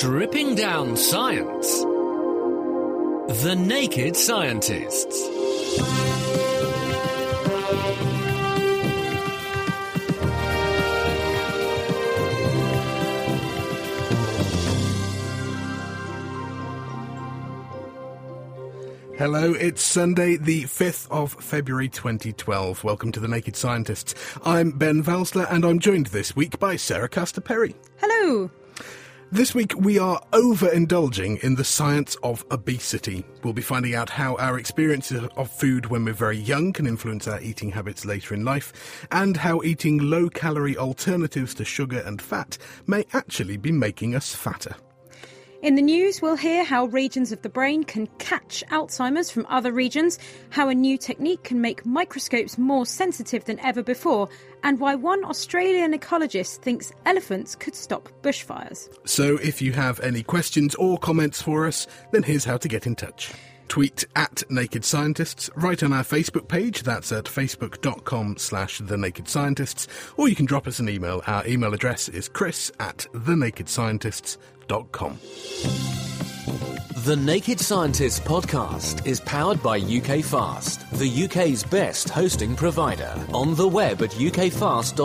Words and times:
Stripping 0.00 0.54
down 0.54 0.96
science. 0.96 1.80
The 3.42 3.54
Naked 3.54 4.16
Scientists. 4.16 5.28
Hello, 19.18 19.52
it's 19.52 19.82
Sunday, 19.82 20.38
the 20.38 20.62
5th 20.62 21.08
of 21.10 21.34
February 21.34 21.90
2012. 21.90 22.82
Welcome 22.82 23.12
to 23.12 23.20
the 23.20 23.28
Naked 23.28 23.54
Scientists. 23.54 24.14
I'm 24.46 24.70
Ben 24.70 25.04
Valsler, 25.04 25.46
and 25.50 25.62
I'm 25.62 25.78
joined 25.78 26.06
this 26.06 26.34
week 26.34 26.58
by 26.58 26.76
Sarah 26.76 27.10
Castor 27.10 27.42
Perry. 27.42 27.76
Hello. 27.98 28.50
This 29.32 29.54
week 29.54 29.74
we 29.76 29.96
are 29.96 30.20
overindulging 30.32 31.44
in 31.44 31.54
the 31.54 31.62
science 31.62 32.16
of 32.24 32.44
obesity. 32.50 33.24
We'll 33.44 33.52
be 33.52 33.62
finding 33.62 33.94
out 33.94 34.10
how 34.10 34.34
our 34.38 34.58
experiences 34.58 35.22
of 35.36 35.48
food 35.48 35.86
when 35.86 36.04
we're 36.04 36.14
very 36.14 36.36
young 36.36 36.72
can 36.72 36.84
influence 36.84 37.28
our 37.28 37.40
eating 37.40 37.70
habits 37.70 38.04
later 38.04 38.34
in 38.34 38.44
life, 38.44 39.06
and 39.12 39.36
how 39.36 39.62
eating 39.62 39.98
low 39.98 40.30
calorie 40.30 40.76
alternatives 40.76 41.54
to 41.54 41.64
sugar 41.64 42.00
and 42.00 42.20
fat 42.20 42.58
may 42.88 43.04
actually 43.12 43.56
be 43.56 43.70
making 43.70 44.16
us 44.16 44.34
fatter. 44.34 44.74
In 45.62 45.74
the 45.74 45.82
news, 45.82 46.22
we'll 46.22 46.36
hear 46.36 46.64
how 46.64 46.86
regions 46.86 47.32
of 47.32 47.42
the 47.42 47.50
brain 47.50 47.84
can 47.84 48.06
catch 48.18 48.64
Alzheimer's 48.70 49.30
from 49.30 49.44
other 49.50 49.72
regions, 49.72 50.18
how 50.48 50.70
a 50.70 50.74
new 50.74 50.96
technique 50.96 51.42
can 51.42 51.60
make 51.60 51.84
microscopes 51.84 52.56
more 52.56 52.86
sensitive 52.86 53.44
than 53.44 53.60
ever 53.60 53.82
before, 53.82 54.30
and 54.62 54.80
why 54.80 54.94
one 54.94 55.22
Australian 55.22 55.92
ecologist 55.92 56.60
thinks 56.60 56.92
elephants 57.04 57.54
could 57.54 57.74
stop 57.74 58.08
bushfires. 58.22 58.88
So 59.04 59.36
if 59.36 59.60
you 59.60 59.72
have 59.72 60.00
any 60.00 60.22
questions 60.22 60.74
or 60.76 60.96
comments 60.96 61.42
for 61.42 61.66
us, 61.66 61.86
then 62.10 62.22
here's 62.22 62.46
how 62.46 62.56
to 62.56 62.66
get 62.66 62.86
in 62.86 62.96
touch. 62.96 63.30
Tweet 63.68 64.06
at 64.16 64.42
Naked 64.50 64.86
Scientists, 64.86 65.50
write 65.56 65.82
on 65.82 65.92
our 65.92 66.02
Facebook 66.02 66.48
page, 66.48 66.84
that's 66.84 67.12
at 67.12 67.26
facebook.com 67.26 68.38
slash 68.38 68.78
The 68.78 68.96
Naked 68.96 69.28
Scientists, 69.28 69.86
or 70.16 70.26
you 70.26 70.34
can 70.34 70.46
drop 70.46 70.66
us 70.66 70.78
an 70.78 70.88
email. 70.88 71.22
Our 71.26 71.46
email 71.46 71.74
address 71.74 72.08
is 72.08 72.30
chris 72.30 72.72
at 72.80 73.06
thenakedscientists.com. 73.12 74.59
The 77.04 77.16
Naked 77.16 77.58
Scientists 77.58 78.20
podcast 78.20 79.04
is 79.04 79.18
powered 79.18 79.60
by 79.64 79.80
UK 79.80 80.22
Fast, 80.24 80.88
the 80.92 81.24
UK's 81.24 81.64
best 81.64 82.08
hosting 82.08 82.54
provider. 82.54 83.12
On 83.34 83.56
the 83.56 83.66
web 83.66 84.00
at 84.00 84.10
ukfast.co.uk. 84.10 85.00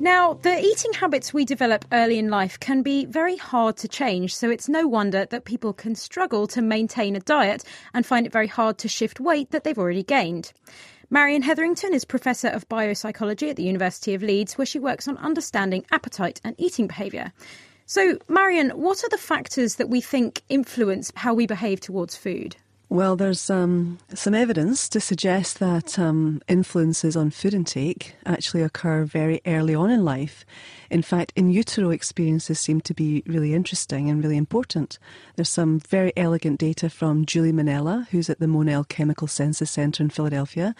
Now, 0.00 0.34
the 0.34 0.60
eating 0.60 0.92
habits 0.92 1.32
we 1.32 1.46
develop 1.46 1.86
early 1.92 2.18
in 2.18 2.28
life 2.28 2.60
can 2.60 2.82
be 2.82 3.06
very 3.06 3.38
hard 3.38 3.78
to 3.78 3.88
change, 3.88 4.36
so 4.36 4.50
it's 4.50 4.68
no 4.68 4.86
wonder 4.86 5.24
that 5.24 5.46
people 5.46 5.72
can 5.72 5.94
struggle 5.94 6.46
to 6.48 6.60
maintain 6.60 7.16
a 7.16 7.20
diet 7.20 7.64
and 7.94 8.04
find 8.04 8.26
it 8.26 8.32
very 8.32 8.48
hard 8.48 8.76
to 8.78 8.88
shift 8.88 9.18
weight 9.18 9.50
that 9.50 9.64
they've 9.64 9.78
already 9.78 10.02
gained. 10.02 10.52
Marion 11.12 11.42
Hetherington 11.42 11.92
is 11.92 12.06
Professor 12.06 12.48
of 12.48 12.66
Biopsychology 12.70 13.50
at 13.50 13.56
the 13.56 13.62
University 13.62 14.14
of 14.14 14.22
Leeds, 14.22 14.56
where 14.56 14.64
she 14.64 14.78
works 14.78 15.06
on 15.06 15.18
understanding 15.18 15.84
appetite 15.92 16.40
and 16.42 16.54
eating 16.56 16.86
behaviour. 16.86 17.34
So, 17.84 18.16
Marion, 18.28 18.70
what 18.70 19.04
are 19.04 19.10
the 19.10 19.18
factors 19.18 19.74
that 19.74 19.90
we 19.90 20.00
think 20.00 20.40
influence 20.48 21.12
how 21.14 21.34
we 21.34 21.46
behave 21.46 21.80
towards 21.80 22.16
food? 22.16 22.56
Well, 22.92 23.16
there's 23.16 23.48
um, 23.48 23.96
some 24.12 24.34
evidence 24.34 24.86
to 24.90 25.00
suggest 25.00 25.60
that 25.60 25.98
um, 25.98 26.42
influences 26.46 27.16
on 27.16 27.30
food 27.30 27.54
intake 27.54 28.16
actually 28.26 28.62
occur 28.62 29.04
very 29.04 29.40
early 29.46 29.74
on 29.74 29.90
in 29.90 30.04
life. 30.04 30.44
In 30.90 31.00
fact, 31.00 31.32
in 31.34 31.50
utero 31.50 31.88
experiences 31.88 32.60
seem 32.60 32.82
to 32.82 32.92
be 32.92 33.22
really 33.26 33.54
interesting 33.54 34.10
and 34.10 34.22
really 34.22 34.36
important. 34.36 34.98
There's 35.36 35.48
some 35.48 35.80
very 35.80 36.12
elegant 36.18 36.60
data 36.60 36.90
from 36.90 37.24
Julie 37.24 37.50
Mennella, 37.50 38.08
who's 38.08 38.28
at 38.28 38.40
the 38.40 38.46
Monell 38.46 38.84
Chemical 38.84 39.26
Senses 39.26 39.70
Centre 39.70 40.02
in 40.02 40.10
Philadelphia, 40.10 40.74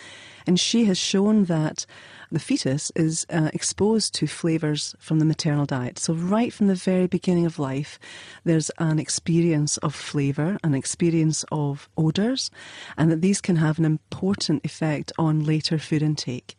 and 0.46 0.60
she 0.60 0.84
has 0.84 0.98
shown 0.98 1.46
that 1.46 1.86
the 2.32 2.40
fetus 2.40 2.90
is 2.96 3.26
uh, 3.30 3.50
exposed 3.52 4.14
to 4.14 4.26
flavours 4.26 4.94
from 4.98 5.18
the 5.18 5.24
maternal 5.24 5.66
diet. 5.66 5.98
So, 5.98 6.14
right 6.14 6.52
from 6.52 6.66
the 6.66 6.74
very 6.74 7.06
beginning 7.06 7.46
of 7.46 7.58
life, 7.58 7.98
there's 8.44 8.70
an 8.78 8.98
experience 8.98 9.76
of 9.78 9.94
flavour, 9.94 10.58
an 10.64 10.74
experience 10.74 11.44
of 11.52 11.88
odours, 11.96 12.50
and 12.96 13.10
that 13.10 13.20
these 13.20 13.40
can 13.40 13.56
have 13.56 13.78
an 13.78 13.84
important 13.84 14.64
effect 14.64 15.12
on 15.18 15.44
later 15.44 15.78
food 15.78 16.02
intake. 16.02 16.56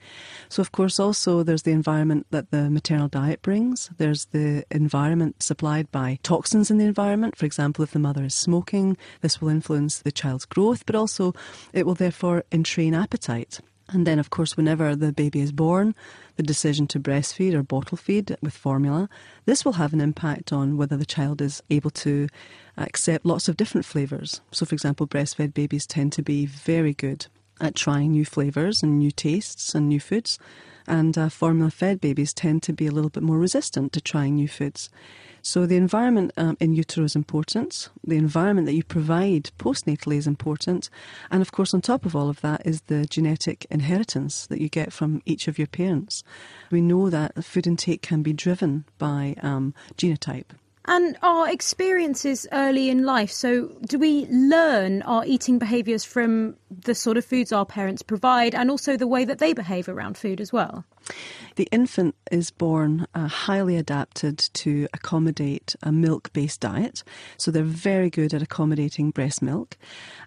So, 0.50 0.62
of 0.62 0.72
course, 0.72 1.00
also 1.00 1.44
there's 1.44 1.64
the 1.64 1.72
environment 1.72 2.28
that 2.32 2.52
the 2.52 2.70
maternal 2.70 3.08
diet 3.08 3.42
brings, 3.42 3.90
there's 3.98 4.26
the 4.26 4.64
environment 4.70 5.42
supplied 5.42 5.92
by 5.92 6.20
toxins 6.24 6.70
in 6.70 6.78
the 6.78 6.86
environment. 6.86 7.38
For 7.38 7.46
example, 7.46 7.84
if 7.84 7.92
the 7.92 8.00
mother 8.00 8.24
is 8.24 8.36
smoking, 8.36 8.98
this 9.22 9.42
will 9.42 9.50
influence 9.50 10.00
the 10.00 10.12
child's 10.12 10.46
growth, 10.46 10.86
but 10.86 10.96
also 10.96 11.34
it 11.74 11.86
will 11.86 11.96
therefore 11.96 12.44
entrain 12.52 12.94
appetite. 12.94 13.60
And 13.90 14.08
then, 14.08 14.18
of 14.18 14.30
course, 14.30 14.56
whenever 14.56 14.96
the 14.96 15.12
baby 15.12 15.42
is 15.42 15.52
born, 15.52 15.94
the 16.36 16.44
decision 16.44 16.88
to 16.88 17.00
breastfeed 17.00 17.54
or 17.54 17.64
bottle 17.64 17.98
feed 17.98 18.36
with 18.42 18.54
formula, 18.54 19.10
this 19.46 19.66
will 19.66 19.74
have 19.74 19.94
an 19.94 20.02
impact 20.02 20.54
on 20.54 20.78
whether 20.78 20.98
the 20.98 21.06
child 21.06 21.42
is 21.42 21.62
able 21.70 21.92
to 21.92 22.28
accept 22.78 23.26
lots 23.26 23.50
of 23.50 23.58
different 23.58 23.86
flavours. 23.86 24.42
So, 24.52 24.66
for 24.66 24.74
example, 24.74 25.06
breastfed 25.06 25.54
babies 25.54 25.86
tend 25.86 26.14
to 26.14 26.24
be 26.24 26.46
very 26.46 26.94
good 26.94 27.28
at 27.60 27.76
trying 27.76 28.12
new 28.12 28.26
flavours 28.26 28.84
and 28.84 29.00
new 29.00 29.12
tastes 29.12 29.76
and 29.76 29.88
new 29.88 30.00
foods. 30.00 30.40
And 30.86 31.18
uh, 31.18 31.30
formula 31.30 31.72
fed 31.72 32.02
babies 32.02 32.34
tend 32.34 32.62
to 32.64 32.74
be 32.74 32.88
a 32.88 32.92
little 32.92 33.10
bit 33.10 33.24
more 33.24 33.38
resistant 33.38 33.94
to 33.94 34.02
trying 34.02 34.36
new 34.36 34.50
foods. 34.50 34.90
So 35.42 35.66
the 35.66 35.76
environment 35.76 36.32
um, 36.38 36.56
in 36.62 36.74
utero 36.74 37.06
is 37.06 37.18
important. 37.18 37.90
The 38.06 38.16
environment 38.16 38.66
that 38.66 38.76
you 38.76 38.84
provide 38.84 39.52
postnatally 39.60 40.16
is 40.16 40.26
important. 40.26 40.90
And 41.30 41.42
of 41.42 41.52
course, 41.52 41.74
on 41.74 41.82
top 41.82 42.06
of 42.06 42.16
all 42.16 42.30
of 42.30 42.40
that 42.42 42.66
is 42.66 42.82
the 42.88 43.06
genetic 43.06 43.66
inheritance 43.70 44.48
that 44.48 44.62
you 44.62 44.70
get 44.70 44.94
from 44.94 45.22
each 45.26 45.50
of 45.50 45.58
your 45.58 45.68
parents. 45.68 46.24
We 46.72 46.80
know 46.80 47.10
that 47.10 47.44
food 47.44 47.68
intake 47.68 48.02
can 48.02 48.24
be 48.24 48.32
driven 48.32 48.86
by 48.98 49.36
um, 49.42 49.74
genotype. 49.98 50.52
And 50.86 51.18
our 51.22 51.50
experiences 51.50 52.46
early 52.52 52.90
in 52.90 53.06
life. 53.06 53.32
So, 53.32 53.68
do 53.86 53.98
we 53.98 54.26
learn 54.28 55.02
our 55.04 55.26
eating 55.26 55.58
behaviours 55.58 56.04
from 56.04 56.58
the 56.70 56.94
sort 56.94 57.16
of 57.16 57.24
foods 57.24 57.54
our 57.54 57.66
parents 57.66 58.02
provide 58.02 58.54
and 58.54 58.70
also 58.70 58.98
the 58.98 59.08
way 59.08 59.24
that 59.24 59.40
they 59.40 59.54
behave 59.54 59.88
around 59.88 60.18
food 60.18 60.42
as 60.42 60.52
well? 60.52 60.84
The 61.56 61.70
infant 61.72 62.16
is 62.32 62.52
born 62.52 63.08
uh, 63.16 63.28
highly 63.28 63.78
adapted 63.78 64.38
to 64.38 64.88
accommodate 64.94 65.74
a 65.82 65.92
milk 65.92 66.34
based 66.34 66.60
diet. 66.60 67.04
So, 67.38 67.50
they're 67.50 67.64
very 67.64 68.10
good 68.10 68.34
at 68.34 68.42
accommodating 68.42 69.12
breast 69.12 69.42
milk. 69.42 69.78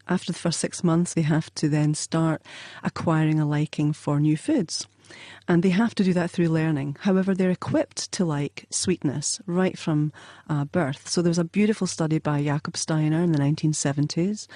After 0.09 0.33
the 0.33 0.39
first 0.39 0.59
six 0.59 0.83
months, 0.83 1.13
they 1.13 1.23
have 1.23 1.55
to 1.57 1.69
then 1.69 1.93
start 1.93 2.41
acquiring 2.83 3.39
a 3.39 3.47
liking 3.47 3.93
for 3.93 4.19
new 4.21 4.39
foods. 4.39 4.87
And 5.49 5.63
they 5.63 5.71
have 5.71 5.95
to 5.97 6.05
do 6.05 6.13
that 6.13 6.31
through 6.31 6.49
learning. 6.49 6.97
However, 7.01 7.35
they're 7.35 7.51
equipped 7.51 8.11
to 8.13 8.25
like 8.25 8.67
sweetness 8.71 9.41
right 9.47 9.79
from 9.79 10.13
uh, 10.49 10.65
birth. 10.65 11.09
So 11.09 11.23
there 11.23 11.31
was 11.31 11.39
a 11.39 11.45
beautiful 11.45 11.87
study 11.87 12.19
by 12.19 12.43
Jakob 12.43 12.77
Steiner 12.77 13.23
in 13.23 13.33
the 13.33 13.39
1970s 13.39 14.49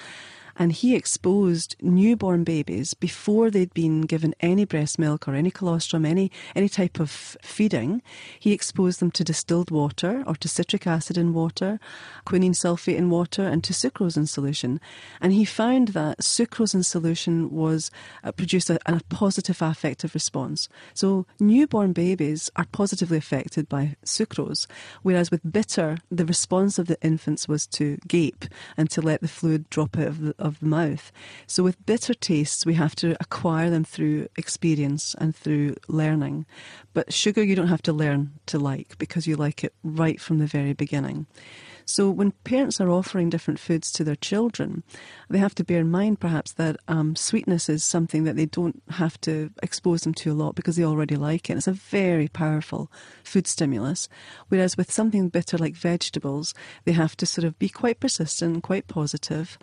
and 0.57 0.71
he 0.71 0.95
exposed 0.95 1.75
newborn 1.81 2.43
babies 2.43 2.93
before 2.93 3.49
they'd 3.49 3.73
been 3.73 4.01
given 4.01 4.33
any 4.39 4.65
breast 4.65 4.99
milk 4.99 5.27
or 5.27 5.35
any 5.35 5.51
colostrum, 5.51 6.05
any 6.05 6.31
any 6.55 6.69
type 6.69 6.99
of 6.99 7.09
feeding. 7.41 8.01
He 8.39 8.53
exposed 8.53 8.99
them 8.99 9.11
to 9.11 9.23
distilled 9.23 9.71
water 9.71 10.23
or 10.27 10.35
to 10.35 10.47
citric 10.47 10.87
acid 10.87 11.17
in 11.17 11.33
water, 11.33 11.79
quinine 12.25 12.53
sulfate 12.53 12.97
in 12.97 13.09
water, 13.09 13.43
and 13.43 13.63
to 13.63 13.73
sucrose 13.73 14.17
in 14.17 14.27
solution. 14.27 14.79
And 15.19 15.33
he 15.33 15.45
found 15.45 15.89
that 15.89 16.19
sucrose 16.19 16.73
in 16.73 16.83
solution 16.83 17.51
was 17.51 17.91
uh, 18.23 18.31
produced 18.31 18.69
a, 18.69 18.79
a 18.85 19.01
positive 19.09 19.61
affective 19.61 20.13
response. 20.13 20.69
So 20.93 21.25
newborn 21.39 21.93
babies 21.93 22.49
are 22.55 22.65
positively 22.71 23.17
affected 23.17 23.69
by 23.69 23.95
sucrose, 24.05 24.67
whereas 25.01 25.31
with 25.31 25.51
bitter, 25.51 25.97
the 26.09 26.25
response 26.25 26.79
of 26.79 26.87
the 26.87 27.01
infants 27.01 27.47
was 27.47 27.67
to 27.67 27.97
gape 28.07 28.45
and 28.77 28.89
to 28.91 29.01
let 29.01 29.21
the 29.21 29.27
fluid 29.27 29.69
drop 29.69 29.97
out 29.97 30.07
of 30.07 30.21
the, 30.21 30.35
of 30.41 30.59
the 30.59 30.65
mouth. 30.65 31.11
So 31.47 31.63
with 31.63 31.85
bitter 31.85 32.13
tastes, 32.13 32.65
we 32.65 32.73
have 32.75 32.95
to 32.97 33.15
acquire 33.19 33.69
them 33.69 33.83
through 33.83 34.27
experience 34.37 35.15
and 35.17 35.35
through 35.35 35.75
learning. 35.87 36.45
But 36.93 37.13
sugar, 37.13 37.43
you 37.43 37.55
don't 37.55 37.67
have 37.67 37.81
to 37.83 37.93
learn 37.93 38.33
to 38.47 38.59
like 38.59 38.97
because 38.97 39.27
you 39.27 39.35
like 39.35 39.63
it 39.63 39.73
right 39.83 40.19
from 40.19 40.39
the 40.39 40.47
very 40.47 40.73
beginning. 40.73 41.27
So 41.85 42.09
when 42.09 42.31
parents 42.45 42.79
are 42.79 42.89
offering 42.89 43.29
different 43.29 43.59
foods 43.59 43.91
to 43.93 44.03
their 44.03 44.15
children, 44.15 44.83
they 45.29 45.39
have 45.39 45.55
to 45.55 45.63
bear 45.63 45.81
in 45.81 45.91
mind 45.91 46.19
perhaps 46.19 46.53
that 46.53 46.77
um, 46.87 47.15
sweetness 47.15 47.67
is 47.67 47.83
something 47.83 48.23
that 48.23 48.35
they 48.35 48.45
don't 48.45 48.81
have 48.91 49.19
to 49.21 49.51
expose 49.61 50.03
them 50.03 50.13
to 50.15 50.31
a 50.31 50.33
lot 50.33 50.55
because 50.55 50.75
they 50.75 50.85
already 50.85 51.15
like 51.15 51.49
it. 51.49 51.57
It's 51.57 51.67
a 51.67 51.73
very 51.73 52.27
powerful 52.27 52.91
food 53.23 53.47
stimulus. 53.47 54.07
Whereas 54.47 54.77
with 54.77 54.91
something 54.91 55.29
bitter 55.29 55.57
like 55.57 55.75
vegetables, 55.75 56.53
they 56.85 56.93
have 56.93 57.17
to 57.17 57.25
sort 57.25 57.45
of 57.45 57.59
be 57.59 57.67
quite 57.67 57.99
persistent, 57.99 58.53
and 58.53 58.63
quite 58.63 58.87
positive, 58.87 59.57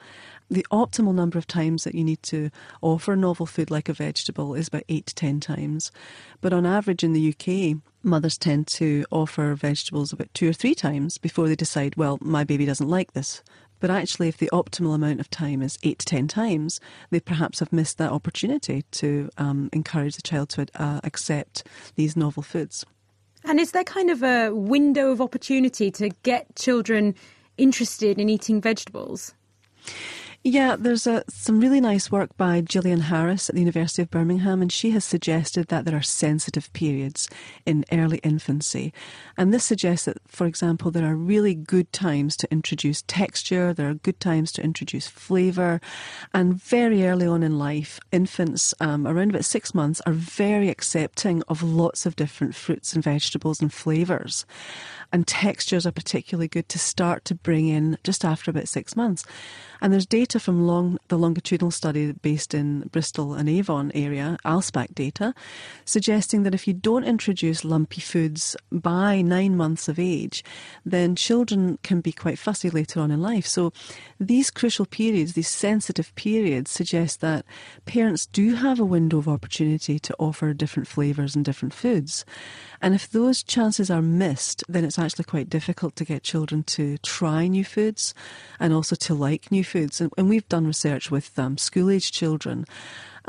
the 0.51 0.67
optimal 0.71 1.15
number 1.15 1.39
of 1.39 1.47
times 1.47 1.85
that 1.85 1.95
you 1.95 2.05
need 2.05 2.23
to 2.25 2.51
offer 2.81 3.15
novel 3.15 3.47
food 3.47 3.71
like 3.71 3.89
a 3.89 3.93
vegetable 3.93 4.55
is 4.55 4.69
about 4.69 4.85
eight 4.89 5.07
to 5.07 5.15
ten 5.15 5.41
times. 5.41 5.93
But 6.41 6.53
on 6.53 6.67
average 6.67 7.05
in 7.05 7.13
the 7.13 7.35
UK, 7.35 7.83
mothers 8.03 8.39
tend 8.39 8.67
to 8.69 9.05
offer 9.11 9.55
vegetables 9.55 10.13
about 10.13 10.33
two 10.35 10.49
or 10.49 10.53
three 10.53 10.75
times 10.75 11.19
before 11.19 11.49
they 11.49 11.57
decide, 11.57 11.97
well, 11.97 12.19
my 12.21 12.45
baby 12.45 12.65
doesn't 12.67 12.89
like 12.89 13.13
this. 13.13 13.43
But 13.81 13.91
actually, 13.91 14.29
if 14.29 14.39
the 14.39 14.51
optimal 14.53 14.95
amount 14.95 15.21
of 15.21 15.31
time 15.31 15.63
is 15.63 15.79
eight 15.83 16.01
to 16.01 16.07
ten 16.07 16.27
times, 16.27 16.81
they 17.11 17.21
perhaps 17.21 17.61
have 17.61 17.73
missed 17.73 17.99
that 17.99 18.11
opportunity 18.11 18.83
to 18.93 19.31
um, 19.39 19.69
encourage 19.73 20.17
the 20.17 20.23
child 20.23 20.49
to 20.51 20.67
uh, 20.75 21.01
accept 21.05 21.65
these 21.95 22.17
novel 22.17 22.43
foods. 22.43 22.85
And 23.45 23.61
is 23.61 23.71
there 23.71 23.85
kind 23.85 24.11
of 24.11 24.23
a 24.23 24.51
window 24.51 25.13
of 25.13 25.21
opportunity 25.21 25.91
to 25.93 26.09
get 26.23 26.57
children 26.57 27.15
interested 27.57 28.19
in 28.19 28.29
eating 28.29 28.61
vegetables? 28.61 29.33
Yeah, 30.45 30.77
there's 30.79 31.09
a, 31.09 31.25
some 31.29 31.59
really 31.59 31.81
nice 31.81 32.13
work 32.13 32.35
by 32.37 32.61
Gillian 32.61 33.01
Harris 33.01 33.49
at 33.49 33.57
the 33.57 33.61
University 33.61 34.03
of 34.03 34.11
Birmingham, 34.11 34.63
and 34.63 34.71
she 34.71 34.93
has 34.93 35.05
suggested 35.05 35.67
that 35.67 35.85
there 35.85 35.97
are 35.97 36.03
sensitive 36.03 36.73
periods 36.73 37.29
in 37.67 37.85
early 37.91 38.19
infancy. 38.19 38.95
And 39.37 39.53
this 39.53 39.65
suggests 39.65 40.05
that, 40.07 40.19
for 40.29 40.47
example, 40.47 40.93
there 40.93 41.11
are 41.11 41.17
really 41.17 41.57
good 41.57 41.93
times 41.93 42.37
to 42.37 42.53
introduce 42.53 43.03
texture, 43.03 43.75
there 43.75 43.91
are 43.91 43.95
good 43.95 44.21
times 44.21 44.53
to 44.53 44.63
introduce 44.63 45.09
flavour, 45.09 45.81
and 46.33 46.55
very 46.55 47.05
early 47.05 47.27
on 47.27 47.43
in 47.43 47.59
life, 47.59 47.99
infants 48.13 48.73
um, 48.81 49.09
around 49.09 49.31
about 49.31 49.45
six 49.45 49.75
months 49.75 50.01
are 50.07 50.13
very 50.13 50.69
accepting 50.69 51.43
of 51.49 51.65
lots 51.65 52.07
of 52.07 52.15
different 52.15 52.55
fruits 52.55 52.95
and 52.95 53.03
vegetables 53.03 53.61
and 53.61 53.73
flavours. 53.73 54.47
And 55.11 55.27
textures 55.27 55.87
are 55.87 55.93
particularly 55.93 56.49
good 56.49 56.69
to 56.69 56.79
start 56.79 57.25
to 57.25 57.35
bring 57.35 57.67
in 57.67 57.97
just 58.05 58.27
after 58.27 58.51
about 58.51 58.69
six 58.69 58.95
months. 58.95 59.25
And 59.81 59.91
there's 59.91 60.05
data 60.05 60.28
from 60.37 60.67
long, 60.67 60.99
the 61.09 61.17
longitudinal 61.17 61.71
study 61.71 62.13
based 62.13 62.53
in 62.53 62.81
Bristol 62.93 63.35
and 63.35 63.49
Avon 63.49 63.91
area, 63.95 64.37
ALSPAC 64.45 64.95
data, 64.95 65.33
suggesting 65.85 66.43
that 66.43 66.55
if 66.55 66.67
you 66.67 66.75
don't 66.75 67.05
introduce 67.05 67.65
lumpy 67.65 68.01
foods 68.01 68.57
by 68.71 69.23
nine 69.23 69.57
months 69.57 69.89
of 69.89 69.99
age, 69.99 70.45
then 70.85 71.17
children 71.17 71.79
can 71.83 72.01
be 72.01 72.13
quite 72.13 72.39
fussy 72.39 72.69
later 72.69 73.01
on 73.01 73.11
in 73.11 73.23
life. 73.23 73.47
So 73.47 73.73
these 74.19 74.51
crucial 74.51 74.87
periods, 74.87 75.35
these 75.35 75.49
sensitive 75.49 76.15
periods, 76.17 76.71
suggest 76.71 77.21
that 77.21 77.47
parents 77.87 78.27
do 78.27 78.55
have 78.57 78.81
a 78.81 78.85
window 78.85 79.19
of 79.19 79.29
opportunity 79.29 79.99
to 80.01 80.15
offer 80.19 80.53
different 80.53 80.89
flavours 80.89 81.37
and 81.37 81.45
different 81.45 81.73
foods. 81.73 82.25
And 82.83 82.95
if 82.95 83.09
those 83.11 83.43
chances 83.43 83.91
are 83.91 84.03
missed, 84.03 84.65
then 84.69 84.85
it's 84.85 84.99
actually 84.99 85.25
quite 85.25 85.49
difficult 85.49 85.97
to 85.97 86.05
get 86.05 86.23
children 86.23 86.63
to 86.65 86.99
try 86.99 87.47
new 87.47 87.65
foods 87.65 88.15
and 88.61 88.73
also 88.73 88.97
to 88.97 89.15
like 89.15 89.51
new 89.51 89.65
foods. 89.65 90.01
And, 90.01 90.13
and 90.19 90.29
we've 90.29 90.49
done 90.49 90.67
research 90.67 91.11
with 91.11 91.39
um, 91.39 91.57
school 91.57 91.91
age 91.91 92.13
children 92.13 92.67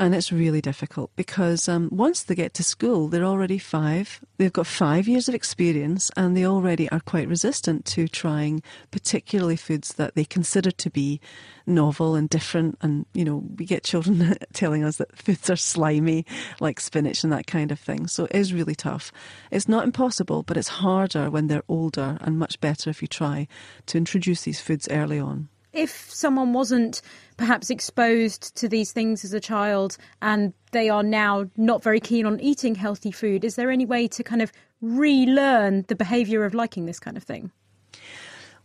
and 0.00 0.14
it's 0.14 0.32
really 0.32 0.62
difficult 0.62 1.14
because 1.14 1.68
um, 1.68 1.90
once 1.92 2.22
they 2.22 2.34
get 2.34 2.54
to 2.54 2.62
school, 2.62 3.08
they're 3.08 3.22
already 3.22 3.58
five. 3.58 4.24
They've 4.38 4.50
got 4.50 4.66
five 4.66 5.06
years 5.06 5.28
of 5.28 5.34
experience 5.34 6.10
and 6.16 6.34
they 6.34 6.46
already 6.46 6.90
are 6.90 7.00
quite 7.00 7.28
resistant 7.28 7.84
to 7.86 8.08
trying 8.08 8.62
particularly 8.90 9.56
foods 9.56 9.92
that 9.94 10.14
they 10.14 10.24
consider 10.24 10.70
to 10.70 10.88
be 10.88 11.20
novel 11.66 12.14
and 12.14 12.30
different. 12.30 12.78
And, 12.80 13.04
you 13.12 13.26
know, 13.26 13.44
we 13.58 13.66
get 13.66 13.84
children 13.84 14.38
telling 14.54 14.84
us 14.84 14.96
that 14.96 15.14
foods 15.18 15.50
are 15.50 15.56
slimy, 15.56 16.24
like 16.60 16.80
spinach 16.80 17.22
and 17.22 17.32
that 17.34 17.46
kind 17.46 17.70
of 17.70 17.78
thing. 17.78 18.06
So 18.06 18.24
it 18.24 18.34
is 18.34 18.54
really 18.54 18.74
tough. 18.74 19.12
It's 19.50 19.68
not 19.68 19.84
impossible, 19.84 20.44
but 20.44 20.56
it's 20.56 20.68
harder 20.68 21.28
when 21.28 21.48
they're 21.48 21.62
older 21.68 22.16
and 22.22 22.38
much 22.38 22.58
better 22.62 22.88
if 22.88 23.02
you 23.02 23.08
try 23.08 23.48
to 23.84 23.98
introduce 23.98 24.44
these 24.44 24.62
foods 24.62 24.88
early 24.90 25.18
on 25.18 25.50
if 25.72 26.10
someone 26.10 26.52
wasn't 26.52 27.02
perhaps 27.36 27.70
exposed 27.70 28.54
to 28.56 28.68
these 28.68 28.92
things 28.92 29.24
as 29.24 29.32
a 29.32 29.40
child 29.40 29.96
and 30.20 30.52
they 30.72 30.88
are 30.88 31.02
now 31.02 31.46
not 31.56 31.82
very 31.82 32.00
keen 32.00 32.26
on 32.26 32.40
eating 32.40 32.74
healthy 32.74 33.10
food, 33.10 33.44
is 33.44 33.56
there 33.56 33.70
any 33.70 33.86
way 33.86 34.06
to 34.08 34.22
kind 34.22 34.42
of 34.42 34.52
relearn 34.80 35.84
the 35.88 35.96
behaviour 35.96 36.44
of 36.44 36.54
liking 36.54 36.86
this 36.86 37.00
kind 37.00 37.16
of 37.16 37.22
thing? 37.22 37.50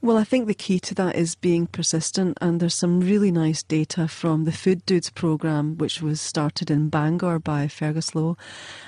Well, 0.02 0.18
I 0.18 0.24
think 0.24 0.46
the 0.46 0.54
key 0.54 0.80
to 0.82 0.94
that 0.96 1.16
is 1.16 1.34
being 1.34 1.66
persistent, 1.66 2.38
and 2.40 2.60
there's 2.60 2.76
some 2.76 3.00
really 3.00 3.32
nice 3.32 3.64
data 3.64 4.08
from 4.08 4.44
the 4.44 4.52
Food 4.52 4.86
Dudes 4.86 5.10
program, 5.10 5.78
which 5.80 6.00
was 6.00 6.22
started 6.22 6.70
in 6.70 6.90
Bangor 6.90 7.40
by 7.40 7.68
Fergus 7.68 8.14
Lowe 8.14 8.38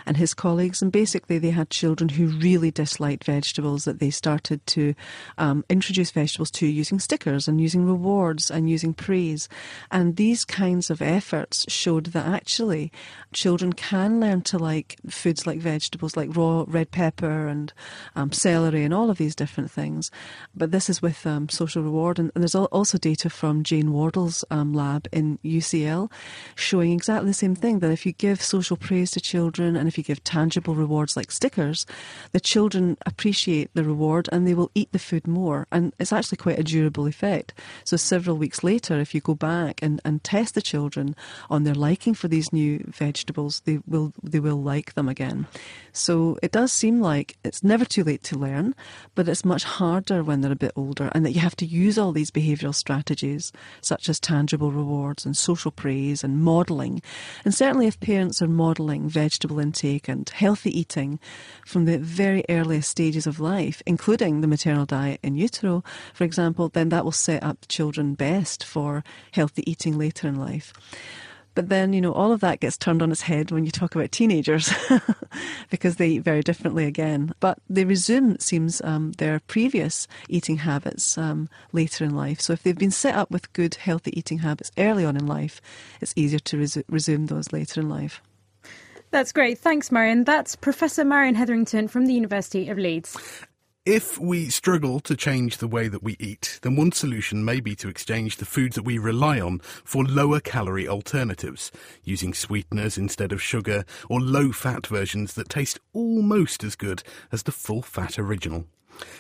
and 0.05 0.17
his 0.17 0.35
colleagues. 0.35 0.79
And 0.79 0.91
basically, 0.91 1.39
they 1.39 1.49
had 1.49 1.71
children 1.71 2.09
who 2.09 2.27
really 2.27 2.69
disliked 2.69 3.23
vegetables 3.23 3.85
that 3.85 3.97
they 3.97 4.11
started 4.11 4.63
to 4.67 4.93
um, 5.39 5.65
introduce 5.69 6.11
vegetables 6.11 6.51
to 6.51 6.67
using 6.67 6.99
stickers 6.99 7.47
and 7.47 7.59
using 7.59 7.85
rewards 7.85 8.51
and 8.51 8.69
using 8.69 8.93
praise. 8.93 9.49
And 9.89 10.17
these 10.17 10.45
kinds 10.45 10.91
of 10.91 11.01
efforts 11.01 11.65
showed 11.67 12.07
that 12.07 12.27
actually 12.27 12.91
children 13.33 13.73
can 13.73 14.19
learn 14.19 14.41
to 14.41 14.59
like 14.59 14.97
foods 15.09 15.47
like 15.47 15.59
vegetables, 15.59 16.15
like 16.15 16.35
raw 16.35 16.65
red 16.67 16.91
pepper 16.91 17.47
and 17.47 17.73
um, 18.15 18.31
celery 18.31 18.83
and 18.83 18.93
all 18.93 19.09
of 19.09 19.17
these 19.17 19.35
different 19.35 19.71
things. 19.71 20.11
But 20.55 20.69
this 20.71 20.91
is 20.91 20.96
with 21.01 21.25
um, 21.25 21.49
social 21.49 21.83
reward. 21.83 22.19
And, 22.19 22.31
and, 22.33 22.43
there's 22.43 22.55
also 22.55 22.97
data 22.97 23.29
from 23.29 23.63
Jane 23.63 23.91
Wardle's 23.91 24.43
um, 24.51 24.73
lab 24.73 25.07
in 25.11 25.39
UCL 25.43 26.11
showing 26.55 26.91
exactly 26.91 27.29
the 27.29 27.33
same 27.33 27.55
thing 27.55 27.79
that 27.79 27.91
if 27.91 28.05
you 28.05 28.13
give 28.13 28.41
social 28.41 28.77
praise 28.77 29.11
to 29.11 29.21
children 29.21 29.75
and 29.75 29.87
if 29.87 29.97
you 29.97 30.03
give 30.03 30.23
tangible 30.23 30.75
rewards 30.75 31.15
like 31.15 31.31
stickers, 31.31 31.85
the 32.31 32.39
children 32.39 32.97
appreciate 33.05 33.69
the 33.73 33.83
reward 33.83 34.29
and 34.31 34.47
they 34.47 34.53
will 34.53 34.71
eat 34.75 34.91
the 34.91 34.99
food 34.99 35.27
more. 35.27 35.67
And 35.71 35.93
it's 35.99 36.13
actually 36.13 36.37
quite 36.37 36.59
a 36.59 36.63
durable 36.63 37.07
effect. 37.07 37.53
So 37.83 37.97
several 37.97 38.37
weeks 38.37 38.63
later, 38.63 38.99
if 38.99 39.13
you 39.13 39.21
go 39.21 39.35
back 39.35 39.81
and, 39.81 40.01
and 40.03 40.23
test 40.23 40.55
the 40.55 40.61
children 40.61 41.15
on 41.49 41.63
their 41.63 41.75
liking 41.75 42.13
for 42.13 42.27
these 42.27 42.51
new 42.51 42.83
vegetables, 42.87 43.61
they 43.65 43.79
will 43.85 44.13
they 44.23 44.39
will 44.39 44.61
like 44.61 44.93
them 44.93 45.07
again. 45.07 45.47
So 45.91 46.37
it 46.41 46.51
does 46.51 46.71
seem 46.71 47.01
like 47.01 47.37
it's 47.43 47.63
never 47.63 47.85
too 47.85 48.03
late 48.03 48.23
to 48.23 48.37
learn, 48.37 48.75
but 49.15 49.27
it's 49.27 49.45
much 49.45 49.63
harder 49.63 50.23
when 50.23 50.41
they're 50.41 50.51
a 50.51 50.55
bit 50.55 50.71
older 50.75 50.86
older, 50.87 51.11
and 51.13 51.25
that 51.25 51.33
you 51.33 51.41
have 51.41 51.55
to 51.57 51.65
use 51.65 51.97
all 51.97 52.11
these 52.11 52.31
behavioural 52.31 52.73
strategies, 52.73 53.51
such 53.81 54.07
as 54.09 54.19
tangible 54.19 54.71
rewards 54.71 55.25
and 55.25 55.35
social 55.35 55.71
praise 55.71 56.23
and 56.23 56.41
modelling. 56.41 57.01
And 57.43 57.53
certainly, 57.53 57.87
if 57.87 57.99
parents 57.99 58.41
are 58.41 58.47
modelling 58.47 59.09
vegetable 59.09 59.59
intake 59.59 60.07
and 60.07 60.27
healthy 60.29 60.77
eating 60.77 61.19
from 61.65 61.85
the 61.85 61.97
very 61.97 62.43
earliest 62.49 62.89
stages 62.89 63.27
of 63.27 63.39
life, 63.39 63.81
including 63.85 64.41
the 64.41 64.47
maternal 64.47 64.85
diet 64.85 65.19
in 65.21 65.35
utero, 65.35 65.83
for 66.13 66.23
example, 66.23 66.69
then 66.69 66.89
that 66.89 67.03
will 67.03 67.11
set 67.11 67.43
up 67.43 67.67
children 67.67 68.15
best 68.15 68.63
for 68.63 69.03
healthy 69.31 69.69
eating 69.69 69.97
later 69.97 70.27
in 70.27 70.35
life. 70.35 70.73
But 71.57 71.69
then, 71.69 71.91
you 71.91 72.01
know, 72.01 72.13
all 72.13 72.31
of 72.31 72.41
that 72.41 72.59
gets 72.59 72.77
turned 72.77 73.01
on 73.01 73.11
its 73.11 73.23
head 73.23 73.49
when 73.49 73.65
you 73.65 73.71
talk 73.71 73.95
about 73.95 74.11
teenagers 74.11 74.71
because 75.71 75.95
they 75.95 76.09
eat 76.09 76.19
very 76.19 76.41
differently 76.41 76.85
again. 76.85 77.33
But 77.39 77.57
they 77.67 77.83
resume, 77.83 78.33
it 78.33 78.43
seems, 78.43 78.79
um, 78.83 79.13
their 79.13 79.39
previous 79.39 80.07
eating 80.29 80.57
habits 80.57 81.17
um, 81.17 81.49
later 81.71 82.05
in 82.05 82.15
life. 82.15 82.39
So 82.41 82.53
if 82.53 82.61
they've 82.61 82.77
been 82.77 82.91
set 82.91 83.15
up 83.15 83.31
with 83.31 83.51
good, 83.53 83.73
healthy 83.73 84.15
eating 84.15 84.37
habits 84.37 84.71
early 84.77 85.03
on 85.03 85.17
in 85.17 85.25
life, 85.25 85.59
it's 85.99 86.13
easier 86.15 86.37
to 86.37 86.59
res- 86.59 86.77
resume 86.89 87.25
those 87.25 87.51
later 87.51 87.81
in 87.81 87.89
life. 87.89 88.21
That's 89.09 89.31
great. 89.31 89.57
Thanks, 89.57 89.91
Marion. 89.91 90.25
That's 90.25 90.55
Professor 90.55 91.03
Marion 91.03 91.33
Hetherington 91.33 91.87
from 91.87 92.05
the 92.05 92.13
University 92.13 92.69
of 92.69 92.77
Leeds. 92.77 93.17
If 93.89 94.19
we 94.19 94.49
struggle 94.49 94.99
to 94.99 95.15
change 95.15 95.59
the 95.59 95.67
way 95.67 95.87
that 95.87 96.03
we 96.03 96.17
eat, 96.19 96.59
then 96.61 96.75
one 96.75 96.91
solution 96.91 97.45
may 97.45 97.61
be 97.61 97.73
to 97.77 97.87
exchange 97.87 98.35
the 98.35 98.43
foods 98.43 98.75
that 98.75 98.83
we 98.83 98.97
rely 98.97 99.39
on 99.39 99.59
for 99.59 100.03
lower 100.03 100.41
calorie 100.41 100.89
alternatives, 100.89 101.71
using 102.03 102.33
sweeteners 102.33 102.97
instead 102.97 103.31
of 103.31 103.41
sugar 103.41 103.85
or 104.09 104.19
low 104.19 104.51
fat 104.51 104.87
versions 104.87 105.35
that 105.35 105.47
taste 105.47 105.79
almost 105.93 106.65
as 106.65 106.75
good 106.75 107.01
as 107.31 107.43
the 107.43 107.53
full 107.53 107.81
fat 107.81 108.19
original. 108.19 108.65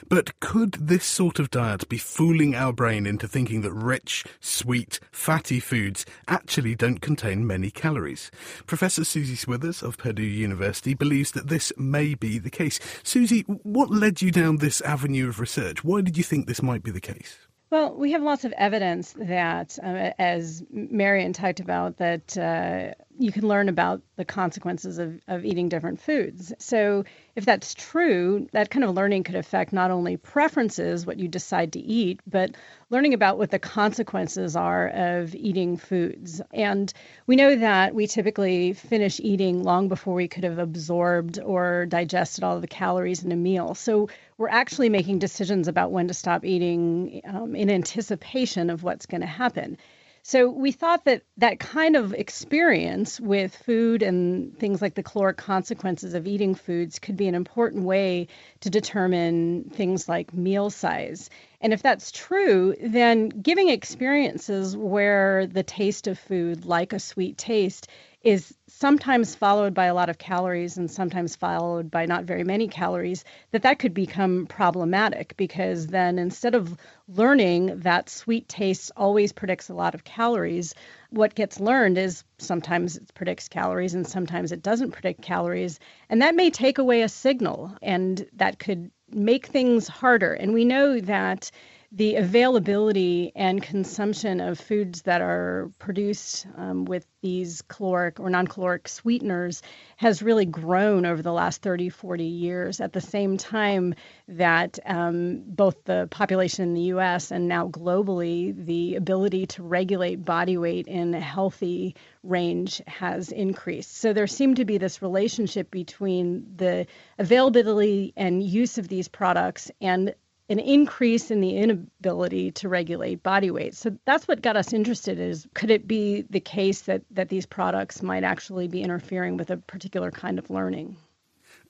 But 0.09 0.39
could 0.39 0.73
this 0.73 1.05
sort 1.05 1.39
of 1.39 1.49
diet 1.49 1.87
be 1.89 1.97
fooling 1.97 2.55
our 2.55 2.73
brain 2.73 3.05
into 3.05 3.27
thinking 3.27 3.61
that 3.61 3.73
rich, 3.73 4.25
sweet, 4.39 4.99
fatty 5.11 5.59
foods 5.59 6.05
actually 6.27 6.75
don't 6.75 7.01
contain 7.01 7.47
many 7.47 7.71
calories? 7.71 8.31
Professor 8.65 9.03
Susie 9.03 9.35
Swithers 9.35 9.83
of 9.83 9.97
Purdue 9.97 10.23
University 10.23 10.93
believes 10.93 11.31
that 11.31 11.47
this 11.47 11.71
may 11.77 12.13
be 12.13 12.39
the 12.39 12.49
case. 12.49 12.79
Susie, 13.03 13.41
what 13.41 13.89
led 13.89 14.21
you 14.21 14.31
down 14.31 14.57
this 14.57 14.81
avenue 14.81 15.29
of 15.29 15.39
research? 15.39 15.83
Why 15.83 16.01
did 16.01 16.17
you 16.17 16.23
think 16.23 16.47
this 16.47 16.61
might 16.61 16.83
be 16.83 16.91
the 16.91 17.01
case? 17.01 17.37
Well, 17.69 17.95
we 17.95 18.13
have 18.13 18.21
lots 18.21 18.45
of 18.45 18.53
evidence 18.53 19.13
that, 19.17 19.77
uh, 19.83 20.11
as 20.17 20.63
Marion 20.71 21.33
talked 21.33 21.59
about, 21.59 21.97
that 21.97 22.37
uh, 22.37 22.93
you 23.19 23.31
can 23.31 23.47
learn 23.47 23.69
about 23.69 24.01
the 24.15 24.25
consequences 24.25 24.99
of, 24.99 25.19
of 25.27 25.45
eating 25.45 25.69
different 25.69 25.99
foods. 26.01 26.53
So, 26.59 27.05
if 27.35 27.45
that's 27.45 27.73
true, 27.73 28.47
that 28.51 28.69
kind 28.69 28.83
of 28.83 28.95
learning 28.95 29.23
could 29.23 29.35
affect 29.35 29.73
not 29.73 29.91
only 29.91 30.17
preferences, 30.17 31.05
what 31.05 31.19
you 31.19 31.27
decide 31.27 31.73
to 31.73 31.79
eat, 31.79 32.19
but 32.25 32.55
learning 32.89 33.13
about 33.13 33.37
what 33.37 33.51
the 33.51 33.59
consequences 33.59 34.55
are 34.55 34.87
of 34.87 35.35
eating 35.35 35.77
foods. 35.77 36.41
And 36.51 36.91
we 37.27 37.35
know 37.35 37.55
that 37.55 37.93
we 37.93 38.07
typically 38.07 38.73
finish 38.73 39.19
eating 39.19 39.63
long 39.63 39.87
before 39.87 40.13
we 40.13 40.27
could 40.27 40.43
have 40.43 40.57
absorbed 40.57 41.39
or 41.39 41.85
digested 41.85 42.43
all 42.43 42.55
of 42.55 42.61
the 42.61 42.67
calories 42.67 43.23
in 43.23 43.31
a 43.31 43.35
meal. 43.35 43.75
So, 43.75 44.09
we're 44.37 44.49
actually 44.49 44.89
making 44.89 45.19
decisions 45.19 45.67
about 45.67 45.91
when 45.91 46.07
to 46.09 46.13
stop 46.13 46.45
eating 46.45 47.21
um, 47.25 47.55
in 47.55 47.71
anticipation 47.71 48.69
of 48.69 48.83
what's 48.83 49.07
going 49.07 49.21
to 49.21 49.27
happen. 49.27 49.77
So 50.27 50.49
we 50.49 50.73
thought 50.73 51.05
that 51.05 51.21
that 51.37 51.57
kind 51.57 51.95
of 51.95 52.13
experience 52.13 53.17
with 53.17 53.55
food 53.55 54.03
and 54.03 54.59
things 54.59 54.81
like 54.81 54.93
the 54.93 55.01
caloric 55.01 55.37
consequences 55.37 56.15
of 56.15 56.27
eating 56.27 56.53
foods 56.53 56.99
could 56.99 57.15
be 57.15 57.29
an 57.29 57.33
important 57.33 57.85
way 57.85 58.27
to 58.59 58.69
determine 58.69 59.71
things 59.73 60.09
like 60.09 60.33
meal 60.33 60.69
size. 60.69 61.29
And 61.61 61.71
if 61.71 61.81
that's 61.81 62.11
true, 62.11 62.75
then 62.83 63.29
giving 63.29 63.69
experiences 63.69 64.75
where 64.75 65.47
the 65.47 65.63
taste 65.63 66.07
of 66.07 66.19
food, 66.19 66.65
like 66.65 66.91
a 66.91 66.99
sweet 66.99 67.37
taste, 67.37 67.87
is 68.23 68.53
sometimes 68.67 69.35
followed 69.35 69.73
by 69.73 69.85
a 69.85 69.93
lot 69.93 70.09
of 70.09 70.17
calories 70.17 70.77
and 70.77 70.89
sometimes 70.89 71.35
followed 71.35 71.89
by 71.89 72.05
not 72.05 72.25
very 72.25 72.43
many 72.43 72.67
calories 72.67 73.23
that 73.51 73.61
that 73.61 73.79
could 73.79 73.93
become 73.93 74.47
problematic 74.47 75.35
because 75.37 75.87
then 75.87 76.19
instead 76.19 76.55
of 76.55 76.77
learning 77.07 77.79
that 77.79 78.09
sweet 78.09 78.47
taste 78.49 78.91
always 78.97 79.31
predicts 79.31 79.69
a 79.69 79.73
lot 79.73 79.93
of 79.95 80.03
calories 80.03 80.73
what 81.09 81.35
gets 81.35 81.59
learned 81.59 81.97
is 81.97 82.23
sometimes 82.37 82.97
it 82.97 83.13
predicts 83.13 83.47
calories 83.47 83.93
and 83.93 84.07
sometimes 84.07 84.51
it 84.51 84.61
doesn't 84.61 84.91
predict 84.91 85.21
calories. 85.21 85.79
And 86.09 86.21
that 86.21 86.35
may 86.35 86.49
take 86.49 86.77
away 86.77 87.01
a 87.01 87.09
signal 87.09 87.75
and 87.81 88.27
that 88.33 88.59
could 88.59 88.91
make 89.09 89.47
things 89.47 89.87
harder. 89.87 90.33
And 90.33 90.53
we 90.53 90.65
know 90.65 90.99
that 90.99 91.49
the 91.93 92.15
availability 92.15 93.31
and 93.33 93.63
consumption 93.63 94.41
of 94.41 94.59
foods 94.59 95.03
that 95.03 95.21
are 95.21 95.71
produced 95.79 96.45
um, 96.57 96.83
with 96.83 97.07
these 97.21 97.61
caloric 97.69 98.19
or 98.19 98.29
non 98.29 98.45
caloric 98.45 98.89
sweeteners 98.89 99.61
has 99.95 100.21
really 100.21 100.45
grown 100.45 101.05
over 101.05 101.21
the 101.21 101.31
last 101.31 101.61
30, 101.61 101.89
40 101.89 102.25
years 102.25 102.81
at 102.81 102.91
the 102.91 102.99
same 102.99 103.37
time 103.37 103.95
that 104.27 104.79
um, 104.85 105.41
both 105.45 105.81
the 105.85 106.09
population 106.11 106.65
in 106.65 106.73
the 106.73 106.93
US 106.93 107.31
and 107.31 107.47
now 107.47 107.69
globally, 107.69 108.53
the 108.65 108.95
ability 108.95 109.45
to 109.47 109.63
regulate 109.63 110.25
body 110.25 110.57
weight 110.57 110.87
in 110.87 111.13
a 111.13 111.21
healthy 111.21 111.95
range 112.21 112.81
has 112.85 113.31
increased. 113.31 113.95
So 113.95 114.11
there 114.11 114.27
seemed 114.27 114.57
to 114.57 114.65
be 114.65 114.77
this 114.77 115.01
relationship 115.01 115.71
between 115.71 116.53
the 116.57 116.85
availability 117.17 118.11
and 118.17 118.43
use 118.43 118.77
of 118.77 118.89
these 118.89 119.07
products 119.07 119.71
and 119.79 120.13
an 120.49 120.59
increase 120.59 121.29
in 121.29 121.41
the 121.41 121.57
inability 121.57 122.51
to 122.51 122.69
regulate 122.69 123.21
body 123.21 123.51
weight. 123.51 123.75
So 123.75 123.97
that's 124.05 124.27
what 124.27 124.41
got 124.41 124.55
us 124.55 124.73
interested 124.73 125.19
is 125.19 125.47
could 125.53 125.71
it 125.71 125.87
be 125.87 126.23
the 126.29 126.39
case 126.39 126.81
that 126.81 127.03
that 127.11 127.29
these 127.29 127.45
products 127.45 128.01
might 128.01 128.23
actually 128.23 128.67
be 128.67 128.81
interfering 128.81 129.37
with 129.37 129.49
a 129.49 129.57
particular 129.57 130.11
kind 130.11 130.39
of 130.39 130.49
learning? 130.49 130.97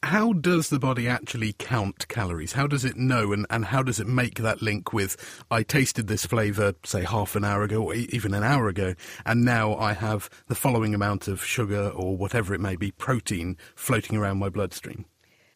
How 0.03 0.31
does 0.31 0.69
the 0.69 0.77
body 0.77 1.07
actually 1.07 1.53
count 1.53 2.07
calories? 2.07 2.53
How 2.53 2.67
does 2.67 2.85
it 2.85 2.97
know 2.97 3.33
and, 3.33 3.47
and 3.49 3.65
how 3.65 3.81
does 3.81 3.99
it 3.99 4.05
make 4.05 4.35
that 4.35 4.61
link 4.61 4.93
with 4.93 5.17
I 5.49 5.63
tasted 5.63 6.05
this 6.07 6.23
flavour, 6.23 6.73
say 6.85 7.03
half 7.03 7.35
an 7.35 7.43
hour 7.43 7.63
ago 7.63 7.81
or 7.81 7.95
even 7.95 8.35
an 8.35 8.43
hour 8.43 8.67
ago, 8.67 8.93
and 9.25 9.43
now 9.43 9.75
I 9.75 9.93
have 9.93 10.29
the 10.47 10.55
following 10.55 10.93
amount 10.93 11.27
of 11.27 11.43
sugar 11.43 11.89
or 11.89 12.15
whatever 12.15 12.53
it 12.53 12.61
may 12.61 12.75
be, 12.75 12.91
protein 12.91 13.57
floating 13.75 14.17
around 14.17 14.37
my 14.37 14.49
bloodstream? 14.49 15.05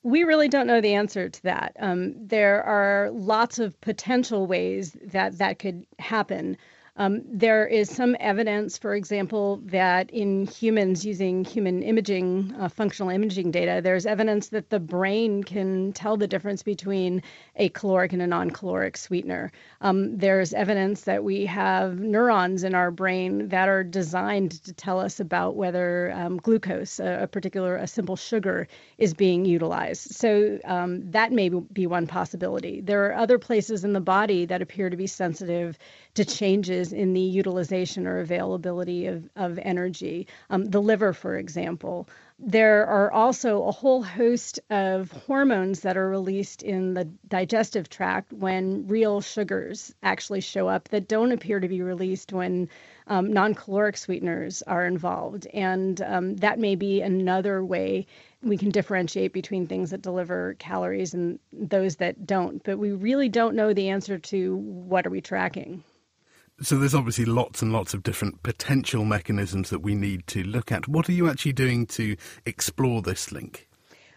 We 0.03 0.24
really 0.24 0.48
don't 0.48 0.67
know 0.67 0.81
the 0.81 0.96
answer 0.96 1.29
to 1.29 1.43
that. 1.43 1.75
Um, 1.79 2.15
there 2.17 2.63
are 2.63 3.12
lots 3.12 3.60
of 3.60 3.79
potential 3.81 4.48
ways 4.48 4.98
that 5.03 5.38
that 5.38 5.60
could 5.60 5.86
happen. 6.00 6.58
Um, 6.98 7.22
there 7.26 7.66
is 7.66 7.90
some 7.90 8.18
evidence, 8.20 8.78
for 8.78 8.96
example, 8.96 9.62
that 9.66 10.10
in 10.12 10.46
humans 10.46 11.06
using 11.06 11.46
human 11.46 11.84
imaging, 11.84 12.54
uh, 12.60 12.68
functional 12.68 13.10
imaging 13.10 13.52
data, 13.52 13.80
there's 13.82 14.06
evidence 14.06 14.50
that 14.50 14.70
the 14.70 14.80
brain 14.80 15.42
can 15.44 15.94
tell 15.94 16.18
the 16.18 16.28
difference 16.28 16.64
between 16.64 17.24
a 17.56 17.70
caloric 17.70 18.12
and 18.12 18.22
a 18.22 18.28
non 18.28 18.52
caloric 18.52 18.98
sweetener. 18.98 19.54
Um, 19.80 20.18
there's 20.18 20.54
evidence 20.54 21.02
that 21.04 21.24
we 21.24 21.46
have 21.46 21.98
neurons 22.00 22.66
in 22.66 22.76
our 22.76 22.92
brain 22.92 23.48
that 23.50 23.70
are 23.70 23.84
designed 23.84 24.64
to 24.64 24.74
tell 24.74 25.00
us 25.00 25.22
about 25.22 25.56
whether 25.56 26.12
um, 26.12 26.38
glucose, 26.38 27.00
a, 27.00 27.24
a, 27.24 27.28
particular, 27.28 27.78
a 27.78 27.88
simple 27.88 28.18
sugar, 28.18 28.68
is 28.98 29.14
being 29.14 29.46
utilized. 29.46 30.14
So 30.16 30.60
um, 30.66 31.10
that 31.12 31.32
may 31.32 31.48
be 31.48 31.88
one 31.88 32.06
possibility. 32.06 32.82
There 32.82 33.06
are 33.06 33.16
other 33.16 33.40
places 33.40 33.86
in 33.86 33.94
the 33.94 34.02
body 34.02 34.46
that 34.46 34.62
appear 34.62 34.90
to 34.90 34.98
be 34.98 35.08
sensitive 35.08 35.78
to 36.16 36.26
changes 36.26 36.81
in 36.92 37.14
the 37.14 37.22
utilization 37.22 38.08
or 38.08 38.20
availability 38.20 39.08
of, 39.08 39.30
of 39.36 39.60
energy. 39.60 40.28
Um, 40.50 40.66
the 40.66 40.82
liver, 40.82 41.14
for 41.14 41.38
example. 41.38 42.08
There 42.44 42.88
are 42.88 43.12
also 43.12 43.64
a 43.64 43.72
whole 43.72 44.02
host 44.02 44.60
of 44.72 45.12
hormones 45.12 45.82
that 45.82 45.96
are 45.96 46.10
released 46.10 46.64
in 46.64 46.96
the 46.96 47.06
digestive 47.28 47.88
tract 47.88 48.34
when 48.34 48.88
real 48.88 49.22
sugars 49.22 49.94
actually 50.02 50.42
show 50.42 50.68
up 50.68 50.90
that 50.90 51.08
don't 51.08 51.32
appear 51.32 51.60
to 51.60 51.68
be 51.68 51.84
released 51.84 52.34
when 52.34 52.68
um, 53.06 53.32
non 53.32 53.54
caloric 53.54 53.96
sweeteners 53.96 54.64
are 54.64 54.88
involved. 54.88 55.46
And 55.54 56.02
um, 56.02 56.36
that 56.38 56.58
may 56.58 56.76
be 56.76 57.02
another 57.02 57.64
way 57.64 58.08
we 58.42 58.58
can 58.58 58.72
differentiate 58.72 59.34
between 59.34 59.68
things 59.68 59.92
that 59.92 60.02
deliver 60.02 60.56
calories 60.56 61.14
and 61.14 61.38
those 61.54 61.98
that 61.98 62.26
don't. 62.26 62.64
But 62.64 62.80
we 62.80 62.92
really 62.92 63.30
don't 63.30 63.56
know 63.56 63.74
the 63.74 63.90
answer 63.90 64.18
to 64.18 64.56
what 64.56 65.06
are 65.06 65.12
we 65.12 65.22
tracking. 65.22 65.84
So 66.62 66.77
there's 66.77 66.94
obviously 66.94 67.25
lots 67.25 67.63
and 67.63 67.74
lots 67.74 67.96
of 67.96 68.03
different 68.03 68.44
potential 68.44 69.03
mechanisms 69.03 69.72
that 69.72 69.80
we 69.80 69.96
need 69.96 70.27
to 70.27 70.44
look 70.44 70.72
at. 70.72 70.88
What 70.88 71.10
are 71.10 71.12
you 71.12 71.27
actually 71.27 71.53
doing 71.53 71.88
to 71.88 72.15
explore 72.46 73.01
this 73.01 73.32
link? 73.32 73.68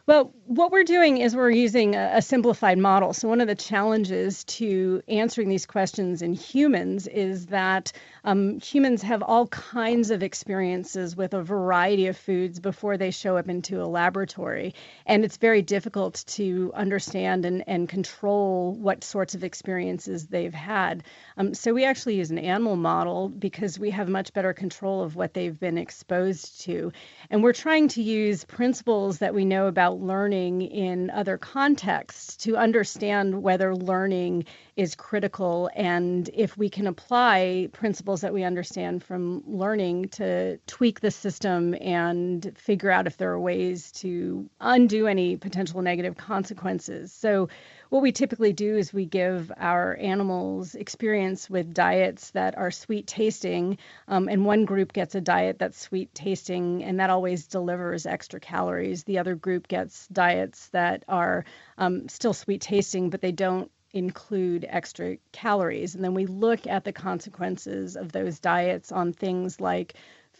Well, 0.06 0.34
what 0.46 0.70
we're 0.70 0.84
doing 0.84 1.16
is 1.16 1.34
we're 1.34 1.48
using 1.48 1.94
a, 1.94 2.12
a, 2.16 2.22
simplified 2.22 2.76
model. 2.76 3.14
So, 3.14 3.26
one 3.26 3.40
of 3.40 3.48
the 3.48 3.54
challenges 3.54 4.44
to 4.44 5.02
answering 5.08 5.48
these 5.48 5.64
questions 5.64 6.20
in 6.20 6.34
humans 6.34 7.06
is 7.06 7.46
that 7.46 7.92
um, 8.24 8.60
humans 8.60 9.00
have 9.00 9.22
all 9.22 9.46
kinds 9.46 10.10
of 10.10 10.22
experiences 10.22 11.16
with 11.16 11.32
a 11.32 11.42
variety 11.42 12.08
of 12.08 12.18
foods 12.18 12.60
before 12.60 12.98
they 12.98 13.10
show 13.10 13.38
up 13.38 13.48
into 13.48 13.82
a 13.82 13.86
laboratory. 13.86 14.74
And 15.06 15.24
it's 15.24 15.38
very 15.38 15.62
difficult 15.62 16.24
to 16.28 16.70
understand 16.74 17.46
and, 17.46 17.64
and 17.66 17.88
control 17.88 18.74
what 18.74 19.04
sorts 19.04 19.34
of 19.34 19.44
experiences 19.44 20.26
they've 20.26 20.52
had. 20.52 21.04
Um, 21.38 21.54
so, 21.54 21.72
we 21.72 21.84
actually 21.86 22.16
use 22.16 22.30
an 22.30 22.38
animal 22.38 22.76
model 22.76 23.30
because 23.30 23.78
we 23.78 23.88
have 23.90 24.10
much 24.10 24.34
better 24.34 24.52
control 24.52 25.02
of 25.02 25.16
what 25.16 25.32
they've 25.32 25.58
been 25.58 25.78
exposed 25.78 26.60
to. 26.62 26.92
And 27.30 27.42
we're 27.42 27.54
trying 27.54 27.88
to 27.88 28.02
use 28.02 28.44
principles 28.44 29.18
that 29.18 29.32
we 29.32 29.46
know 29.46 29.66
about 29.66 29.93
about 29.94 30.06
learning 30.06 30.62
in 30.62 31.10
other 31.10 31.38
contexts 31.38 32.36
to 32.36 32.56
understand 32.56 33.42
whether 33.42 33.74
learning 33.74 34.44
is 34.76 34.94
critical 34.94 35.70
and 35.74 36.30
if 36.34 36.56
we 36.56 36.68
can 36.68 36.86
apply 36.86 37.68
principles 37.72 38.20
that 38.20 38.32
we 38.32 38.42
understand 38.42 39.02
from 39.02 39.42
learning 39.46 40.08
to 40.08 40.58
tweak 40.66 41.00
the 41.00 41.10
system 41.10 41.74
and 41.80 42.52
figure 42.56 42.90
out 42.90 43.06
if 43.06 43.16
there 43.16 43.30
are 43.30 43.40
ways 43.40 43.92
to 43.92 44.48
undo 44.60 45.06
any 45.06 45.36
potential 45.36 45.82
negative 45.82 46.16
consequences. 46.16 47.12
So 47.12 47.48
what 47.94 48.02
we 48.02 48.10
typically 48.10 48.52
do 48.52 48.76
is 48.76 48.92
we 48.92 49.06
give 49.06 49.52
our 49.56 49.96
animals 50.00 50.74
experience 50.74 51.48
with 51.48 51.72
diets 51.72 52.32
that 52.32 52.58
are 52.58 52.72
sweet 52.72 53.06
tasting, 53.06 53.78
um, 54.08 54.26
and 54.26 54.44
one 54.44 54.64
group 54.64 54.92
gets 54.92 55.14
a 55.14 55.20
diet 55.20 55.60
that's 55.60 55.78
sweet 55.78 56.12
tasting, 56.12 56.82
and 56.82 56.98
that 56.98 57.08
always 57.08 57.46
delivers 57.46 58.04
extra 58.04 58.40
calories. 58.40 59.04
The 59.04 59.18
other 59.18 59.36
group 59.36 59.68
gets 59.68 60.08
diets 60.08 60.70
that 60.70 61.04
are 61.06 61.44
um, 61.78 62.08
still 62.08 62.32
sweet 62.32 62.62
tasting, 62.62 63.10
but 63.10 63.20
they 63.20 63.30
don't 63.30 63.70
include 63.92 64.66
extra 64.68 65.18
calories. 65.30 65.94
And 65.94 66.02
then 66.02 66.14
we 66.14 66.26
look 66.26 66.66
at 66.66 66.82
the 66.82 66.92
consequences 66.92 67.94
of 67.94 68.10
those 68.10 68.40
diets 68.40 68.90
on 68.90 69.12
things 69.12 69.60
like 69.60 69.94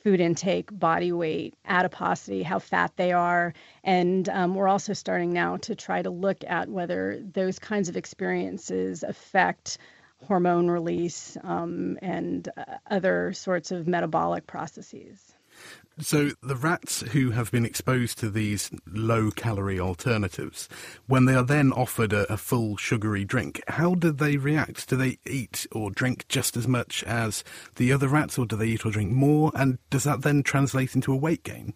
food 0.04 0.20
intake, 0.20 0.68
body 0.70 1.12
weight, 1.12 1.54
adiposity, 1.64 2.42
how 2.42 2.58
fat 2.58 2.92
they 2.96 3.12
are. 3.12 3.54
And 3.82 4.28
um, 4.28 4.54
we're 4.54 4.68
also 4.68 4.92
starting 4.92 5.32
now 5.32 5.56
to 5.58 5.74
try 5.74 6.02
to 6.02 6.10
look 6.10 6.44
at 6.46 6.68
whether 6.68 7.20
those 7.32 7.58
kinds 7.58 7.88
of 7.88 7.96
experiences 7.96 9.02
affect 9.02 9.78
hormone 10.22 10.68
release 10.68 11.36
um, 11.42 11.98
and 12.02 12.48
uh, 12.56 12.64
other 12.90 13.32
sorts 13.32 13.70
of 13.70 13.86
metabolic 13.88 14.46
processes. 14.46 15.33
So 16.00 16.30
the 16.42 16.56
rats 16.56 17.02
who 17.12 17.30
have 17.30 17.52
been 17.52 17.64
exposed 17.64 18.18
to 18.18 18.28
these 18.28 18.68
low 18.84 19.30
calorie 19.30 19.78
alternatives, 19.78 20.68
when 21.06 21.26
they 21.26 21.36
are 21.36 21.44
then 21.44 21.72
offered 21.72 22.12
a, 22.12 22.32
a, 22.32 22.36
full 22.36 22.76
sugary 22.76 23.24
drink, 23.24 23.62
how 23.68 23.94
do 23.94 24.10
they 24.10 24.36
react? 24.36 24.88
Do 24.88 24.96
they 24.96 25.18
eat 25.24 25.68
or 25.70 25.92
drink 25.92 26.26
just 26.28 26.56
as 26.56 26.66
much 26.66 27.04
as 27.04 27.44
the 27.76 27.92
other 27.92 28.08
rats, 28.08 28.36
or 28.38 28.44
do 28.44 28.56
they 28.56 28.66
eat 28.66 28.84
or 28.84 28.90
drink 28.90 29.12
more? 29.12 29.52
And 29.54 29.78
does 29.90 30.02
that 30.02 30.22
then 30.22 30.42
translate 30.42 30.96
into 30.96 31.12
a 31.12 31.16
weight 31.16 31.44
gain? 31.44 31.74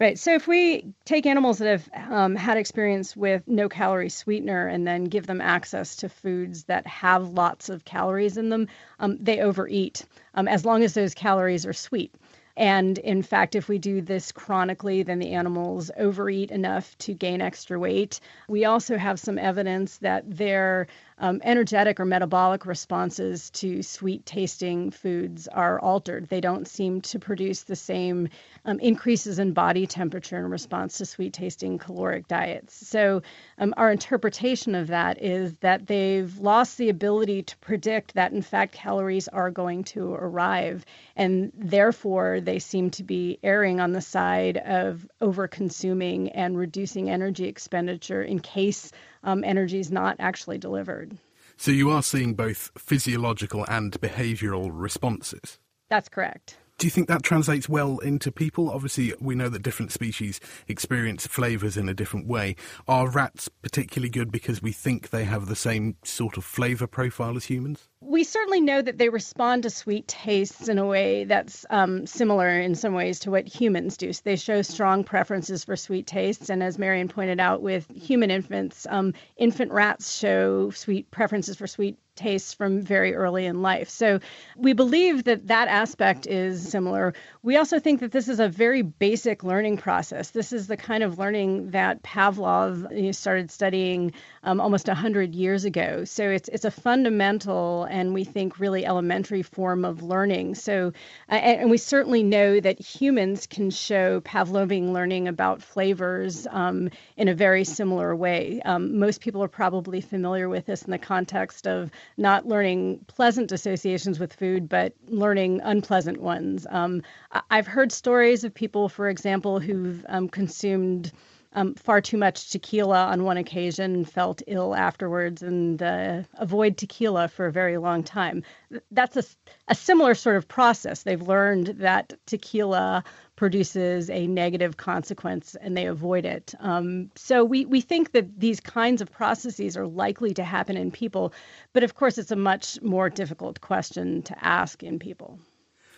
Right. 0.00 0.18
So 0.18 0.34
if 0.34 0.48
we 0.48 0.92
take 1.04 1.26
animals 1.26 1.58
that 1.58 1.68
have 1.68 2.10
um, 2.10 2.34
had 2.34 2.56
experience 2.56 3.16
with 3.16 3.46
no 3.46 3.68
calorie 3.68 4.08
sweetener 4.08 4.66
and 4.66 4.84
then 4.84 5.04
give 5.04 5.28
them 5.28 5.40
access 5.40 5.94
to 5.96 6.08
foods 6.08 6.64
that 6.64 6.84
have 6.88 7.28
lots 7.28 7.68
of 7.68 7.84
calories 7.84 8.36
in 8.36 8.48
them, 8.48 8.66
um, 8.98 9.16
they 9.20 9.38
overeat 9.38 10.04
um, 10.34 10.48
as 10.48 10.64
long 10.64 10.82
as 10.82 10.94
those 10.94 11.14
calories 11.14 11.64
are 11.64 11.72
sweet. 11.72 12.12
And 12.56 12.98
in 12.98 13.22
fact, 13.22 13.54
if 13.54 13.68
we 13.68 13.78
do 13.78 14.00
this 14.02 14.30
chronically, 14.32 15.02
then 15.02 15.18
the 15.18 15.32
animals 15.32 15.90
overeat 15.96 16.50
enough 16.50 16.96
to 16.98 17.14
gain 17.14 17.40
extra 17.40 17.78
weight. 17.78 18.20
We 18.48 18.64
also 18.64 18.98
have 18.98 19.18
some 19.18 19.38
evidence 19.38 19.98
that 19.98 20.24
their 20.28 20.86
um, 21.22 21.40
energetic 21.44 22.00
or 22.00 22.04
metabolic 22.04 22.66
responses 22.66 23.48
to 23.50 23.80
sweet 23.80 24.26
tasting 24.26 24.90
foods 24.90 25.46
are 25.46 25.78
altered. 25.78 26.28
They 26.28 26.40
don't 26.40 26.66
seem 26.66 27.00
to 27.02 27.20
produce 27.20 27.62
the 27.62 27.76
same 27.76 28.28
um, 28.64 28.80
increases 28.80 29.38
in 29.38 29.52
body 29.52 29.86
temperature 29.86 30.36
in 30.36 30.50
response 30.50 30.98
to 30.98 31.06
sweet 31.06 31.32
tasting 31.32 31.78
caloric 31.78 32.26
diets. 32.26 32.88
So, 32.88 33.22
um, 33.56 33.72
our 33.76 33.92
interpretation 33.92 34.74
of 34.74 34.88
that 34.88 35.22
is 35.22 35.54
that 35.58 35.86
they've 35.86 36.36
lost 36.38 36.76
the 36.76 36.88
ability 36.88 37.44
to 37.44 37.56
predict 37.58 38.14
that, 38.14 38.32
in 38.32 38.42
fact, 38.42 38.72
calories 38.72 39.28
are 39.28 39.50
going 39.50 39.84
to 39.84 40.14
arrive. 40.14 40.84
And 41.14 41.52
therefore, 41.54 42.40
they 42.40 42.58
seem 42.58 42.90
to 42.90 43.04
be 43.04 43.38
erring 43.44 43.78
on 43.78 43.92
the 43.92 44.00
side 44.00 44.56
of 44.56 45.06
over 45.20 45.46
consuming 45.46 46.30
and 46.30 46.58
reducing 46.58 47.08
energy 47.08 47.44
expenditure 47.44 48.22
in 48.22 48.40
case 48.40 48.90
um, 49.22 49.44
energy 49.44 49.78
is 49.78 49.90
not 49.90 50.16
actually 50.18 50.58
delivered. 50.58 51.16
So 51.56 51.70
you 51.70 51.90
are 51.90 52.02
seeing 52.02 52.34
both 52.34 52.70
physiological 52.76 53.64
and 53.68 53.92
behavioural 54.00 54.70
responses? 54.72 55.58
That's 55.88 56.08
correct. 56.08 56.56
Do 56.78 56.86
you 56.86 56.90
think 56.90 57.06
that 57.06 57.22
translates 57.22 57.68
well 57.68 57.98
into 57.98 58.32
people? 58.32 58.68
Obviously, 58.68 59.14
we 59.20 59.36
know 59.36 59.48
that 59.48 59.62
different 59.62 59.92
species 59.92 60.40
experience 60.66 61.26
flavours 61.26 61.76
in 61.76 61.88
a 61.88 61.94
different 61.94 62.26
way. 62.26 62.56
Are 62.88 63.08
rats 63.08 63.48
particularly 63.48 64.10
good 64.10 64.32
because 64.32 64.60
we 64.62 64.72
think 64.72 65.10
they 65.10 65.24
have 65.24 65.46
the 65.46 65.54
same 65.54 65.96
sort 66.02 66.36
of 66.36 66.44
flavour 66.44 66.88
profile 66.88 67.36
as 67.36 67.44
humans? 67.44 67.88
We 68.04 68.24
certainly 68.24 68.60
know 68.60 68.82
that 68.82 68.98
they 68.98 69.08
respond 69.08 69.62
to 69.62 69.70
sweet 69.70 70.08
tastes 70.08 70.68
in 70.68 70.78
a 70.78 70.84
way 70.84 71.24
that's 71.24 71.64
um, 71.70 72.06
similar 72.06 72.48
in 72.48 72.74
some 72.74 72.94
ways 72.94 73.20
to 73.20 73.30
what 73.30 73.46
humans 73.46 73.96
do. 73.96 74.12
So 74.12 74.22
they 74.24 74.36
show 74.36 74.62
strong 74.62 75.04
preferences 75.04 75.64
for 75.64 75.76
sweet 75.76 76.06
tastes. 76.06 76.50
And 76.50 76.62
as 76.62 76.78
Marion 76.78 77.08
pointed 77.08 77.38
out, 77.38 77.62
with 77.62 77.88
human 77.90 78.30
infants, 78.30 78.86
um, 78.90 79.14
infant 79.36 79.70
rats 79.70 80.16
show 80.16 80.70
sweet 80.70 81.10
preferences 81.10 81.56
for 81.56 81.66
sweet 81.66 81.96
tastes 82.14 82.52
from 82.52 82.82
very 82.82 83.14
early 83.14 83.46
in 83.46 83.62
life. 83.62 83.88
So 83.88 84.20
we 84.56 84.72
believe 84.72 85.24
that 85.24 85.46
that 85.48 85.68
aspect 85.68 86.26
is 86.26 86.68
similar. 86.68 87.14
We 87.42 87.56
also 87.56 87.78
think 87.78 88.00
that 88.00 88.12
this 88.12 88.28
is 88.28 88.38
a 88.38 88.48
very 88.48 88.82
basic 88.82 89.42
learning 89.42 89.78
process. 89.78 90.30
This 90.30 90.52
is 90.52 90.66
the 90.66 90.76
kind 90.76 91.02
of 91.02 91.18
learning 91.18 91.70
that 91.70 92.02
Pavlov 92.02 93.14
started 93.14 93.50
studying 93.50 94.12
um, 94.42 94.60
almost 94.60 94.88
100 94.88 95.34
years 95.34 95.64
ago. 95.64 96.04
So 96.04 96.28
it's, 96.28 96.48
it's 96.48 96.64
a 96.64 96.70
fundamental 96.70 97.86
and 97.92 98.14
we 98.14 98.24
think 98.24 98.58
really 98.58 98.84
elementary 98.86 99.42
form 99.42 99.84
of 99.84 100.02
learning. 100.02 100.54
So, 100.54 100.92
uh, 101.30 101.34
and, 101.34 101.70
we 101.70 101.78
certainly 101.78 102.22
know 102.22 102.58
that 102.60 102.80
humans 102.80 103.46
can 103.46 103.70
show 103.70 104.20
Pavlovian 104.22 104.92
learning 104.92 105.28
about 105.28 105.62
flavors 105.62 106.46
um, 106.50 106.90
in 107.16 107.28
a 107.28 107.34
very 107.34 107.64
similar 107.64 108.16
way. 108.16 108.60
Um, 108.64 108.98
most 108.98 109.20
people 109.20 109.42
are 109.42 109.48
probably 109.48 110.00
familiar 110.00 110.48
with 110.48 110.66
this 110.66 110.82
in 110.82 110.90
the 110.90 110.98
context 110.98 111.66
of 111.66 111.90
not 112.16 112.46
learning 112.46 113.04
pleasant 113.06 113.52
associations 113.52 114.18
with 114.18 114.32
food, 114.32 114.68
but 114.68 114.94
learning 115.08 115.60
unpleasant 115.62 116.20
ones. 116.20 116.66
Um, 116.70 117.02
I've 117.50 117.66
heard 117.66 117.92
stories 117.92 118.44
of 118.44 118.52
people, 118.54 118.88
for 118.88 119.08
example, 119.08 119.60
who've 119.60 120.04
um, 120.08 120.28
consumed 120.28 121.12
um, 121.54 121.74
far 121.74 122.00
too 122.00 122.16
much 122.16 122.50
tequila 122.50 123.06
on 123.06 123.24
one 123.24 123.36
occasion, 123.36 124.04
felt 124.04 124.42
ill 124.46 124.74
afterwards, 124.74 125.42
and 125.42 125.82
uh, 125.82 126.22
avoid 126.34 126.76
tequila 126.76 127.28
for 127.28 127.46
a 127.46 127.52
very 127.52 127.78
long 127.78 128.02
time. 128.02 128.42
That's 128.90 129.16
a, 129.16 129.24
a 129.68 129.74
similar 129.74 130.14
sort 130.14 130.36
of 130.36 130.48
process. 130.48 131.02
They've 131.02 131.20
learned 131.20 131.68
that 131.78 132.14
tequila 132.26 133.04
produces 133.36 134.08
a 134.08 134.26
negative 134.26 134.76
consequence 134.76 135.56
and 135.60 135.76
they 135.76 135.86
avoid 135.86 136.24
it. 136.24 136.54
Um, 136.60 137.10
so 137.16 137.44
we, 137.44 137.64
we 137.64 137.80
think 137.80 138.12
that 138.12 138.38
these 138.38 138.60
kinds 138.60 139.00
of 139.00 139.10
processes 139.10 139.76
are 139.76 139.86
likely 139.86 140.32
to 140.34 140.44
happen 140.44 140.76
in 140.76 140.90
people, 140.90 141.32
but 141.72 141.82
of 141.82 141.94
course, 141.94 142.18
it's 142.18 142.30
a 142.30 142.36
much 142.36 142.80
more 142.82 143.10
difficult 143.10 143.60
question 143.60 144.22
to 144.22 144.44
ask 144.44 144.82
in 144.82 144.98
people. 144.98 145.38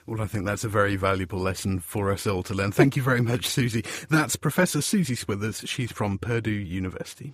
Well, 0.07 0.21
I 0.21 0.27
think 0.27 0.45
that's 0.45 0.65
a 0.65 0.69
very 0.69 0.97
valuable 0.97 1.39
lesson 1.39 1.81
for 1.81 2.13
us 2.13 2.27
all 2.27 2.43
to 2.45 2.55
learn. 2.55 2.73
Thank 2.73 2.95
you 2.95 3.03
very 3.03 3.23
much, 3.23 3.47
Susie. 3.47 3.85
That's 4.11 4.37
Professor 4.37 4.83
Susie 4.83 5.17
Swithers. 5.17 5.67
She's 5.67 5.93
from 5.93 6.19
Purdue 6.19 6.51
University. 6.51 7.33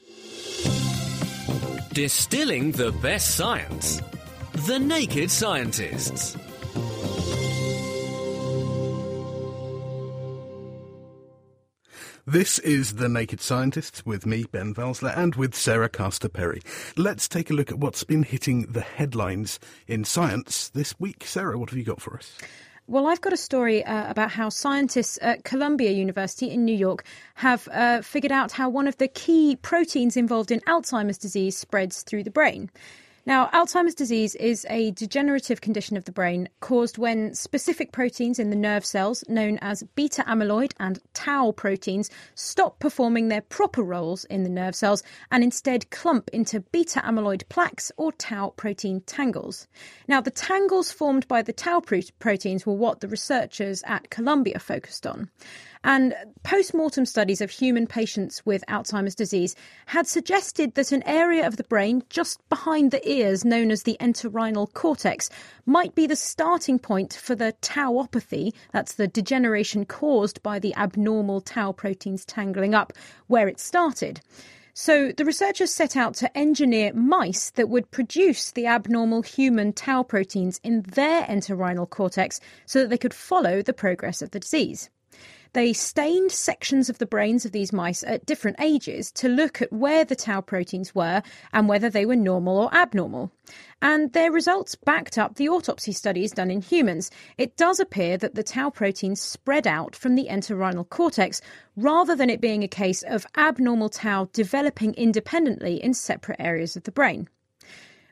Distilling 1.92 2.72
the 2.72 2.92
best 3.02 3.34
science. 3.34 4.00
The 4.66 4.78
Naked 4.78 5.30
Scientists. 5.30 6.36
This 12.26 12.58
is 12.58 12.96
The 12.96 13.08
Naked 13.08 13.40
Scientists 13.40 14.04
with 14.04 14.26
me, 14.26 14.44
Ben 14.44 14.74
Valsler, 14.74 15.16
and 15.16 15.34
with 15.36 15.54
Sarah 15.54 15.88
Castor 15.88 16.28
Perry. 16.28 16.60
Let's 16.96 17.26
take 17.26 17.48
a 17.50 17.54
look 17.54 17.70
at 17.70 17.78
what's 17.78 18.04
been 18.04 18.24
hitting 18.24 18.66
the 18.66 18.82
headlines 18.82 19.58
in 19.88 20.04
science 20.04 20.68
this 20.68 21.00
week. 21.00 21.24
Sarah, 21.24 21.58
what 21.58 21.70
have 21.70 21.78
you 21.78 21.84
got 21.84 22.02
for 22.02 22.14
us? 22.16 22.36
Well, 22.86 23.06
I've 23.06 23.22
got 23.22 23.32
a 23.32 23.38
story 23.38 23.82
uh, 23.84 24.10
about 24.10 24.32
how 24.32 24.50
scientists 24.50 25.18
at 25.22 25.44
Columbia 25.44 25.92
University 25.92 26.50
in 26.50 26.64
New 26.64 26.76
York 26.76 27.04
have 27.36 27.68
uh, 27.72 28.02
figured 28.02 28.32
out 28.32 28.52
how 28.52 28.68
one 28.68 28.86
of 28.86 28.98
the 28.98 29.08
key 29.08 29.56
proteins 29.56 30.16
involved 30.16 30.50
in 30.50 30.60
Alzheimer's 30.60 31.18
disease 31.18 31.56
spreads 31.56 32.02
through 32.02 32.24
the 32.24 32.30
brain. 32.30 32.68
Now, 33.26 33.48
Alzheimer's 33.48 33.94
disease 33.94 34.34
is 34.36 34.66
a 34.70 34.92
degenerative 34.92 35.60
condition 35.60 35.98
of 35.98 36.06
the 36.06 36.12
brain 36.12 36.48
caused 36.60 36.96
when 36.96 37.34
specific 37.34 37.92
proteins 37.92 38.38
in 38.38 38.48
the 38.48 38.56
nerve 38.56 38.84
cells, 38.84 39.22
known 39.28 39.58
as 39.60 39.82
beta 39.94 40.24
amyloid 40.26 40.72
and 40.80 40.98
tau 41.12 41.52
proteins, 41.52 42.08
stop 42.34 42.78
performing 42.78 43.28
their 43.28 43.42
proper 43.42 43.82
roles 43.82 44.24
in 44.24 44.42
the 44.42 44.48
nerve 44.48 44.74
cells 44.74 45.02
and 45.30 45.44
instead 45.44 45.90
clump 45.90 46.30
into 46.32 46.60
beta 46.60 47.00
amyloid 47.00 47.46
plaques 47.50 47.92
or 47.98 48.10
tau 48.12 48.54
protein 48.56 49.02
tangles. 49.02 49.68
Now, 50.08 50.22
the 50.22 50.30
tangles 50.30 50.90
formed 50.90 51.28
by 51.28 51.42
the 51.42 51.52
tau 51.52 51.80
proteins 51.80 52.64
were 52.64 52.72
what 52.72 53.00
the 53.00 53.08
researchers 53.08 53.82
at 53.86 54.08
Columbia 54.08 54.58
focused 54.58 55.06
on. 55.06 55.28
And 55.82 56.14
post 56.42 56.74
mortem 56.74 57.06
studies 57.06 57.40
of 57.40 57.50
human 57.50 57.86
patients 57.86 58.44
with 58.44 58.62
Alzheimer's 58.68 59.14
disease 59.14 59.56
had 59.86 60.06
suggested 60.06 60.74
that 60.74 60.92
an 60.92 61.02
area 61.04 61.46
of 61.46 61.56
the 61.56 61.64
brain 61.64 62.02
just 62.10 62.46
behind 62.50 62.90
the 62.90 63.10
ears, 63.10 63.46
known 63.46 63.70
as 63.70 63.84
the 63.84 63.96
entorhinal 63.98 64.70
cortex, 64.74 65.30
might 65.64 65.94
be 65.94 66.06
the 66.06 66.16
starting 66.16 66.78
point 66.78 67.14
for 67.14 67.34
the 67.34 67.54
tauopathy 67.62 68.52
that's 68.72 68.92
the 68.94 69.08
degeneration 69.08 69.86
caused 69.86 70.42
by 70.42 70.58
the 70.58 70.76
abnormal 70.76 71.40
tau 71.40 71.72
proteins 71.72 72.26
tangling 72.26 72.74
up 72.74 72.92
where 73.28 73.48
it 73.48 73.58
started. 73.58 74.20
So 74.74 75.12
the 75.12 75.24
researchers 75.24 75.72
set 75.72 75.96
out 75.96 76.14
to 76.16 76.36
engineer 76.36 76.92
mice 76.92 77.50
that 77.52 77.70
would 77.70 77.90
produce 77.90 78.50
the 78.50 78.66
abnormal 78.66 79.22
human 79.22 79.72
tau 79.72 80.02
proteins 80.02 80.60
in 80.62 80.82
their 80.82 81.22
entorhinal 81.24 81.88
cortex 81.88 82.38
so 82.66 82.80
that 82.80 82.90
they 82.90 82.98
could 82.98 83.14
follow 83.14 83.62
the 83.62 83.72
progress 83.72 84.20
of 84.20 84.32
the 84.32 84.40
disease. 84.40 84.90
They 85.52 85.72
stained 85.72 86.30
sections 86.30 86.88
of 86.88 86.98
the 86.98 87.06
brains 87.06 87.44
of 87.44 87.50
these 87.50 87.72
mice 87.72 88.04
at 88.04 88.24
different 88.24 88.60
ages 88.60 89.10
to 89.12 89.28
look 89.28 89.60
at 89.60 89.72
where 89.72 90.04
the 90.04 90.14
tau 90.14 90.40
proteins 90.40 90.94
were 90.94 91.22
and 91.52 91.68
whether 91.68 91.90
they 91.90 92.06
were 92.06 92.14
normal 92.14 92.56
or 92.56 92.74
abnormal. 92.74 93.32
And 93.82 94.12
their 94.12 94.30
results 94.30 94.76
backed 94.76 95.18
up 95.18 95.34
the 95.34 95.48
autopsy 95.48 95.90
studies 95.90 96.30
done 96.30 96.52
in 96.52 96.62
humans. 96.62 97.10
It 97.36 97.56
does 97.56 97.80
appear 97.80 98.16
that 98.18 98.36
the 98.36 98.44
tau 98.44 98.70
proteins 98.70 99.20
spread 99.20 99.66
out 99.66 99.96
from 99.96 100.14
the 100.14 100.28
entorhinal 100.30 100.88
cortex 100.88 101.40
rather 101.76 102.14
than 102.14 102.30
it 102.30 102.40
being 102.40 102.62
a 102.62 102.68
case 102.68 103.02
of 103.02 103.26
abnormal 103.36 103.88
tau 103.88 104.28
developing 104.32 104.94
independently 104.94 105.82
in 105.82 105.94
separate 105.94 106.40
areas 106.40 106.76
of 106.76 106.84
the 106.84 106.92
brain. 106.92 107.28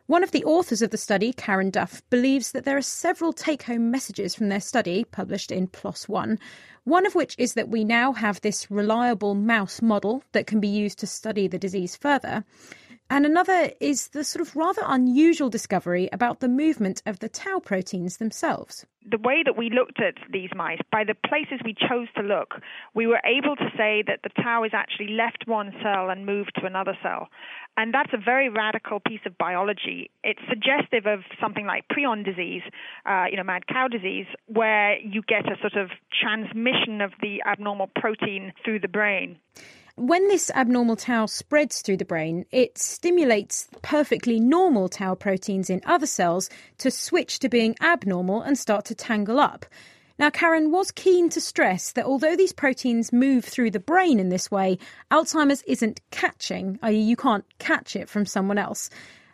One 0.08 0.22
of 0.22 0.30
the 0.30 0.44
authors 0.46 0.80
of 0.80 0.88
the 0.88 0.96
study, 0.96 1.34
Karen 1.34 1.68
Duff, 1.68 2.00
believes 2.08 2.52
that 2.52 2.64
there 2.64 2.78
are 2.78 2.82
several 2.82 3.34
take 3.34 3.64
home 3.64 3.90
messages 3.90 4.34
from 4.34 4.48
their 4.48 4.58
study, 4.58 5.04
published 5.04 5.52
in 5.52 5.68
PLOS 5.68 6.08
One, 6.08 6.38
one 6.84 7.04
of 7.04 7.14
which 7.14 7.34
is 7.36 7.52
that 7.52 7.68
we 7.68 7.84
now 7.84 8.14
have 8.14 8.40
this 8.40 8.70
reliable 8.70 9.34
mouse 9.34 9.82
model 9.82 10.24
that 10.32 10.46
can 10.46 10.60
be 10.60 10.68
used 10.68 10.98
to 11.00 11.06
study 11.06 11.46
the 11.46 11.58
disease 11.58 11.94
further. 11.94 12.42
And 13.10 13.24
another 13.24 13.70
is 13.80 14.08
the 14.08 14.22
sort 14.22 14.46
of 14.46 14.54
rather 14.54 14.82
unusual 14.84 15.48
discovery 15.48 16.10
about 16.12 16.40
the 16.40 16.48
movement 16.48 17.02
of 17.06 17.20
the 17.20 17.28
tau 17.30 17.58
proteins 17.58 18.18
themselves. 18.18 18.84
The 19.10 19.16
way 19.16 19.42
that 19.46 19.56
we 19.56 19.70
looked 19.70 19.98
at 20.02 20.16
these 20.30 20.50
mice, 20.54 20.80
by 20.92 21.04
the 21.04 21.14
places 21.14 21.60
we 21.64 21.72
chose 21.72 22.08
to 22.16 22.22
look, 22.22 22.56
we 22.94 23.06
were 23.06 23.22
able 23.24 23.56
to 23.56 23.70
say 23.78 24.04
that 24.06 24.20
the 24.24 24.42
tau 24.42 24.62
is 24.64 24.72
actually 24.74 25.08
left 25.14 25.46
one 25.46 25.72
cell 25.82 26.10
and 26.10 26.26
moved 26.26 26.52
to 26.56 26.66
another 26.66 26.98
cell. 27.02 27.28
And 27.78 27.94
that's 27.94 28.12
a 28.12 28.18
very 28.22 28.50
radical 28.50 29.00
piece 29.00 29.24
of 29.24 29.38
biology. 29.38 30.10
It's 30.22 30.40
suggestive 30.46 31.06
of 31.06 31.20
something 31.40 31.64
like 31.64 31.88
prion 31.88 32.26
disease, 32.26 32.62
uh, 33.06 33.24
you 33.30 33.38
know, 33.38 33.44
mad 33.44 33.66
cow 33.68 33.88
disease, 33.88 34.26
where 34.48 34.98
you 34.98 35.22
get 35.22 35.50
a 35.50 35.56
sort 35.60 35.76
of 35.76 35.88
transmission 36.12 37.00
of 37.00 37.12
the 37.22 37.42
abnormal 37.46 37.88
protein 37.96 38.52
through 38.62 38.80
the 38.80 38.88
brain 38.88 39.38
when 39.98 40.28
this 40.28 40.50
abnormal 40.54 40.94
tau 40.94 41.26
spreads 41.26 41.82
through 41.82 41.96
the 41.96 42.04
brain, 42.04 42.46
it 42.52 42.78
stimulates 42.78 43.68
perfectly 43.82 44.38
normal 44.38 44.88
tau 44.88 45.16
proteins 45.16 45.68
in 45.68 45.80
other 45.84 46.06
cells 46.06 46.48
to 46.78 46.90
switch 46.90 47.40
to 47.40 47.48
being 47.48 47.74
abnormal 47.80 48.40
and 48.42 48.56
start 48.56 48.84
to 48.86 48.94
tangle 48.94 49.40
up. 49.40 49.66
Now, 50.16 50.30
Karen 50.30 50.70
was 50.70 50.92
keen 50.92 51.28
to 51.30 51.40
stress 51.40 51.92
that 51.92 52.04
although 52.04 52.36
these 52.36 52.52
proteins 52.52 53.12
move 53.12 53.44
through 53.44 53.72
the 53.72 53.80
brain 53.80 54.20
in 54.20 54.28
this 54.28 54.50
way, 54.50 54.78
Alzheimer's 55.10 55.62
isn't 55.62 56.00
catching, 56.10 56.78
i.e., 56.82 56.96
you 56.96 57.16
can't 57.16 57.44
catch 57.58 57.96
it 57.96 58.08
from 58.08 58.24
someone 58.24 58.58
else. 58.58 58.90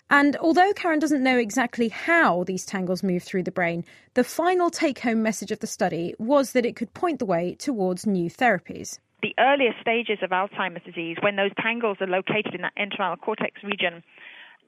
And 0.08 0.36
although 0.36 0.72
Karen 0.72 0.98
doesn't 0.98 1.22
know 1.22 1.38
exactly 1.38 1.88
how 1.88 2.44
these 2.44 2.64
tangles 2.64 3.02
move 3.02 3.22
through 3.22 3.42
the 3.42 3.50
brain, 3.50 3.84
the 4.14 4.24
final 4.24 4.70
take 4.70 5.00
home 5.00 5.22
message 5.22 5.50
of 5.50 5.60
the 5.60 5.66
study 5.66 6.14
was 6.18 6.52
that 6.52 6.66
it 6.66 6.76
could 6.76 6.94
point 6.94 7.18
the 7.18 7.26
way 7.26 7.54
towards 7.54 8.06
new 8.06 8.30
therapies 8.30 8.98
the 9.24 9.34
earliest 9.40 9.80
stages 9.80 10.18
of 10.20 10.30
Alzheimer's 10.30 10.84
disease, 10.84 11.16
when 11.22 11.36
those 11.36 11.50
tangles 11.56 11.96
are 12.02 12.06
located 12.06 12.54
in 12.54 12.60
that 12.60 12.76
entorhinal 12.76 13.18
cortex 13.18 13.64
region, 13.64 14.04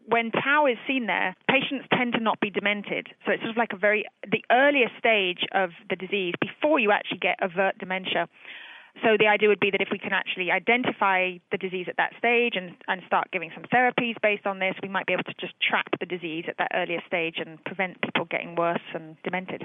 when 0.09 0.31
tau 0.31 0.64
is 0.64 0.79
seen 0.87 1.05
there, 1.07 1.37
patients 1.47 1.85
tend 1.92 2.14
to 2.14 2.21
not 2.21 2.40
be 2.40 2.49
demented. 2.49 3.09
So 3.27 3.33
it's 3.33 3.42
sort 3.42 3.51
of 3.51 3.59
like 3.59 3.75
a 3.75 3.77
very 3.77 4.07
the 4.25 4.42
earliest 4.51 4.97
stage 4.99 5.45
of 5.53 5.71
the 5.90 5.97
disease 5.97 6.33
before 6.40 6.79
you 6.79 6.90
actually 6.90 7.19
get 7.19 7.37
overt 7.42 7.77
dementia. 7.79 8.29
So 9.05 9.19
the 9.19 9.27
idea 9.27 9.51
would 9.51 9.61
be 9.61 9.71
that 9.71 9.83
if 9.83 9.88
we 9.92 9.99
can 9.99 10.14
actually 10.14 10.51
identify 10.51 11.37
the 11.53 11.59
disease 11.59 11.85
at 11.87 11.99
that 11.99 12.12
stage 12.16 12.55
and, 12.57 12.73
and 12.88 13.03
start 13.07 13.29
giving 13.31 13.51
some 13.53 13.64
therapies 13.64 14.14
based 14.23 14.47
on 14.47 14.59
this, 14.59 14.73
we 14.83 14.88
might 14.88 15.05
be 15.05 15.12
able 15.12 15.25
to 15.25 15.35
just 15.38 15.53
trap 15.61 15.85
the 16.01 16.07
disease 16.07 16.47
at 16.49 16.57
that 16.57 16.71
earlier 16.73 17.03
stage 17.07 17.37
and 17.37 17.62
prevent 17.64 18.01
people 18.01 18.25
getting 18.31 18.55
worse 18.57 18.88
and 18.95 19.16
demented 19.23 19.61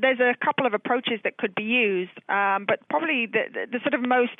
there's 0.00 0.20
a 0.20 0.34
couple 0.44 0.66
of 0.66 0.74
approaches 0.74 1.20
that 1.24 1.36
could 1.36 1.54
be 1.54 1.62
used, 1.62 2.12
um, 2.28 2.64
but 2.66 2.80
probably 2.88 3.26
the, 3.26 3.44
the, 3.52 3.66
the, 3.72 3.78
sort 3.80 3.94
of 3.94 4.06
most 4.06 4.36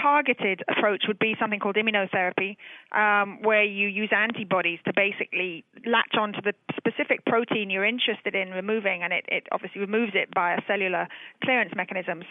targeted 0.00 0.62
approach 0.68 1.04
would 1.08 1.18
be 1.18 1.34
something 1.40 1.60
called 1.60 1.76
immunotherapy, 1.76 2.56
um, 2.92 3.40
where 3.42 3.64
you 3.64 3.88
use 3.88 4.10
antibodies 4.14 4.78
to 4.84 4.92
basically 4.94 5.64
latch 5.86 6.14
onto 6.18 6.40
the 6.42 6.52
specific 6.76 7.24
protein 7.24 7.70
you're 7.70 7.86
interested 7.86 8.34
in 8.34 8.50
removing, 8.50 9.02
and 9.02 9.12
it, 9.12 9.24
it 9.28 9.46
obviously 9.52 9.80
removes 9.80 10.12
it 10.14 10.28
via 10.34 10.58
cellular 10.66 11.08
clearance 11.42 11.72
mechanisms. 11.74 12.24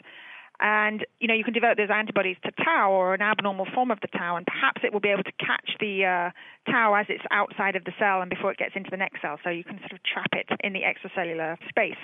And 0.59 1.05
you 1.19 1.27
know 1.27 1.35
you 1.35 1.43
can 1.43 1.53
develop 1.53 1.77
those 1.77 1.91
antibodies 1.93 2.37
to 2.43 2.51
tau 2.63 2.91
or 2.91 3.13
an 3.13 3.21
abnormal 3.21 3.67
form 3.75 3.91
of 3.91 3.99
the 4.01 4.07
tau, 4.07 4.37
and 4.37 4.45
perhaps 4.45 4.81
it 4.83 4.91
will 4.91 4.99
be 4.99 5.09
able 5.09 5.23
to 5.23 5.31
catch 5.33 5.69
the 5.79 6.03
uh, 6.05 6.71
tau 6.71 6.95
as 6.95 7.05
it's 7.09 7.23
outside 7.29 7.75
of 7.75 7.83
the 7.83 7.93
cell 7.99 8.21
and 8.21 8.29
before 8.29 8.51
it 8.51 8.57
gets 8.57 8.75
into 8.75 8.89
the 8.89 8.97
next 8.97 9.21
cell. 9.21 9.37
So 9.43 9.51
you 9.51 9.63
can 9.63 9.77
sort 9.79 9.93
of 9.93 9.99
trap 10.01 10.29
it 10.33 10.47
in 10.63 10.73
the 10.73 10.81
extracellular 10.81 11.57
space. 11.69 11.97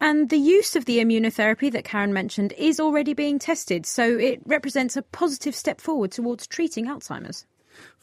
And 0.00 0.28
the 0.28 0.36
use 0.36 0.76
of 0.76 0.84
the 0.84 0.98
immunotherapy 0.98 1.72
that 1.72 1.84
Karen 1.84 2.12
mentioned 2.12 2.52
is 2.58 2.78
already 2.78 3.14
being 3.14 3.38
tested, 3.38 3.86
so 3.86 4.18
it 4.18 4.40
represents 4.44 4.96
a 4.96 5.02
positive 5.02 5.54
step 5.54 5.80
forward 5.80 6.12
towards 6.12 6.46
treating 6.46 6.86
Alzheimer's. 6.86 7.46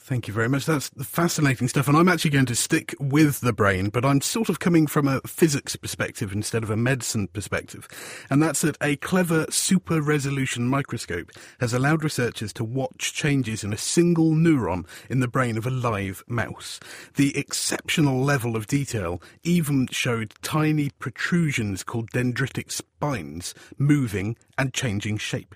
Thank 0.04 0.28
you 0.28 0.34
very 0.34 0.50
much. 0.50 0.66
That's 0.66 0.90
fascinating 1.02 1.70
stuff. 1.70 1.88
And 1.88 1.96
I'm 1.96 2.10
actually 2.10 2.32
going 2.32 2.46
to 2.48 2.56
stick 2.56 2.94
with 3.00 3.40
the 3.40 3.54
brain, 3.54 3.88
but 3.88 4.04
I'm 4.04 4.20
sort 4.20 4.50
of 4.50 4.60
coming 4.60 4.86
from 4.86 5.08
a 5.08 5.22
physics 5.22 5.78
perspective 5.78 6.34
instead 6.34 6.62
of 6.62 6.70
a 6.70 6.76
medicine 6.76 7.30
perspective. 7.30 7.88
And 8.30 8.44
that's 8.44 8.60
that 8.64 8.76
a 8.82 8.98
clever 8.98 9.46
super 9.50 10.02
resolution 10.02 10.68
microscope 10.68 11.32
has 11.62 11.74
allowed 11.74 12.04
researchers 12.04 12.52
to 12.54 12.66
watch 12.66 13.14
changes 13.14 13.64
in 13.64 13.72
a 13.72 13.78
single 13.78 14.32
neuron 14.32 14.86
in 15.10 15.22
the 15.22 15.28
brain 15.30 15.58
of 15.58 15.66
a 15.66 15.72
live 15.72 16.22
mouse. 16.28 16.82
The 17.16 17.38
exceptional 17.38 18.22
level 18.22 18.58
of 18.58 18.68
detail 18.68 19.22
even 19.44 19.88
showed 19.88 20.34
tiny 20.42 20.90
protrusions 21.00 21.82
called 21.82 22.12
dendritic 22.12 22.74
spines 22.74 23.54
moving 23.78 24.36
and 24.58 24.74
changing 24.74 25.18
shape. 25.18 25.56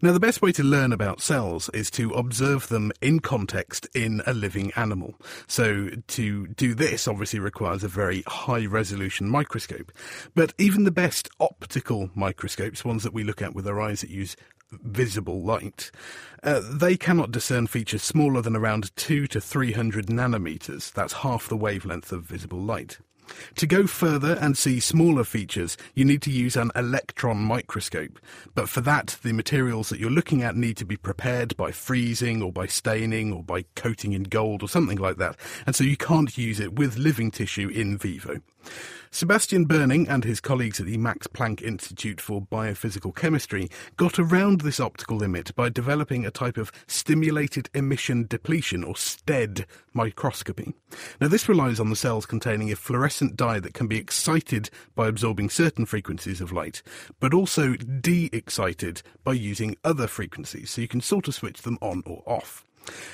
Now, 0.00 0.12
the 0.12 0.20
best 0.20 0.42
way 0.42 0.52
to 0.52 0.62
learn 0.62 0.92
about 0.92 1.20
cells 1.20 1.68
is 1.70 1.90
to 1.92 2.10
observe 2.10 2.68
them 2.68 2.92
in 3.00 3.20
context 3.20 3.88
in 3.94 4.22
a 4.26 4.32
living 4.32 4.72
animal. 4.74 5.14
So, 5.46 5.90
to 6.08 6.46
do 6.48 6.74
this 6.74 7.06
obviously 7.06 7.38
requires 7.38 7.84
a 7.84 7.88
very 7.88 8.22
high 8.26 8.66
resolution 8.66 9.28
microscope. 9.28 9.92
But 10.34 10.54
even 10.58 10.84
the 10.84 10.90
best 10.90 11.28
optical 11.40 12.10
microscopes, 12.14 12.84
ones 12.84 13.02
that 13.02 13.14
we 13.14 13.24
look 13.24 13.42
at 13.42 13.54
with 13.54 13.66
our 13.66 13.80
eyes 13.80 14.00
that 14.00 14.10
use 14.10 14.36
visible 14.70 15.42
light, 15.42 15.90
uh, 16.42 16.60
they 16.70 16.96
cannot 16.96 17.30
discern 17.30 17.66
features 17.66 18.02
smaller 18.02 18.40
than 18.42 18.56
around 18.56 18.94
2 18.96 19.26
to 19.28 19.40
300 19.40 20.06
nanometers. 20.06 20.92
That's 20.92 21.12
half 21.12 21.48
the 21.48 21.56
wavelength 21.56 22.12
of 22.12 22.24
visible 22.24 22.60
light. 22.60 22.98
To 23.56 23.66
go 23.66 23.86
further 23.86 24.36
and 24.40 24.56
see 24.56 24.80
smaller 24.80 25.24
features, 25.24 25.76
you 25.94 26.04
need 26.04 26.22
to 26.22 26.30
use 26.30 26.56
an 26.56 26.70
electron 26.74 27.38
microscope. 27.38 28.18
But 28.54 28.68
for 28.68 28.80
that, 28.82 29.18
the 29.22 29.32
materials 29.32 29.88
that 29.88 29.98
you're 30.00 30.10
looking 30.10 30.42
at 30.42 30.56
need 30.56 30.76
to 30.78 30.84
be 30.84 30.96
prepared 30.96 31.56
by 31.56 31.72
freezing 31.72 32.42
or 32.42 32.52
by 32.52 32.66
staining 32.66 33.32
or 33.32 33.42
by 33.42 33.64
coating 33.74 34.12
in 34.12 34.24
gold 34.24 34.62
or 34.62 34.68
something 34.68 34.98
like 34.98 35.16
that. 35.18 35.36
And 35.66 35.74
so 35.74 35.84
you 35.84 35.96
can't 35.96 36.36
use 36.36 36.60
it 36.60 36.74
with 36.74 36.98
living 36.98 37.30
tissue 37.30 37.68
in 37.68 37.98
vivo. 37.98 38.40
Sebastian 39.14 39.66
Berning 39.66 40.08
and 40.08 40.24
his 40.24 40.40
colleagues 40.40 40.80
at 40.80 40.86
the 40.86 40.96
Max 40.96 41.26
Planck 41.26 41.60
Institute 41.60 42.18
for 42.18 42.40
Biophysical 42.40 43.14
Chemistry 43.14 43.68
got 43.98 44.18
around 44.18 44.62
this 44.62 44.80
optical 44.80 45.18
limit 45.18 45.54
by 45.54 45.68
developing 45.68 46.24
a 46.24 46.30
type 46.30 46.56
of 46.56 46.72
stimulated 46.86 47.68
emission 47.74 48.26
depletion, 48.26 48.82
or 48.82 48.96
STED, 48.96 49.66
microscopy. 49.92 50.72
Now, 51.20 51.28
this 51.28 51.46
relies 51.46 51.78
on 51.78 51.90
the 51.90 51.96
cells 51.96 52.24
containing 52.24 52.72
a 52.72 52.76
fluorescent 52.76 53.36
dye 53.36 53.60
that 53.60 53.74
can 53.74 53.86
be 53.86 53.98
excited 53.98 54.70
by 54.94 55.08
absorbing 55.08 55.50
certain 55.50 55.84
frequencies 55.84 56.40
of 56.40 56.50
light, 56.50 56.82
but 57.20 57.34
also 57.34 57.74
de 57.74 58.30
excited 58.32 59.02
by 59.24 59.34
using 59.34 59.76
other 59.84 60.06
frequencies, 60.06 60.70
so 60.70 60.80
you 60.80 60.88
can 60.88 61.02
sort 61.02 61.28
of 61.28 61.34
switch 61.34 61.60
them 61.62 61.76
on 61.82 62.02
or 62.06 62.22
off. 62.24 62.64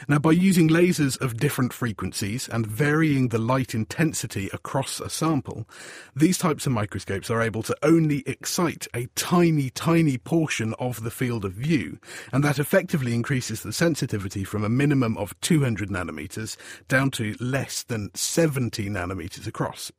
Now, 0.09 0.19
by 0.19 0.33
using 0.33 0.69
lasers 0.69 1.21
of 1.21 1.37
different 1.37 1.73
frequencies 1.73 2.49
and 2.49 2.67
varying 2.67 3.29
the 3.29 3.39
light 3.39 3.75
intensity 3.75 4.49
across 4.53 5.01
a 5.01 5.11
sample, 5.11 5.69
these 6.15 6.39
types 6.39 6.67
of 6.67 6.73
microscopes 6.73 7.31
are 7.31 7.43
able 7.43 7.63
to 7.65 7.77
only 7.83 8.23
excite 8.27 8.87
a 8.95 9.07
tiny, 9.15 9.71
tiny 9.71 10.19
portion 10.19 10.75
of 10.79 11.03
the 11.03 11.11
field 11.11 11.45
of 11.45 11.53
view, 11.53 11.99
and 12.33 12.43
that 12.45 12.59
effectively 12.59 13.15
increases 13.15 13.63
the 13.63 13.73
sensitivity 13.73 14.45
from 14.45 14.65
a 14.65 14.69
minimum 14.69 15.17
of 15.19 15.39
200 15.41 15.91
nanometers 15.91 16.57
down 16.89 17.11
to 17.13 17.35
less 17.41 17.83
than 17.83 18.11
70 18.15 18.89
nanometers 18.89 19.47
across. 19.47 19.93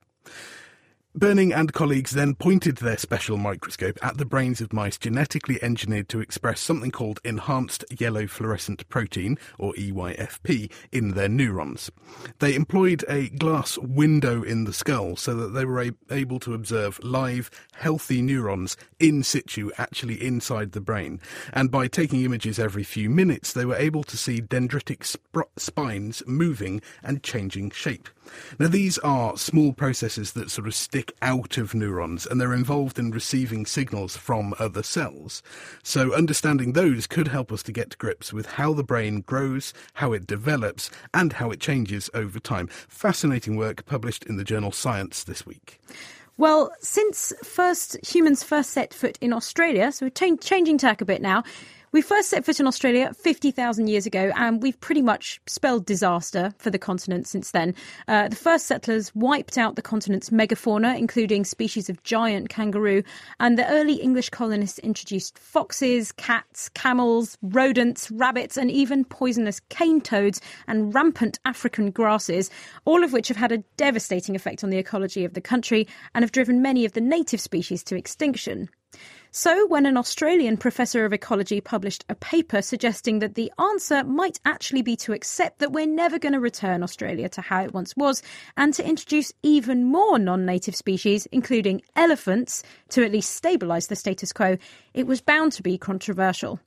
Berning 1.19 1.53
and 1.53 1.73
colleagues 1.73 2.11
then 2.11 2.33
pointed 2.33 2.77
their 2.77 2.97
special 2.97 3.35
microscope 3.35 3.99
at 4.01 4.17
the 4.17 4.25
brains 4.25 4.61
of 4.61 4.71
mice 4.71 4.97
genetically 4.97 5.61
engineered 5.61 6.07
to 6.07 6.21
express 6.21 6.61
something 6.61 6.91
called 6.91 7.19
enhanced 7.25 7.83
yellow 7.99 8.25
fluorescent 8.25 8.87
protein, 8.87 9.37
or 9.57 9.73
EYFP, 9.73 10.71
in 10.93 11.15
their 11.15 11.27
neurons. 11.27 11.91
They 12.39 12.55
employed 12.55 13.03
a 13.09 13.27
glass 13.27 13.77
window 13.79 14.43
in 14.43 14.63
the 14.63 14.71
skull 14.71 15.17
so 15.17 15.35
that 15.35 15.49
they 15.49 15.65
were 15.65 15.91
able 16.09 16.39
to 16.39 16.53
observe 16.53 17.03
live, 17.03 17.51
healthy 17.73 18.21
neurons 18.21 18.77
in 18.97 19.21
situ, 19.21 19.71
actually 19.77 20.25
inside 20.25 20.71
the 20.71 20.79
brain. 20.79 21.19
And 21.51 21.69
by 21.69 21.89
taking 21.89 22.23
images 22.23 22.59
every 22.59 22.85
few 22.85 23.09
minutes, 23.09 23.51
they 23.51 23.65
were 23.65 23.75
able 23.75 24.05
to 24.05 24.15
see 24.15 24.39
dendritic 24.41 25.03
sp- 25.03 25.51
spines 25.57 26.23
moving 26.25 26.81
and 27.03 27.21
changing 27.23 27.71
shape. 27.71 28.07
Now, 28.59 28.67
these 28.67 28.97
are 28.99 29.37
small 29.37 29.73
processes 29.73 30.33
that 30.33 30.51
sort 30.51 30.67
of 30.67 30.75
stick 30.75 31.13
out 31.21 31.57
of 31.57 31.73
neurons 31.73 32.25
and 32.25 32.39
they're 32.39 32.53
involved 32.53 32.99
in 32.99 33.11
receiving 33.11 33.65
signals 33.65 34.17
from 34.17 34.53
other 34.59 34.83
cells. 34.83 35.41
So, 35.83 36.13
understanding 36.13 36.73
those 36.73 37.07
could 37.07 37.27
help 37.27 37.51
us 37.51 37.63
to 37.63 37.71
get 37.71 37.91
to 37.91 37.97
grips 37.97 38.33
with 38.33 38.45
how 38.45 38.73
the 38.73 38.83
brain 38.83 39.21
grows, 39.21 39.73
how 39.93 40.13
it 40.13 40.27
develops, 40.27 40.89
and 41.13 41.33
how 41.33 41.51
it 41.51 41.59
changes 41.59 42.09
over 42.13 42.39
time. 42.39 42.67
Fascinating 42.67 43.55
work 43.55 43.85
published 43.85 44.25
in 44.25 44.37
the 44.37 44.43
journal 44.43 44.71
Science 44.71 45.23
this 45.23 45.45
week. 45.45 45.79
Well, 46.37 46.71
since 46.79 47.33
first 47.43 47.97
humans 48.05 48.43
first 48.43 48.69
set 48.69 48.93
foot 48.93 49.17
in 49.19 49.33
Australia, 49.33 49.91
so 49.91 50.05
we're 50.05 50.37
changing 50.37 50.77
tack 50.77 51.01
a 51.01 51.05
bit 51.05 51.21
now, 51.21 51.43
We 51.91 52.03
first 52.03 52.29
set 52.29 52.45
foot 52.45 52.59
in 52.59 52.67
Australia 52.67 53.11
50,000 53.15 53.87
years 53.87 54.05
ago, 54.05 54.31
and 54.35 54.61
we've 54.61 54.79
pretty 54.79 55.01
much 55.01 55.41
spelled 55.47 55.87
disaster 55.87 56.53
for 56.59 56.69
the 56.69 56.77
continent 56.77 57.25
since 57.25 57.49
then. 57.49 57.73
Uh, 58.07 58.27
the 58.27 58.35
first 58.35 58.67
settlers 58.67 59.13
wiped 59.15 59.57
out 59.57 59.75
the 59.75 59.81
continent's 59.81 60.29
megafauna, 60.29 60.95
including 60.95 61.43
species 61.43 61.89
of 61.89 62.03
giant 62.03 62.49
kangaroo, 62.49 63.01
and 63.39 63.57
the 63.57 63.67
early 63.71 63.95
English 63.95 64.29
colonists 64.29 64.77
introduced 64.79 65.39
foxes, 65.39 66.11
cats, 66.11 66.69
camels, 66.69 67.39
rodents, 67.41 68.11
rabbits, 68.11 68.55
and 68.55 68.69
even 68.69 69.03
poisonous 69.03 69.59
cane 69.69 69.99
toads 69.99 70.41
and 70.67 70.93
rampant 70.93 71.39
African 71.45 71.89
grasses, 71.89 72.51
all 72.85 73.03
of 73.03 73.13
which 73.13 73.27
have 73.29 73.37
had 73.37 73.51
a 73.51 73.63
devastating 73.77 74.35
effect 74.35 74.63
on 74.63 74.69
the 74.69 74.77
ecology 74.77 75.25
of 75.25 75.33
the 75.33 75.41
country 75.41 75.87
and 76.13 76.21
have 76.21 76.31
driven 76.31 76.61
many 76.61 76.85
of 76.85 76.93
the 76.93 77.01
native 77.01 77.41
species 77.41 77.83
to 77.85 77.95
extinction. 77.95 78.69
So, 79.31 79.67
when 79.67 79.85
an 79.85 79.95
Australian 79.95 80.57
professor 80.57 81.05
of 81.05 81.13
ecology 81.13 81.61
published 81.61 82.03
a 82.09 82.15
paper 82.15 82.63
suggesting 82.63 83.19
that 83.19 83.35
the 83.35 83.51
answer 83.59 84.03
might 84.03 84.39
actually 84.43 84.81
be 84.81 84.95
to 84.97 85.13
accept 85.13 85.59
that 85.59 85.71
we're 85.71 85.85
never 85.85 86.17
going 86.17 86.33
to 86.33 86.39
return 86.39 86.81
Australia 86.81 87.29
to 87.29 87.41
how 87.41 87.63
it 87.63 87.71
once 87.71 87.95
was 87.95 88.23
and 88.57 88.73
to 88.73 88.87
introduce 88.87 89.31
even 89.43 89.85
more 89.85 90.17
non 90.17 90.47
native 90.47 90.75
species, 90.75 91.27
including 91.27 91.83
elephants, 91.95 92.63
to 92.89 93.05
at 93.05 93.11
least 93.11 93.41
stabilise 93.41 93.87
the 93.87 93.95
status 93.95 94.33
quo, 94.33 94.57
it 94.95 95.05
was 95.05 95.21
bound 95.21 95.51
to 95.51 95.61
be 95.61 95.77
controversial. 95.77 96.59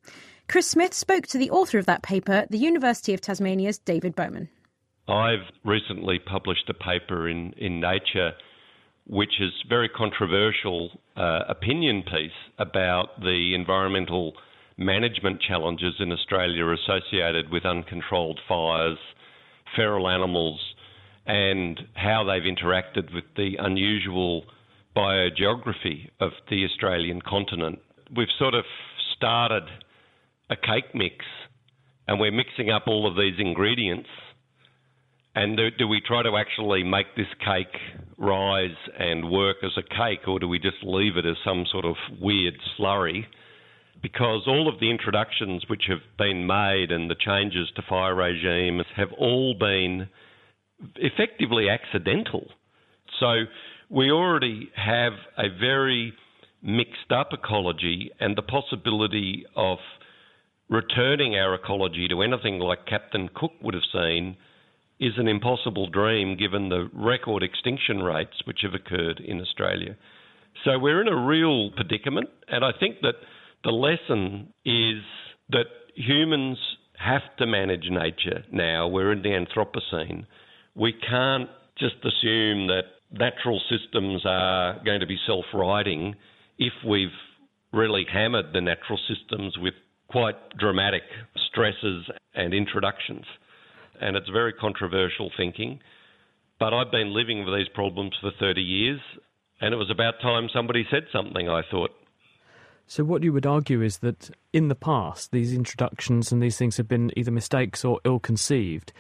Chris 0.49 0.71
Smith 0.71 0.95
spoke 0.95 1.27
to 1.27 1.39
the 1.39 1.51
author 1.51 1.79
of 1.79 1.87
that 1.87 2.03
paper, 2.03 2.47
the 2.49 2.59
University 2.59 3.13
of 3.13 3.21
Tasmania's 3.21 3.79
David 3.79 4.15
Bowman. 4.15 4.49
I've 5.09 5.51
recently 5.65 6.21
published 6.21 6.71
a 6.71 6.75
paper 6.75 7.29
in, 7.29 7.55
in 7.57 7.81
Nature 7.81 8.35
which 9.07 9.41
is 9.41 9.51
very 9.69 9.89
controversial 9.89 10.91
uh, 11.17 11.41
opinion 11.49 12.03
piece 12.03 12.31
about 12.59 13.21
the 13.21 13.53
environmental 13.55 14.33
management 14.77 15.41
challenges 15.41 15.95
in 15.99 16.13
Australia 16.13 16.67
associated 16.73 17.51
with 17.51 17.65
uncontrolled 17.65 18.41
fires, 18.49 18.99
feral 19.77 20.09
animals, 20.09 20.61
and 21.27 21.81
how 21.95 22.25
they've 22.25 22.43
interacted 22.43 23.15
with 23.15 23.25
the 23.37 23.57
unusual 23.59 24.45
biogeography 24.97 26.11
of 26.21 26.33
the 26.51 26.65
Australian 26.65 27.21
continent. 27.23 27.79
We've 28.15 28.29
sort 28.39 28.55
of 28.55 28.65
started 29.17 29.65
a 30.51 30.57
cake 30.57 30.95
mix 30.95 31.25
and 32.09 32.21
we're 32.21 32.33
mixing 32.33 32.71
up 32.71 32.85
all 32.87 33.09
of 33.09 33.17
these 33.17 33.35
ingredients 33.39 34.09
and 35.35 35.57
do, 35.57 35.71
do, 35.71 35.89
we 35.89 36.01
try 36.01 36.23
to 36.23 36.37
actually 36.37 36.83
make 36.85 37.07
this 37.17 37.27
cake 37.45 37.75
rise 38.19 38.77
and 38.99 39.31
work 39.31 39.57
as 39.63 39.73
a 39.77 39.83
cake, 39.83 40.29
or 40.29 40.39
do 40.39 40.47
we 40.47 40.59
just 40.59 40.77
leave 40.83 41.17
it 41.17 41.25
as 41.25 41.37
some 41.45 41.65
sort 41.71 41.85
of 41.85 41.95
weird 42.21 42.55
slurry? 42.79 43.25
Because 44.03 44.43
all 44.47 44.69
of 44.69 44.79
the 44.81 44.91
introductions 44.91 45.65
which 45.69 45.85
have 45.89 46.01
been 46.19 46.47
made 46.47 46.91
and 46.91 47.11
the 47.11 47.15
changes 47.15 47.69
to 47.77 47.83
fire 47.89 48.15
regimes 48.15 48.85
have 48.97 49.13
all 49.17 49.55
been 49.59 50.09
effectively 50.97 51.69
accidental. 51.69 52.49
So 53.21 53.45
we 53.89 54.11
already 54.11 54.71
have 54.75 55.13
a 55.39 55.49
very 55.49 56.13
mixed 56.63 57.11
up 57.11 57.31
ecology, 57.33 58.11
and 58.21 58.37
the 58.37 58.43
possibility 58.43 59.45
of 59.57 59.79
returning 60.69 61.37
our 61.37 61.55
ecology 61.55 62.07
to 62.09 62.23
anything 62.23 62.59
like 62.59 62.87
Captain 62.87 63.29
Cook 63.35 63.53
would 63.63 63.75
have 63.75 63.83
seen 63.93 64.37
is 65.03 65.15
an 65.17 65.27
impossible 65.27 65.89
dream 65.89 66.37
given 66.37 66.69
the 66.69 66.89
record 66.95 67.43
extinction 67.43 68.05
rates 68.05 68.41
which 68.45 68.61
have 68.63 68.73
occurred 68.73 69.19
in 69.19 69.41
Australia. 69.41 69.97
So 70.65 70.79
we're 70.79 71.01
in 71.01 71.09
a 71.09 71.27
real 71.27 71.73
predicament, 71.73 72.29
and 72.47 72.65
I 72.65 72.71
think 72.79 73.01
that 73.03 73.17
the 73.65 73.73
lesson 73.73 74.53
is 74.65 75.03
that 75.51 75.67
humans 75.97 76.57
have 76.97 77.23
to 77.39 77.47
manage 77.47 77.87
nature 77.91 78.45
now. 78.53 78.87
We're 78.87 79.11
in 79.11 79.23
the 79.23 79.31
Anthropocene. 79.31 80.25
We 80.77 80.93
can't 80.93 81.51
just 81.77 81.97
assume 82.05 82.69
that 82.69 82.83
natural 83.11 83.61
systems 83.69 84.23
are 84.25 84.81
going 84.85 85.01
to 85.01 85.07
be 85.07 85.19
self 85.27 85.47
righting 85.53 86.15
if 86.59 86.75
we've 86.87 87.09
really 87.73 88.07
hammered 88.11 88.53
the 88.53 88.61
natural 88.61 89.01
systems 89.09 89.59
with 89.59 89.75
quite 90.09 90.37
dramatic 90.59 91.03
stresses 91.49 92.05
and 92.35 92.55
introductions 92.55 93.25
and 94.03 94.17
it's 94.17 94.29
very 94.29 94.53
controversial 94.53 95.31
thinking. 95.37 95.81
But 96.59 96.75
I've 96.75 96.91
been 96.91 97.15
living 97.15 97.45
with 97.45 97.55
these 97.55 97.69
problems 97.75 98.13
for 98.21 98.31
30 98.39 98.61
years, 98.61 99.01
and 99.61 99.73
it 99.73 99.77
was 99.77 99.91
about 99.91 100.21
time 100.21 100.49
somebody 100.53 100.87
said 100.91 101.05
something, 101.13 101.49
I 101.49 101.63
thought. 101.71 101.91
So, 102.87 103.05
what 103.05 103.23
you 103.23 103.33
would 103.33 103.47
argue 103.47 103.81
is 103.81 103.99
that 103.99 104.31
in 104.53 104.69
the 104.69 104.75
past, 104.75 105.31
these 105.33 105.55
introductions 105.55 106.31
and 106.31 106.43
these 106.43 106.59
things 106.59 106.77
have 106.77 106.89
been 106.89 107.11
either 107.17 107.31
mistakes 107.31 107.85
or 107.85 108.01
ill 108.05 108.19
conceived. 108.19 108.93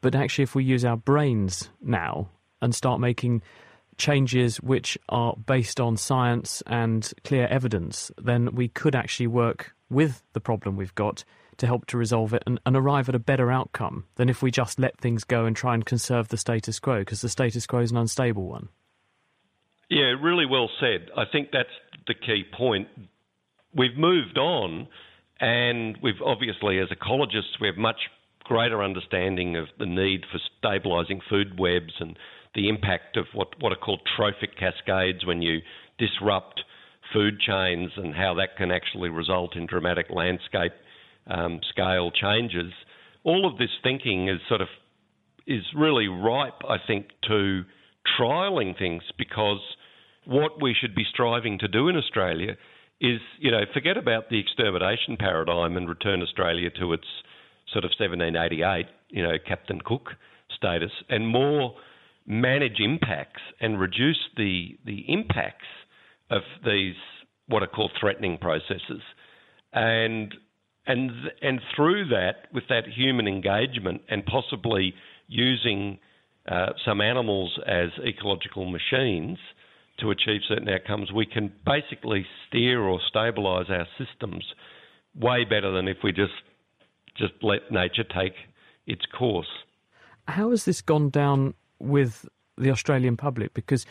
But 0.00 0.14
actually, 0.14 0.44
if 0.44 0.54
we 0.54 0.64
use 0.64 0.84
our 0.84 0.96
brains 0.96 1.68
now 1.82 2.28
and 2.62 2.74
start 2.74 3.00
making 3.00 3.42
changes 3.98 4.60
which 4.60 4.98
are 5.08 5.34
based 5.36 5.78
on 5.78 5.96
science 5.96 6.62
and 6.66 7.12
clear 7.24 7.46
evidence, 7.48 8.10
then 8.18 8.54
we 8.54 8.68
could 8.68 8.94
actually 8.94 9.26
work 9.26 9.74
with 9.90 10.22
the 10.32 10.40
problem 10.40 10.76
we've 10.76 10.94
got 10.94 11.24
to 11.60 11.66
help 11.66 11.86
to 11.86 11.96
resolve 11.96 12.34
it 12.34 12.42
and, 12.46 12.60
and 12.66 12.76
arrive 12.76 13.08
at 13.08 13.14
a 13.14 13.20
better 13.20 13.50
outcome 13.50 14.04
than 14.16 14.28
if 14.28 14.42
we 14.42 14.50
just 14.50 14.78
let 14.78 14.98
things 14.98 15.24
go 15.24 15.44
and 15.44 15.54
try 15.54 15.74
and 15.74 15.86
conserve 15.86 16.28
the 16.28 16.36
status 16.36 16.78
quo, 16.78 17.00
because 17.00 17.20
the 17.20 17.28
status 17.28 17.66
quo 17.66 17.80
is 17.80 17.90
an 17.90 17.96
unstable 17.96 18.48
one. 18.48 18.68
Yeah, 19.88 20.14
really 20.20 20.46
well 20.46 20.70
said. 20.80 21.10
I 21.16 21.24
think 21.30 21.48
that's 21.52 21.68
the 22.06 22.14
key 22.14 22.44
point. 22.56 22.88
We've 23.74 23.96
moved 23.96 24.38
on, 24.38 24.88
and 25.40 25.98
we've 26.02 26.20
obviously, 26.24 26.78
as 26.78 26.88
ecologists, 26.88 27.60
we 27.60 27.68
have 27.68 27.76
much 27.76 27.98
greater 28.44 28.82
understanding 28.82 29.56
of 29.56 29.66
the 29.78 29.86
need 29.86 30.24
for 30.30 30.40
stabilising 30.62 31.20
food 31.28 31.58
webs 31.58 31.94
and 32.00 32.18
the 32.54 32.68
impact 32.68 33.16
of 33.16 33.26
what, 33.32 33.48
what 33.60 33.72
are 33.72 33.76
called 33.76 34.00
trophic 34.16 34.56
cascades 34.58 35.24
when 35.24 35.40
you 35.40 35.60
disrupt 35.98 36.62
food 37.12 37.38
chains 37.40 37.90
and 37.96 38.14
how 38.14 38.34
that 38.34 38.56
can 38.56 38.70
actually 38.70 39.08
result 39.08 39.56
in 39.56 39.66
dramatic 39.66 40.06
landscape 40.10 40.72
um, 41.30 41.60
scale 41.70 42.10
changes. 42.10 42.72
All 43.24 43.46
of 43.50 43.58
this 43.58 43.70
thinking 43.82 44.28
is 44.28 44.40
sort 44.48 44.60
of 44.60 44.68
is 45.46 45.64
really 45.76 46.08
ripe, 46.08 46.62
I 46.68 46.76
think, 46.86 47.06
to 47.28 47.62
trialing 48.18 48.78
things 48.78 49.02
because 49.18 49.60
what 50.24 50.60
we 50.60 50.74
should 50.78 50.94
be 50.94 51.04
striving 51.10 51.58
to 51.58 51.68
do 51.68 51.88
in 51.88 51.96
Australia 51.96 52.56
is, 53.00 53.20
you 53.38 53.50
know, 53.50 53.62
forget 53.72 53.96
about 53.96 54.28
the 54.28 54.38
extermination 54.38 55.16
paradigm 55.18 55.76
and 55.76 55.88
return 55.88 56.22
Australia 56.22 56.70
to 56.78 56.92
its 56.92 57.06
sort 57.72 57.84
of 57.84 57.90
1788, 57.98 58.86
you 59.08 59.22
know, 59.22 59.36
Captain 59.46 59.80
Cook 59.80 60.10
status, 60.54 60.92
and 61.08 61.26
more 61.26 61.74
manage 62.26 62.80
impacts 62.80 63.40
and 63.60 63.80
reduce 63.80 64.20
the 64.36 64.78
the 64.84 65.04
impacts 65.08 65.66
of 66.30 66.42
these 66.64 66.94
what 67.48 67.62
are 67.62 67.66
called 67.66 67.90
threatening 67.98 68.38
processes. 68.38 69.02
And 69.72 70.34
and 70.90 71.10
and 71.42 71.60
through 71.74 72.08
that, 72.08 72.46
with 72.52 72.64
that 72.68 72.84
human 72.86 73.26
engagement 73.28 74.02
and 74.08 74.24
possibly 74.26 74.94
using 75.28 75.98
uh, 76.48 76.70
some 76.84 77.00
animals 77.00 77.58
as 77.66 77.90
ecological 78.04 78.66
machines 78.66 79.38
to 80.00 80.10
achieve 80.10 80.40
certain 80.48 80.68
outcomes, 80.68 81.12
we 81.12 81.26
can 81.26 81.52
basically 81.64 82.26
steer 82.46 82.80
or 82.80 82.98
stabilise 83.14 83.70
our 83.70 83.86
systems 83.98 84.44
way 85.14 85.44
better 85.44 85.70
than 85.70 85.86
if 85.86 85.98
we 86.02 86.12
just 86.12 86.32
just 87.16 87.34
let 87.42 87.70
nature 87.70 88.04
take 88.04 88.34
its 88.86 89.02
course. 89.16 89.50
How 90.26 90.50
has 90.50 90.64
this 90.64 90.80
gone 90.80 91.10
down 91.10 91.54
with 91.78 92.26
the 92.56 92.70
Australian 92.70 93.16
public? 93.16 93.52
Because 93.54 93.84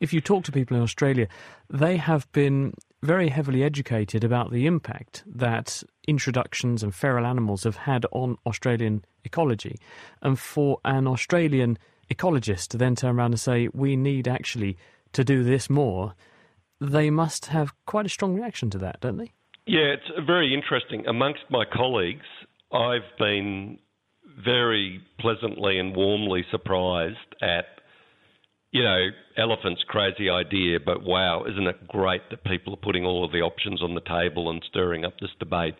if 0.00 0.12
you 0.12 0.20
talk 0.20 0.44
to 0.44 0.52
people 0.52 0.76
in 0.76 0.82
Australia, 0.82 1.26
they 1.68 1.96
have 1.96 2.30
been 2.32 2.74
very 3.06 3.28
heavily 3.28 3.62
educated 3.62 4.24
about 4.24 4.50
the 4.50 4.66
impact 4.66 5.22
that 5.26 5.82
introductions 6.08 6.82
and 6.82 6.94
feral 6.94 7.24
animals 7.24 7.62
have 7.64 7.76
had 7.76 8.04
on 8.10 8.36
Australian 8.44 9.04
ecology. 9.24 9.76
And 10.22 10.38
for 10.38 10.78
an 10.84 11.06
Australian 11.06 11.78
ecologist 12.10 12.68
to 12.68 12.76
then 12.76 12.96
turn 12.96 13.16
around 13.16 13.32
and 13.32 13.40
say, 13.40 13.68
we 13.72 13.96
need 13.96 14.26
actually 14.26 14.76
to 15.12 15.24
do 15.24 15.44
this 15.44 15.70
more, 15.70 16.14
they 16.80 17.08
must 17.08 17.46
have 17.46 17.72
quite 17.86 18.06
a 18.06 18.10
strong 18.10 18.34
reaction 18.34 18.70
to 18.70 18.78
that, 18.78 19.00
don't 19.00 19.16
they? 19.16 19.32
Yeah, 19.66 19.94
it's 19.94 20.26
very 20.26 20.52
interesting. 20.52 21.06
Amongst 21.06 21.42
my 21.48 21.64
colleagues, 21.64 22.26
I've 22.72 23.16
been 23.18 23.78
very 24.44 25.00
pleasantly 25.18 25.78
and 25.78 25.96
warmly 25.96 26.44
surprised 26.50 27.16
at 27.40 27.64
you 28.76 28.82
know, 28.82 29.06
elephant's 29.38 29.82
crazy 29.88 30.28
idea, 30.28 30.78
but 30.84 31.02
wow, 31.02 31.44
isn't 31.50 31.66
it 31.66 31.88
great 31.88 32.20
that 32.28 32.44
people 32.44 32.74
are 32.74 32.82
putting 32.84 33.06
all 33.06 33.24
of 33.24 33.32
the 33.32 33.38
options 33.38 33.82
on 33.82 33.94
the 33.94 34.02
table 34.02 34.50
and 34.50 34.62
stirring 34.68 35.02
up 35.02 35.14
this 35.18 35.30
debate? 35.38 35.76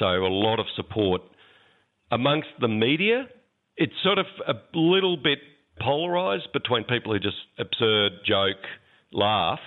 So 0.00 0.06
a 0.06 0.26
lot 0.26 0.58
of 0.58 0.66
support 0.74 1.20
amongst 2.10 2.48
the 2.60 2.66
media. 2.66 3.28
It's 3.76 3.92
sort 4.02 4.18
of 4.18 4.26
a 4.48 4.54
little 4.76 5.16
bit 5.16 5.38
polarized 5.80 6.48
between 6.52 6.82
people 6.82 7.12
who 7.12 7.20
just 7.20 7.36
absurd, 7.60 8.12
joke, 8.26 8.64
laugh, 9.12 9.60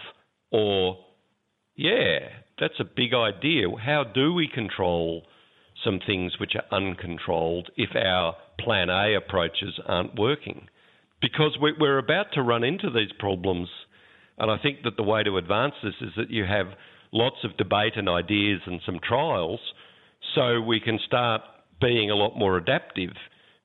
or 0.52 0.98
yeah, 1.78 2.28
that's 2.60 2.82
a 2.82 2.84
big 2.84 3.14
idea. 3.14 3.68
How 3.82 4.04
do 4.04 4.34
we 4.34 4.50
control 4.54 5.24
some 5.82 6.02
things 6.06 6.34
which 6.42 6.56
are 6.56 6.78
uncontrolled 6.78 7.70
if 7.78 7.96
our 7.96 8.36
plan 8.60 8.90
A 8.90 9.16
approaches 9.16 9.80
aren't 9.88 10.20
working? 10.20 10.68
Because 11.22 11.58
we're 11.60 11.98
about 11.98 12.28
to 12.34 12.42
run 12.42 12.64
into 12.64 12.90
these 12.90 13.12
problems, 13.20 13.68
and 14.38 14.50
I 14.50 14.58
think 14.58 14.84
that 14.84 14.96
the 14.96 15.04
way 15.04 15.24
to 15.24 15.38
advance 15.38 15.74
this 15.84 15.96
is 16.02 16.12
that 16.16 16.30
you 16.30 16.46
have 16.46 16.68
lots 17.12 17.38
of 17.44 17.58
debate 17.58 17.94
and 17.98 18.08
ideas 18.08 18.62
and 18.66 18.80
some 18.86 19.00
trials 19.06 19.60
so 20.36 20.62
we 20.62 20.80
can 20.80 21.00
start 21.06 21.42
being 21.82 22.10
a 22.10 22.16
lot 22.16 22.38
more 22.38 22.58
adaptive 22.58 23.12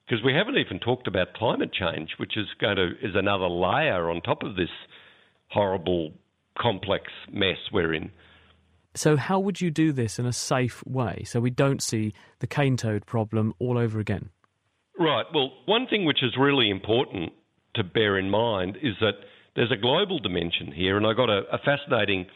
because 0.06 0.24
we 0.24 0.34
haven't 0.34 0.56
even 0.56 0.78
talked 0.78 1.06
about 1.06 1.34
climate 1.34 1.72
change, 1.72 2.10
which 2.18 2.36
is 2.36 2.46
going 2.60 2.76
to 2.76 2.90
is 3.02 3.14
another 3.14 3.48
layer 3.48 4.10
on 4.10 4.20
top 4.20 4.42
of 4.42 4.56
this 4.56 4.68
horrible, 5.48 6.12
complex 6.58 7.04
mess 7.32 7.56
we're 7.72 7.94
in. 7.94 8.10
So, 8.94 9.16
how 9.16 9.40
would 9.40 9.60
you 9.60 9.70
do 9.70 9.92
this 9.92 10.18
in 10.18 10.26
a 10.26 10.32
safe 10.32 10.84
way 10.86 11.24
so 11.24 11.40
we 11.40 11.50
don't 11.50 11.82
see 11.82 12.12
the 12.38 12.46
cane 12.46 12.76
toad 12.76 13.06
problem 13.06 13.54
all 13.58 13.76
over 13.78 13.98
again? 13.98 14.30
Right. 14.98 15.24
Well, 15.34 15.50
one 15.66 15.86
thing 15.88 16.04
which 16.04 16.22
is 16.22 16.36
really 16.38 16.70
important 16.70 17.32
to 17.74 17.84
bear 17.84 18.18
in 18.18 18.30
mind 18.30 18.76
is 18.82 18.94
that 19.00 19.14
there's 19.56 19.72
a 19.72 19.76
global 19.76 20.18
dimension 20.18 20.72
here, 20.72 20.96
and 20.96 21.06
I 21.06 21.12
got 21.12 21.30
a, 21.30 21.42
a 21.52 21.58
fascinating 21.58 22.26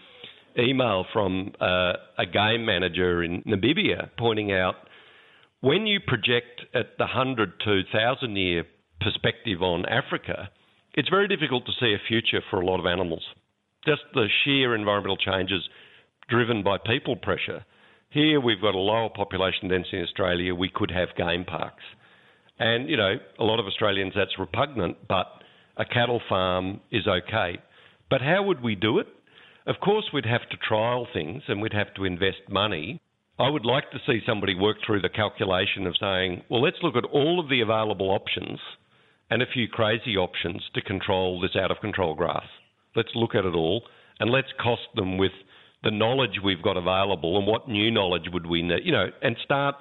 email 0.59 1.05
from 1.13 1.53
uh, 1.61 1.93
a 2.19 2.27
game 2.27 2.65
manager 2.65 3.23
in 3.23 3.43
Namibia 3.43 4.11
pointing 4.17 4.53
out 4.53 4.75
when 5.61 5.87
you 5.87 5.99
project 6.01 6.63
at 6.75 6.97
the 6.99 7.05
100 7.05 7.61
to 7.61 7.71
1,000 7.93 8.37
year 8.37 8.65
perspective 9.01 9.63
on 9.63 9.87
Africa, 9.87 10.51
it's 10.95 11.09
very 11.09 11.29
difficult 11.29 11.67
to 11.67 11.73
see 11.81 11.95
a 11.95 12.09
future 12.09 12.43
for 12.51 12.61
a 12.61 12.67
lot 12.67 12.79
of 12.79 12.87
animals. 12.87 13.23
Just 13.85 14.03
the 14.15 14.29
sheer 14.45 14.75
environmental 14.75 15.17
changes 15.17 15.63
driven 16.29 16.63
by 16.63 16.79
people 16.79 17.17
pressure. 17.17 17.65
Here 18.11 18.41
we've 18.41 18.61
got 18.61 18.75
a 18.75 18.79
lower 18.79 19.09
population 19.09 19.69
density 19.69 19.99
in 19.99 20.05
Australia, 20.05 20.55
we 20.55 20.71
could 20.73 20.91
have 20.91 21.09
game 21.17 21.45
parks. 21.45 21.83
And, 22.59 22.89
you 22.89 22.97
know, 22.97 23.15
a 23.39 23.45
lot 23.45 23.61
of 23.61 23.67
Australians 23.67 24.15
that's 24.17 24.39
repugnant, 24.39 24.97
but 25.09 25.27
a 25.77 25.85
cattle 25.85 26.21
farm 26.29 26.81
is 26.91 27.07
okay. 27.07 27.59
But 28.11 28.21
how 28.21 28.43
would 28.43 28.63
we 28.63 28.75
do 28.75 28.99
it? 28.99 29.07
Of 29.67 29.77
course, 29.81 30.07
we'd 30.13 30.27
have 30.27 30.49
to 30.51 30.57
trial 30.57 31.07
things 31.13 31.43
and 31.47 31.61
we'd 31.61 31.75
have 31.75 31.95
to 31.95 32.05
invest 32.05 32.49
money. 32.49 33.01
I 33.39 33.49
would 33.49 33.65
like 33.65 33.91
to 33.93 33.99
see 34.07 34.21
somebody 34.27 34.55
work 34.55 34.79
through 34.85 35.03
the 35.03 35.09
calculation 35.09 35.87
of 35.87 35.95
saying, 36.01 36.43
well, 36.49 36.63
let's 36.63 36.79
look 36.83 36.97
at 36.97 37.05
all 37.05 37.39
of 37.39 37.49
the 37.49 37.61
available 37.61 38.11
options 38.11 38.59
and 39.31 39.43
a 39.43 39.47
few 39.53 39.69
crazy 39.69 40.17
options 40.17 40.63
to 40.75 40.81
control 40.81 41.41
this 41.41 41.55
out 41.55 41.71
of 41.71 41.81
control 41.81 42.15
grass. 42.15 42.47
Let's 42.97 43.11
look 43.15 43.35
at 43.35 43.45
it 43.45 43.55
all 43.55 43.83
and 44.19 44.31
let's 44.31 44.49
cost 44.61 44.89
them 44.97 45.19
with 45.19 45.33
the 45.85 45.91
knowledge 45.91 46.41
we've 46.43 46.63
got 46.63 46.77
available 46.77 47.39
and 47.39 47.47
what 47.47 47.69
new 47.69 47.91
knowledge 47.91 48.25
would 48.33 48.47
we 48.47 48.63
need, 48.63 48.81
you 48.85 48.93
know, 48.93 49.07
and 49.23 49.37
start 49.45 49.77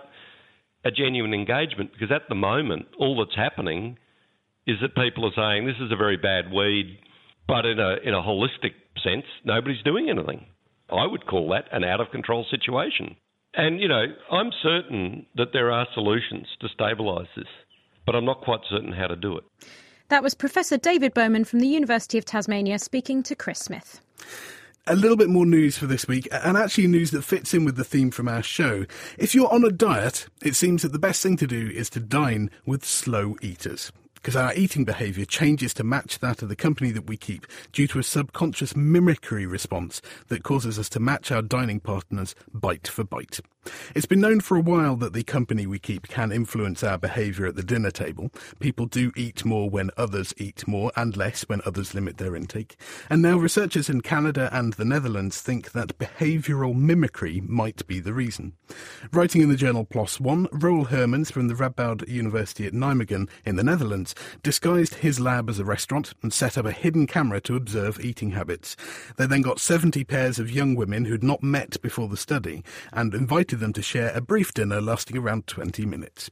a 0.88 0.92
genuine 0.92 1.34
engagement 1.34 1.92
because 1.92 2.16
at 2.16 2.30
the 2.30 2.36
moment, 2.36 2.88
all 2.98 3.18
that's 3.18 3.36
happening 3.36 3.98
is 4.66 4.78
that 4.82 4.96
people 4.96 5.26
are 5.26 5.36
saying 5.36 5.68
this 5.68 5.76
is 5.82 5.92
a 5.92 5.98
very 5.98 6.18
bad 6.18 6.52
weed, 6.52 6.98
but 7.48 7.66
in 7.66 7.80
a, 7.80 7.98
in 8.04 8.14
a 8.14 8.22
holistic 8.22 8.72
sense, 9.04 9.26
nobody's 9.44 9.84
doing 9.84 10.10
anything. 10.10 10.46
I 10.90 11.06
would 11.06 11.28
call 11.28 11.50
that 11.50 11.66
an 11.72 11.84
out 11.84 12.00
of 12.00 12.10
control 12.12 12.46
situation. 12.50 13.18
And, 13.54 13.82
you 13.82 13.88
know, 13.88 14.06
I'm 14.32 14.52
certain 14.64 15.26
that 15.36 15.50
there 15.52 15.72
are 15.72 15.88
solutions 15.94 16.48
to 16.62 16.68
stabilise 16.70 17.28
this, 17.36 17.48
but 18.06 18.16
I'm 18.16 18.26
not 18.26 18.42
quite 18.42 18.62
certain 18.70 18.94
how 18.94 19.08
to 19.08 19.16
do 19.16 19.38
it. 19.38 19.44
That 20.10 20.24
was 20.24 20.36
Professor 20.36 20.78
David 20.78 21.14
Bowman 21.14 21.44
from 21.44 21.60
the 21.60 21.68
University 21.68 22.18
of 22.18 22.24
Tasmania 22.24 22.80
speaking 22.80 23.24
to 23.24 23.36
Chris 23.36 23.60
Smith. 23.60 24.00
A 24.90 24.96
little 24.96 25.18
bit 25.18 25.28
more 25.28 25.46
news 25.46 25.78
for 25.78 25.86
this 25.86 26.08
week, 26.08 26.30
and 26.32 26.56
actually 26.56 26.88
news 26.88 27.12
that 27.12 27.24
fits 27.24 27.54
in 27.54 27.66
with 27.66 27.76
the 27.76 27.84
theme 27.84 28.10
from 28.10 28.30
our 28.30 28.42
show. 28.42 28.86
If 29.18 29.36
you're 29.36 29.54
on 29.54 29.66
a 29.66 29.70
diet, 29.70 30.28
it 30.42 30.56
seems 30.56 30.82
that 30.82 30.94
the 30.94 31.00
best 31.00 31.22
thing 31.22 31.36
to 31.38 31.46
do 31.46 31.70
is 31.70 31.90
to 31.90 32.00
dine 32.00 32.50
with 32.66 32.86
slow 32.86 33.36
eaters 33.42 33.92
because 34.16 34.36
our 34.36 34.54
eating 34.56 34.84
behaviour 34.84 35.26
changes 35.26 35.74
to 35.74 35.84
match 35.84 36.20
that 36.20 36.42
of 36.42 36.50
the 36.50 36.56
company 36.56 36.92
that 36.92 37.08
we 37.08 37.16
keep 37.16 37.46
due 37.72 37.88
to 37.88 38.00
a 38.00 38.04
subconscious 38.04 38.76
mimicry 38.76 39.46
response 39.46 40.02
that 40.28 40.44
causes 40.44 40.80
us 40.80 40.90
to 40.90 41.00
match 41.00 41.32
our 41.32 41.42
dining 41.42 41.80
partners 41.80 42.34
bite 42.54 42.88
for 42.88 43.04
bite. 43.04 43.40
It's 43.96 44.06
been 44.06 44.22
known 44.22 44.40
for 44.42 44.58
a 44.58 44.62
while 44.62 44.96
that 44.98 45.14
the 45.14 45.24
company 45.24 45.66
we 45.66 45.80
keep 45.80 46.08
can 46.08 46.32
influence 46.32 46.84
our 46.84 46.98
behaviour 46.98 47.46
at 47.46 47.56
the 47.56 47.64
dinner 47.64 47.92
table. 47.92 48.32
People 48.60 48.86
do 48.86 49.12
eat 49.16 49.46
more 49.46 49.70
when 49.70 49.92
others 49.98 50.34
eat 50.38 50.68
more 50.68 50.92
and 50.96 51.16
less 51.18 51.44
when 51.44 51.62
others 51.66 51.94
limit 51.94 52.18
their 52.18 52.36
intake. 52.36 52.78
And 53.10 53.22
now 53.22 53.38
researchers 53.38 53.90
in 53.90 54.02
Canada 54.02 54.50
and 54.52 54.74
the 54.74 54.86
Netherlands 54.86 55.42
think 55.42 55.72
that 55.72 55.98
behavioural 55.98 56.76
mimicry 56.76 57.42
might 57.46 57.86
be 57.88 58.00
the 58.00 58.14
reason. 58.14 58.54
Writing 59.12 59.42
in 59.42 59.50
the 59.50 59.56
journal 59.56 59.86
PLOS 59.86 60.20
One, 60.20 60.48
Roel 60.52 60.86
Hermans 60.86 61.32
from 61.32 61.48
the 61.48 61.54
Radboud 61.54 62.08
University 62.08 62.66
at 62.66 62.74
Nijmegen 62.74 63.30
in 63.46 63.56
the 63.56 63.64
Netherlands 63.64 64.16
disguised 64.44 64.96
his 64.96 65.20
lab 65.20 65.50
as 65.50 65.60
a 65.60 65.66
restaurant 65.66 66.14
and 66.22 66.34
set 66.34 66.58
up 66.58 66.66
a 66.66 66.72
hidden 66.72 67.08
camera 67.08 67.42
to 67.42 67.56
observe 67.56 68.00
eating 68.00 68.32
habits. 68.32 68.76
They 69.18 69.26
then 69.26 69.42
got 69.42 69.60
70 69.60 70.04
pairs 70.04 70.40
of 70.40 70.52
young 70.52 70.76
women 70.76 71.06
who'd 71.06 71.24
not 71.24 71.44
met 71.44 71.82
before 71.82 72.08
the 72.08 72.18
study 72.18 72.64
and 72.94 73.14
invited 73.14 73.57
invited 73.58 73.60
them 73.60 73.74
to 73.74 73.82
share 73.82 74.16
a 74.16 74.22
brief 74.22 74.54
dinner 74.54 74.80
lasting 74.80 75.18
around 75.18 75.48
20 75.48 75.84
minutes. 75.86 76.30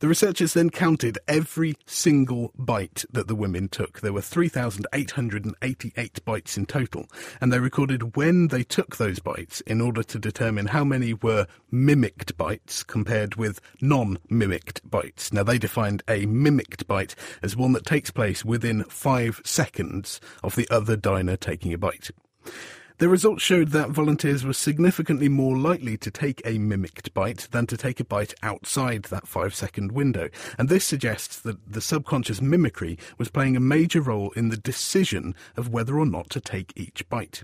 The 0.00 0.08
researchers 0.08 0.52
then 0.52 0.68
counted 0.70 1.18
every 1.26 1.74
single 1.86 2.52
bite 2.54 3.04
that 3.10 3.28
the 3.28 3.34
women 3.34 3.68
took. 3.68 4.00
There 4.00 4.12
were 4.12 4.20
3,888 4.20 6.24
bites 6.24 6.58
in 6.58 6.66
total, 6.66 7.06
and 7.40 7.52
they 7.52 7.58
recorded 7.58 8.16
when 8.16 8.48
they 8.48 8.62
took 8.62 8.96
those 8.96 9.20
bites 9.20 9.62
in 9.62 9.80
order 9.80 10.02
to 10.02 10.18
determine 10.18 10.66
how 10.66 10.84
many 10.84 11.14
were 11.14 11.46
mimicked 11.70 12.36
bites 12.36 12.82
compared 12.82 13.36
with 13.36 13.60
non 13.80 14.18
mimicked 14.28 14.82
bites. 14.88 15.32
Now, 15.32 15.44
they 15.44 15.58
defined 15.58 16.02
a 16.08 16.26
mimicked 16.26 16.86
bite 16.86 17.14
as 17.42 17.56
one 17.56 17.72
that 17.72 17.86
takes 17.86 18.10
place 18.10 18.44
within 18.44 18.84
five 18.84 19.40
seconds 19.44 20.20
of 20.42 20.56
the 20.56 20.68
other 20.70 20.96
diner 20.96 21.36
taking 21.36 21.72
a 21.72 21.78
bite. 21.78 22.10
The 22.98 23.10
results 23.10 23.42
showed 23.42 23.68
that 23.72 23.90
volunteers 23.90 24.42
were 24.42 24.54
significantly 24.54 25.28
more 25.28 25.54
likely 25.54 25.98
to 25.98 26.10
take 26.10 26.40
a 26.46 26.56
mimicked 26.56 27.12
bite 27.12 27.46
than 27.50 27.66
to 27.66 27.76
take 27.76 28.00
a 28.00 28.04
bite 28.04 28.32
outside 28.42 29.02
that 29.04 29.28
five 29.28 29.54
second 29.54 29.92
window. 29.92 30.30
And 30.56 30.70
this 30.70 30.86
suggests 30.86 31.38
that 31.40 31.70
the 31.70 31.82
subconscious 31.82 32.40
mimicry 32.40 32.98
was 33.18 33.28
playing 33.28 33.54
a 33.54 33.60
major 33.60 34.00
role 34.00 34.30
in 34.30 34.48
the 34.48 34.56
decision 34.56 35.34
of 35.58 35.68
whether 35.68 35.98
or 35.98 36.06
not 36.06 36.30
to 36.30 36.40
take 36.40 36.72
each 36.74 37.06
bite. 37.10 37.42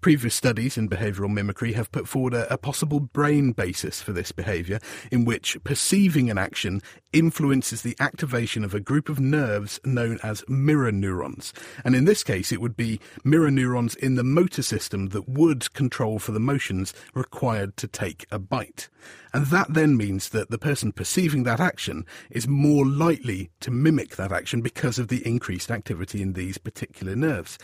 Previous 0.00 0.34
studies 0.34 0.78
in 0.78 0.88
behavioural 0.88 1.30
mimicry 1.30 1.74
have 1.74 1.92
put 1.92 2.08
forward 2.08 2.32
a, 2.32 2.50
a 2.52 2.56
possible 2.56 3.00
brain 3.00 3.52
basis 3.52 4.00
for 4.00 4.12
this 4.12 4.32
behaviour, 4.32 4.80
in 5.12 5.26
which 5.26 5.62
perceiving 5.62 6.30
an 6.30 6.38
action 6.38 6.80
influences 7.12 7.82
the 7.82 7.96
activation 8.00 8.64
of 8.64 8.72
a 8.72 8.80
group 8.80 9.10
of 9.10 9.20
nerves 9.20 9.78
known 9.84 10.18
as 10.22 10.42
mirror 10.48 10.90
neurons. 10.90 11.52
And 11.84 11.94
in 11.94 12.06
this 12.06 12.24
case, 12.24 12.50
it 12.50 12.62
would 12.62 12.78
be 12.78 12.98
mirror 13.24 13.50
neurons 13.50 13.94
in 13.94 14.14
the 14.14 14.24
motor 14.24 14.62
system 14.62 14.87
that 14.88 15.28
would 15.28 15.72
control 15.74 16.18
for 16.18 16.32
the 16.32 16.40
motions 16.40 16.94
required 17.14 17.76
to 17.76 17.86
take 17.86 18.26
a 18.30 18.38
bite. 18.38 18.88
And 19.32 19.46
that 19.46 19.74
then 19.74 19.96
means 19.96 20.30
that 20.30 20.50
the 20.50 20.58
person 20.58 20.92
perceiving 20.92 21.42
that 21.44 21.60
action 21.60 22.06
is 22.30 22.48
more 22.48 22.86
likely 22.86 23.50
to 23.60 23.70
mimic 23.70 24.16
that 24.16 24.32
action 24.32 24.62
because 24.62 24.98
of 24.98 25.08
the 25.08 25.26
increased 25.26 25.70
activity 25.70 26.22
in 26.22 26.32
these 26.32 26.58
particular 26.58 27.14
nerves. 27.14 27.58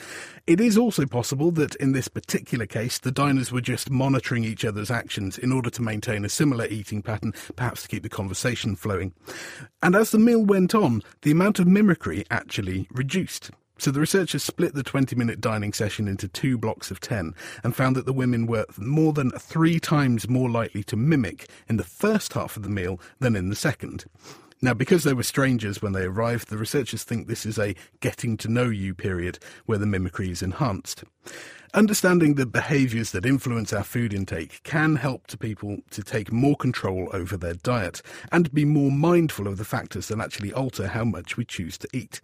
It 0.47 0.61
is 0.61 0.77
also 0.77 1.07
possible 1.07 1.51
that 1.53 1.75
in 1.77 1.93
this 1.93 2.09
particular 2.09 2.67
case, 2.67 2.99
the 2.99 3.11
diners 3.11 3.51
were 3.51 3.63
just 3.63 3.91
monitoring 3.91 4.45
each 4.45 4.65
other's 4.65 4.91
actions 4.91 5.39
in 5.39 5.53
order 5.53 5.71
to 5.71 5.83
maintain 5.83 6.25
a 6.25 6.29
similar 6.29 6.67
eating 6.67 7.03
pattern, 7.03 7.33
perhaps 7.57 7.83
to 7.83 7.89
keep 7.89 8.03
the 8.03 8.09
conversation 8.09 8.77
flowing. 8.77 9.15
And 9.83 9.97
as 9.97 10.11
the 10.11 10.19
meal 10.19 10.45
went 10.45 10.75
on, 10.75 11.03
the 11.23 11.31
amount 11.31 11.59
of 11.59 11.67
mimicry 11.67 12.25
actually 12.31 12.89
reduced. 12.91 13.51
So 13.85 13.90
the 13.90 14.01
researchers 14.01 14.42
split 14.42 14.73
the 14.73 14.83
20 14.83 15.14
minute 15.14 15.42
dining 15.42 15.75
session 15.75 16.09
into 16.09 16.27
two 16.27 16.57
blocks 16.57 16.90
of 16.90 17.01
10 17.01 17.35
and 17.62 17.77
found 17.77 17.97
that 17.97 18.07
the 18.07 18.14
women 18.14 18.47
were 18.47 18.64
more 18.79 19.12
than 19.12 19.31
three 19.33 19.79
times 19.79 20.27
more 20.27 20.49
likely 20.49 20.83
to 20.85 20.97
mimic 20.97 21.51
in 21.68 21.77
the 21.77 21.85
first 21.85 22.33
half 22.33 22.57
of 22.57 22.62
the 22.62 22.70
meal 22.70 22.99
than 23.18 23.37
in 23.37 23.51
the 23.51 23.55
second. 23.55 24.07
Now, 24.62 24.73
because 24.73 25.05
they 25.05 25.12
were 25.12 25.23
strangers 25.23 25.83
when 25.83 25.92
they 25.92 26.05
arrived, 26.05 26.49
the 26.49 26.57
researchers 26.57 27.05
think 27.05 27.27
this 27.27 27.44
is 27.44 27.59
a 27.59 27.75
getting 28.01 28.38
to 28.38 28.49
know 28.49 28.70
you 28.70 28.94
period 28.94 29.38
where 29.66 29.77
the 29.77 29.85
mimicry 29.85 30.31
is 30.31 30.40
enhanced. 30.40 31.05
Understanding 31.75 32.37
the 32.37 32.47
behaviours 32.47 33.11
that 33.11 33.27
influence 33.27 33.73
our 33.73 33.83
food 33.83 34.14
intake 34.14 34.62
can 34.62 34.97
help 34.97 35.27
to 35.27 35.37
people 35.37 35.79
to 35.90 36.03
take 36.03 36.33
more 36.33 36.57
control 36.57 37.11
over 37.12 37.37
their 37.37 37.55
diet 37.55 38.01
and 38.33 38.55
be 38.55 38.64
more 38.64 38.92
mindful 38.92 39.49
of 39.49 39.59
the 39.59 39.64
factors 39.64 40.09
that 40.09 40.20
actually 40.20 40.53
alter 40.53 40.87
how 40.87 41.05
much 41.05 41.37
we 41.37 41.44
choose 41.44 41.77
to 41.77 41.88
eat. 41.92 42.20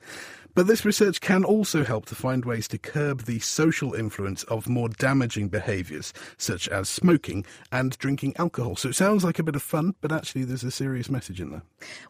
But 0.54 0.66
this 0.66 0.84
research 0.84 1.20
can 1.20 1.44
also 1.44 1.84
help 1.84 2.06
to 2.06 2.14
find 2.14 2.44
ways 2.44 2.66
to 2.68 2.78
curb 2.78 3.24
the 3.24 3.38
social 3.38 3.94
influence 3.94 4.42
of 4.44 4.68
more 4.68 4.88
damaging 4.88 5.48
behaviours, 5.48 6.12
such 6.38 6.68
as 6.68 6.88
smoking 6.88 7.44
and 7.70 7.96
drinking 7.98 8.34
alcohol. 8.38 8.76
So 8.76 8.88
it 8.88 8.94
sounds 8.94 9.24
like 9.24 9.38
a 9.38 9.42
bit 9.44 9.56
of 9.56 9.62
fun, 9.62 9.94
but 10.00 10.12
actually 10.12 10.44
there's 10.44 10.64
a 10.64 10.70
serious 10.70 11.08
message 11.08 11.40
in 11.40 11.50
there. 11.50 11.62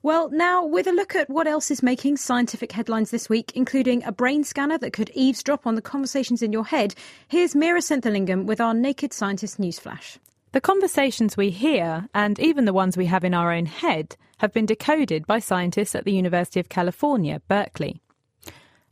Well, 0.03 0.31
now 0.31 0.65
with 0.65 0.87
a 0.87 0.93
look 0.93 1.15
at 1.15 1.29
what 1.29 1.47
else 1.47 1.71
is 1.71 1.83
making 1.83 2.17
scientific 2.17 2.73
headlines 2.73 3.11
this 3.11 3.29
week, 3.29 3.53
including 3.55 4.03
a 4.05 4.13
brain 4.13 4.45
scanner 4.45 4.79
that 4.79 4.93
could 4.93 5.11
eavesdrop 5.15 5.67
on 5.67 5.75
the 5.75 5.83
conversations 5.83 6.43
in 6.43 6.53
your 6.53 6.65
head, 6.65 6.95
here's 7.29 7.55
Meera 7.55 7.83
Senthilingam 7.83 8.47
with 8.47 8.61
our 8.61 8.75
Naked 8.75 9.13
Scientist 9.13 9.61
newsflash. 9.61 10.19
The 10.53 10.61
conversations 10.61 11.37
we 11.37 11.51
hear, 11.51 12.09
and 12.13 12.39
even 12.41 12.65
the 12.65 12.73
ones 12.73 12.97
we 12.97 13.07
have 13.07 13.23
in 13.23 13.35
our 13.35 13.53
own 13.53 13.67
head, 13.67 14.17
have 14.39 14.53
been 14.53 14.67
decoded 14.67 15.27
by 15.27 15.39
scientists 15.39 15.95
at 15.95 16.05
the 16.05 16.13
University 16.13 16.59
of 16.59 16.69
California, 16.69 17.41
Berkeley. 17.47 18.01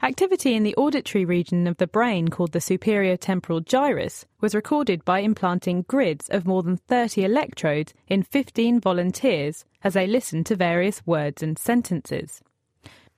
Activity 0.01 0.55
in 0.55 0.63
the 0.63 0.77
auditory 0.77 1.25
region 1.25 1.67
of 1.67 1.77
the 1.79 1.87
brain 1.89 2.29
called 2.29 2.53
the 2.53 2.61
superior 2.61 3.17
temporal 3.17 3.59
gyrus 3.61 4.27
was 4.41 4.55
recorded 4.55 5.05
by 5.05 5.19
implanting 5.19 5.83
grids 5.89 6.29
of 6.29 6.47
more 6.47 6.63
than 6.63 6.77
30 6.77 7.25
electrodes 7.25 7.93
in 8.07 8.23
15 8.23 8.79
volunteers 8.79 9.65
as 9.83 9.95
they 9.95 10.07
listened 10.07 10.47
to 10.47 10.55
various 10.55 11.05
words 11.05 11.43
and 11.43 11.59
sentences. 11.59 12.41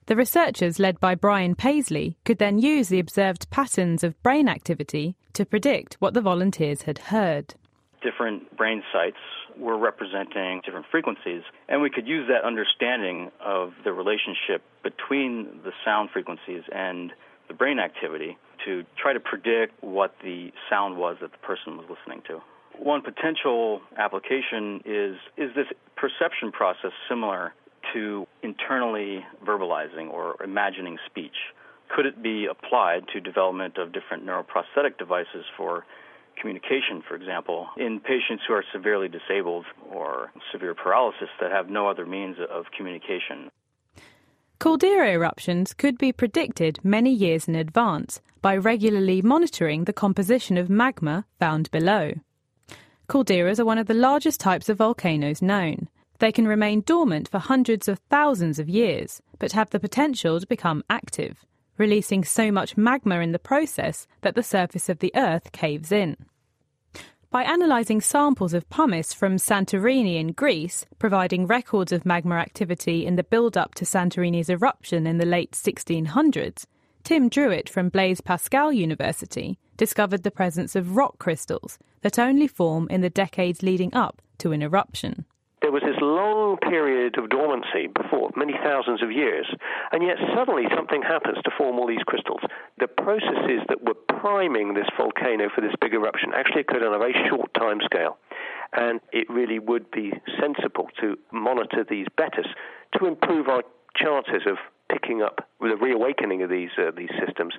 The 0.07 0.17
researchers, 0.17 0.79
led 0.79 0.99
by 1.01 1.15
Brian 1.15 1.55
Pasley, 1.55 2.17
could 2.25 2.39
then 2.39 2.59
use 2.59 2.89
the 2.89 2.99
observed 2.99 3.51
patterns 3.51 4.03
of 4.03 4.21
brain 4.23 4.49
activity 4.49 5.17
to 5.35 5.45
predict 5.45 5.97
what 6.01 6.15
the 6.15 6.23
volunteers 6.23 6.83
had 6.83 6.99
heard 6.99 7.55
different 8.03 8.57
brain 8.57 8.83
sites 8.91 9.19
were 9.59 9.79
representing 9.79 10.63
different 10.65 10.87
frequencies, 10.91 11.43
and 11.69 11.83
we 11.83 11.91
could 11.91 12.07
use 12.07 12.29
that 12.29 12.45
understanding 12.45 13.31
of 13.45 13.73
the 13.85 13.93
relationship 13.93 14.63
between 14.83 15.61
the 15.65 15.73
sound 15.85 16.11
frequencies 16.11 16.63
and 16.73 17.13
the 17.49 17.55
brain 17.55 17.79
activity 17.79 18.39
to 18.65 18.85
try 18.97 19.13
to 19.13 19.21
predict 19.21 19.83
what 19.83 20.15
the 20.23 20.53
sound 20.69 20.97
was 20.97 21.17
that 21.21 21.33
the 21.33 21.39
person 21.39 21.77
was 21.77 21.87
listening 21.89 22.23
to. 22.29 22.41
One 22.79 23.03
potential 23.03 23.81
application 23.99 24.81
is 24.85 25.17
is 25.37 25.55
this 25.55 25.67
perception 25.97 26.53
process 26.53 26.93
similar 27.09 27.53
to 27.93 28.27
internally 28.43 29.25
verbalizing 29.45 30.11
or 30.11 30.43
imagining 30.43 30.99
speech? 31.07 31.37
Could 31.95 32.07
it 32.07 32.23
be 32.23 32.47
applied 32.47 33.09
to 33.13 33.21
development 33.21 33.77
of 33.77 33.93
different 33.93 34.25
neuroprosthetic 34.25 34.97
devices 34.99 35.45
for 35.57 35.85
communication, 36.41 37.03
for 37.07 37.15
example, 37.15 37.69
in 37.77 38.01
patients 38.01 38.43
who 38.47 38.55
are 38.55 38.65
severely 38.73 39.09
disabled 39.09 39.67
or 39.93 40.33
severe 40.53 40.75
paralysis 40.75 41.29
that 41.41 41.51
have 41.51 41.69
no 41.69 41.89
other 41.89 42.07
means 42.07 42.37
of 42.51 42.65
communication. 42.77 43.51
Caldera 44.59 45.11
eruptions 45.11 45.73
could 45.73 45.97
be 45.97 46.13
predicted 46.13 46.81
many 46.83 47.11
years 47.11 47.49
in 47.49 47.55
advance 47.55 48.21
by 48.43 48.57
regularly 48.57 49.23
monitoring 49.23 49.85
the 49.85 49.93
composition 49.93 50.59
of 50.59 50.69
magma 50.69 51.25
found 51.39 51.71
below. 51.71 52.13
Calderas 53.09 53.59
are 53.59 53.65
one 53.65 53.79
of 53.79 53.87
the 53.87 53.95
largest 53.95 54.39
types 54.39 54.69
of 54.69 54.79
volcanoes 54.79 55.41
known. 55.43 55.89
They 56.19 56.31
can 56.31 56.47
remain 56.47 56.83
dormant 56.83 57.29
for 57.29 57.39
hundreds 57.39 57.89
of 57.89 58.01
thousands 58.11 58.59
of 58.59 58.69
years, 58.69 59.23
but 59.39 59.53
have 59.53 59.71
the 59.71 59.81
potential 59.81 60.39
to 60.39 60.47
become 60.47 60.85
active, 60.91 61.47
releasing 61.79 62.23
so 62.23 62.53
much 62.53 62.77
magma 62.77 63.21
in 63.21 63.33
the 63.33 63.39
process 63.39 64.07
that 64.21 64.35
the 64.35 64.43
surface 64.43 64.91
of 64.91 64.99
the 64.99 65.13
Earth 65.17 65.53
caves 65.53 65.91
in 65.91 66.17
by 67.31 67.45
analysing 67.45 68.01
samples 68.01 68.53
of 68.53 68.69
pumice 68.71 69.15
from 69.15 69.37
Santorini 69.37 70.19
in 70.19 70.33
Greece, 70.33 70.85
providing 70.99 71.47
records 71.47 71.93
of 71.93 72.05
magma 72.05 72.35
activity 72.35 73.07
in 73.07 73.15
the 73.15 73.23
build 73.23 73.57
up 73.57 73.73
to 73.77 73.85
Santorini's 73.85 74.51
eruption 74.51 75.07
in 75.07 75.19
the 75.19 75.27
late 75.27 75.53
1600s, 75.53 76.67
Tim 77.05 77.29
Druitt 77.29 77.69
from 77.69 77.89
Blaise 77.89 78.21
Pascal 78.21 78.73
University 78.73 79.61
discovered 79.77 80.25
the 80.25 80.33
presence 80.33 80.75
of 80.75 80.97
rock 80.97 81.19
crystals 81.19 81.79
that 82.03 82.19
only 82.19 82.49
form 82.49 82.89
in 82.91 83.01
the 83.01 83.09
decades 83.09 83.63
leading 83.63 83.95
up 83.95 84.21
to 84.39 84.51
an 84.51 84.61
eruption 84.61 85.25
there 85.71 85.79
was 85.79 85.87
this 85.87 86.03
long 86.03 86.57
period 86.57 87.17
of 87.17 87.31
dormancy 87.31 87.87
before, 87.95 88.31
many 88.35 88.55
thousands 88.55 89.05
of 89.05 89.13
years, 89.13 89.47
and 89.93 90.03
yet 90.03 90.17
suddenly 90.35 90.65
something 90.75 91.01
happens 91.01 91.39
to 91.45 91.51
form 91.57 91.79
all 91.79 91.87
these 91.87 92.03
crystals. 92.07 92.41
The 92.81 92.89
processes 92.89 93.63
that 93.69 93.79
were 93.87 93.95
priming 93.95 94.75
this 94.75 94.89
volcano 94.99 95.49
for 95.55 95.61
this 95.61 95.71
big 95.81 95.95
eruption 95.95 96.33
actually 96.35 96.63
occurred 96.63 96.83
on 96.83 96.93
a 96.93 96.99
very 96.99 97.15
short 97.31 97.55
time 97.55 97.79
scale. 97.85 98.19
And 98.73 98.99
it 99.13 99.31
really 99.31 99.61
would 99.61 99.89
be 99.93 100.13
sensible 100.41 100.89
to 101.01 101.17
monitor 101.31 101.87
these 101.89 102.07
better 102.17 102.43
to 102.99 103.07
improve 103.07 103.47
our 103.47 103.63
chances 103.95 104.43
of 104.51 104.57
picking 104.91 105.23
up 105.23 105.49
the 105.61 105.77
reawakening 105.77 106.43
of 106.43 106.51
these, 106.51 106.71
uh, 106.79 106.91
these 106.97 107.15
systems. 107.25 107.55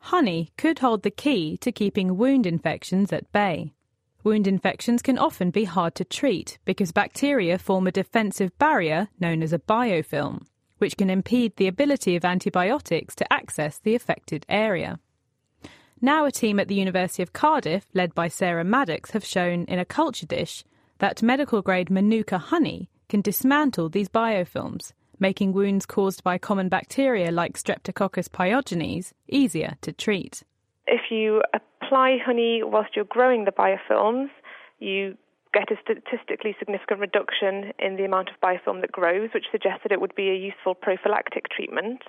Honey 0.00 0.50
could 0.58 0.80
hold 0.80 1.04
the 1.04 1.12
key 1.12 1.56
to 1.58 1.70
keeping 1.70 2.16
wound 2.16 2.44
infections 2.44 3.12
at 3.12 3.30
bay. 3.30 3.72
Wound 4.22 4.46
infections 4.46 5.00
can 5.00 5.18
often 5.18 5.50
be 5.50 5.64
hard 5.64 5.94
to 5.94 6.04
treat 6.04 6.58
because 6.66 6.92
bacteria 6.92 7.58
form 7.58 7.86
a 7.86 7.92
defensive 7.92 8.56
barrier 8.58 9.08
known 9.18 9.42
as 9.42 9.52
a 9.52 9.58
biofilm, 9.58 10.42
which 10.78 10.96
can 10.96 11.08
impede 11.08 11.56
the 11.56 11.66
ability 11.66 12.16
of 12.16 12.24
antibiotics 12.24 13.14
to 13.14 13.32
access 13.32 13.78
the 13.78 13.94
affected 13.94 14.44
area. 14.48 14.98
Now, 16.02 16.26
a 16.26 16.32
team 16.32 16.60
at 16.60 16.68
the 16.68 16.74
University 16.74 17.22
of 17.22 17.32
Cardiff, 17.32 17.86
led 17.94 18.14
by 18.14 18.28
Sarah 18.28 18.64
Maddocks, 18.64 19.12
have 19.12 19.24
shown 19.24 19.64
in 19.64 19.78
a 19.78 19.84
culture 19.84 20.26
dish 20.26 20.64
that 20.98 21.22
medical 21.22 21.62
grade 21.62 21.90
Manuka 21.90 22.38
honey 22.38 22.90
can 23.08 23.22
dismantle 23.22 23.88
these 23.88 24.08
biofilms, 24.08 24.92
making 25.18 25.52
wounds 25.52 25.86
caused 25.86 26.22
by 26.22 26.38
common 26.38 26.68
bacteria 26.68 27.30
like 27.30 27.58
Streptococcus 27.58 28.28
pyogenes 28.28 29.12
easier 29.28 29.76
to 29.82 29.92
treat. 29.92 30.42
If 30.90 31.02
you 31.10 31.40
apply 31.54 32.18
honey 32.24 32.62
whilst 32.64 32.96
you're 32.96 33.04
growing 33.04 33.44
the 33.44 33.52
biofilms, 33.52 34.28
you 34.80 35.16
get 35.54 35.70
a 35.70 35.76
statistically 35.80 36.56
significant 36.58 36.98
reduction 36.98 37.72
in 37.78 37.96
the 37.96 38.04
amount 38.04 38.28
of 38.28 38.40
biofilm 38.42 38.80
that 38.80 38.90
grows, 38.90 39.30
which 39.32 39.46
suggests 39.52 39.82
that 39.84 39.92
it 39.92 40.00
would 40.00 40.14
be 40.16 40.30
a 40.30 40.34
useful 40.34 40.74
prophylactic 40.74 41.48
treatment. 41.48 42.02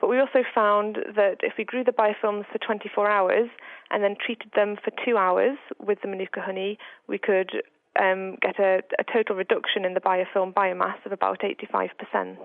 But 0.00 0.10
we 0.10 0.18
also 0.18 0.42
found 0.52 0.98
that 1.14 1.36
if 1.42 1.54
we 1.56 1.64
grew 1.64 1.84
the 1.84 1.92
biofilms 1.92 2.46
for 2.50 2.58
24 2.58 3.08
hours 3.08 3.48
and 3.90 4.02
then 4.02 4.16
treated 4.24 4.50
them 4.56 4.76
for 4.82 4.90
two 5.04 5.16
hours 5.16 5.56
with 5.78 6.00
the 6.02 6.08
Manuka 6.08 6.40
honey, 6.40 6.78
we 7.06 7.18
could 7.18 7.62
um, 8.00 8.36
get 8.42 8.58
a, 8.58 8.82
a 8.98 9.04
total 9.10 9.36
reduction 9.36 9.84
in 9.84 9.94
the 9.94 10.00
biofilm 10.00 10.52
biomass 10.52 11.04
of 11.06 11.12
about 11.12 11.42
85%. 11.42 12.36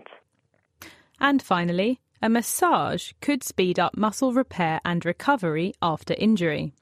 And 1.19 1.41
finally, 1.41 1.99
a 2.21 2.29
massage 2.29 3.13
could 3.19 3.43
speed 3.43 3.79
up 3.79 3.97
muscle 3.97 4.33
repair 4.33 4.79
and 4.85 5.03
recovery 5.05 5.73
after 5.81 6.13
injury. 6.17 6.73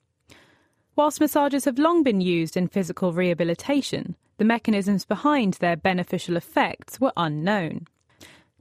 Whilst 0.95 1.21
massages 1.21 1.65
have 1.65 1.79
long 1.79 2.03
been 2.03 2.19
used 2.19 2.57
in 2.57 2.67
physical 2.67 3.13
rehabilitation, 3.13 4.17
the 4.37 4.45
mechanisms 4.45 5.05
behind 5.05 5.55
their 5.55 5.77
beneficial 5.77 6.35
effects 6.35 6.99
were 6.99 7.13
unknown. 7.15 7.87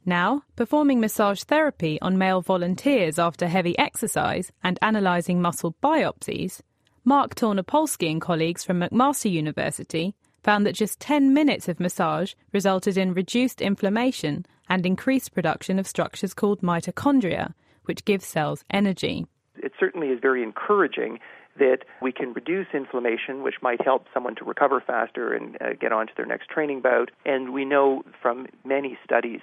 Now, 0.07 0.43
performing 0.57 1.01
massage 1.01 1.43
therapy 1.43 2.01
on 2.01 2.17
male 2.17 2.41
volunteers 2.41 3.19
after 3.19 3.49
heavy 3.49 3.77
exercise 3.79 4.53
and 4.63 4.79
analysing 4.81 5.43
muscle 5.43 5.75
biopsies, 5.83 6.61
Mark 7.05 7.35
Tarnopolsky 7.35 8.11
and 8.11 8.21
colleagues 8.21 8.65
from 8.65 8.81
McMaster 8.81 9.31
University 9.31 10.15
found 10.43 10.65
that 10.65 10.75
just 10.75 11.01
10 11.01 11.35
minutes 11.35 11.69
of 11.69 11.81
massage 11.81 12.35
resulted 12.53 12.97
in 12.97 13.15
reduced 13.15 13.61
inflammation 13.61 14.47
and 14.69 14.87
increased 14.87 15.35
production 15.35 15.79
of 15.79 15.87
structures 15.87 16.35
called 16.35 16.61
mitochondria, 16.61 17.55
which 17.85 18.05
give 18.05 18.23
cells 18.23 18.65
energy. 18.71 19.27
It 19.57 19.73
certainly 19.79 20.09
is 20.09 20.21
very 20.21 20.43
encouraging 20.43 21.19
that 21.59 21.79
we 22.01 22.13
can 22.13 22.33
reduce 22.33 22.69
inflammation, 22.73 23.43
which 23.43 23.57
might 23.63 23.85
help 23.85 24.07
someone 24.15 24.37
to 24.37 24.45
recover 24.45 24.81
faster 24.81 25.33
and 25.33 25.57
uh, 25.61 25.73
get 25.81 25.93
on 25.93 26.07
to 26.07 26.13
their 26.17 26.27
next 26.27 26.49
training 26.49 26.81
bout. 26.81 27.11
And 27.27 27.53
we 27.53 27.65
know 27.65 28.03
from 28.23 28.47
many 28.65 28.97
studies 29.05 29.41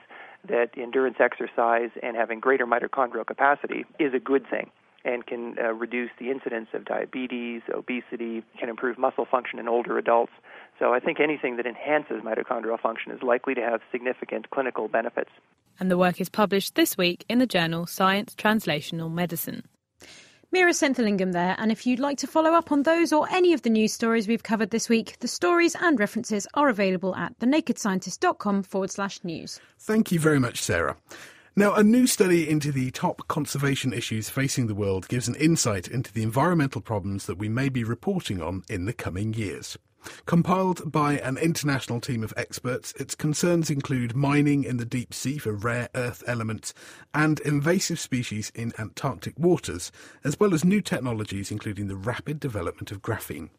that 0.47 0.69
endurance 0.77 1.17
exercise 1.19 1.89
and 2.01 2.15
having 2.15 2.39
greater 2.39 2.65
mitochondrial 2.65 3.25
capacity 3.25 3.85
is 3.99 4.13
a 4.13 4.19
good 4.19 4.47
thing 4.49 4.71
and 5.05 5.25
can 5.25 5.55
uh, 5.63 5.71
reduce 5.73 6.09
the 6.19 6.31
incidence 6.31 6.67
of 6.73 6.83
diabetes, 6.85 7.61
obesity, 7.73 8.43
can 8.59 8.69
improve 8.69 8.97
muscle 8.97 9.25
function 9.29 9.59
in 9.59 9.67
older 9.67 9.97
adults. 9.97 10.33
So 10.79 10.93
I 10.93 10.99
think 10.99 11.19
anything 11.19 11.57
that 11.57 11.65
enhances 11.65 12.21
mitochondrial 12.23 12.79
function 12.79 13.11
is 13.11 13.21
likely 13.21 13.53
to 13.53 13.61
have 13.61 13.81
significant 13.91 14.49
clinical 14.49 14.87
benefits. 14.87 15.29
And 15.79 15.91
the 15.91 15.97
work 15.97 16.19
is 16.19 16.29
published 16.29 16.75
this 16.75 16.97
week 16.97 17.23
in 17.29 17.39
the 17.39 17.45
journal 17.45 17.85
Science 17.85 18.33
Translational 18.35 19.11
Medicine. 19.11 19.63
Meera 20.53 20.71
Senthilingam 20.71 21.33
there, 21.33 21.55
and 21.57 21.71
if 21.71 21.85
you'd 21.85 21.99
like 21.99 22.17
to 22.19 22.27
follow 22.27 22.53
up 22.53 22.71
on 22.71 22.83
those 22.83 23.11
or 23.11 23.27
any 23.29 23.51
of 23.51 23.63
the 23.63 23.69
news 23.69 23.91
stories 23.91 24.27
we've 24.27 24.43
covered 24.43 24.69
this 24.69 24.87
week, 24.87 25.19
the 25.19 25.27
stories 25.27 25.75
and 25.81 25.99
references 25.99 26.47
are 26.53 26.69
available 26.69 27.13
at 27.15 27.37
thenakedscientist.com 27.39 28.63
forward 28.63 28.89
slash 28.89 29.21
news. 29.23 29.59
Thank 29.79 30.11
you 30.13 30.19
very 30.19 30.39
much, 30.39 30.61
Sarah. 30.61 30.95
Now, 31.57 31.73
a 31.73 31.83
new 31.83 32.05
study 32.05 32.49
into 32.49 32.73
the 32.73 32.91
top 32.91 33.29
conservation 33.29 33.93
issues 33.93 34.29
facing 34.29 34.67
the 34.67 34.75
world 34.75 35.07
gives 35.07 35.29
an 35.29 35.35
insight 35.35 35.87
into 35.87 36.11
the 36.11 36.21
environmental 36.21 36.81
problems 36.81 37.27
that 37.27 37.37
we 37.37 37.47
may 37.47 37.69
be 37.69 37.85
reporting 37.85 38.41
on 38.41 38.63
in 38.69 38.83
the 38.83 38.91
coming 38.91 39.33
years. 39.33 39.77
Compiled 40.25 40.91
by 40.91 41.13
an 41.19 41.37
international 41.37 42.01
team 42.01 42.25
of 42.25 42.33
experts, 42.35 42.91
its 42.99 43.15
concerns 43.15 43.69
include 43.69 44.17
mining 44.17 44.65
in 44.65 44.75
the 44.75 44.85
deep 44.85 45.13
sea 45.13 45.37
for 45.37 45.53
rare 45.53 45.87
earth 45.95 46.25
elements 46.27 46.73
and 47.13 47.39
invasive 47.39 48.01
species 48.01 48.51
in 48.53 48.73
Antarctic 48.77 49.39
waters, 49.39 49.93
as 50.25 50.37
well 50.37 50.53
as 50.53 50.65
new 50.65 50.81
technologies 50.81 51.51
including 51.51 51.87
the 51.87 51.95
rapid 51.95 52.37
development 52.37 52.91
of 52.91 53.01
graphene. 53.01 53.49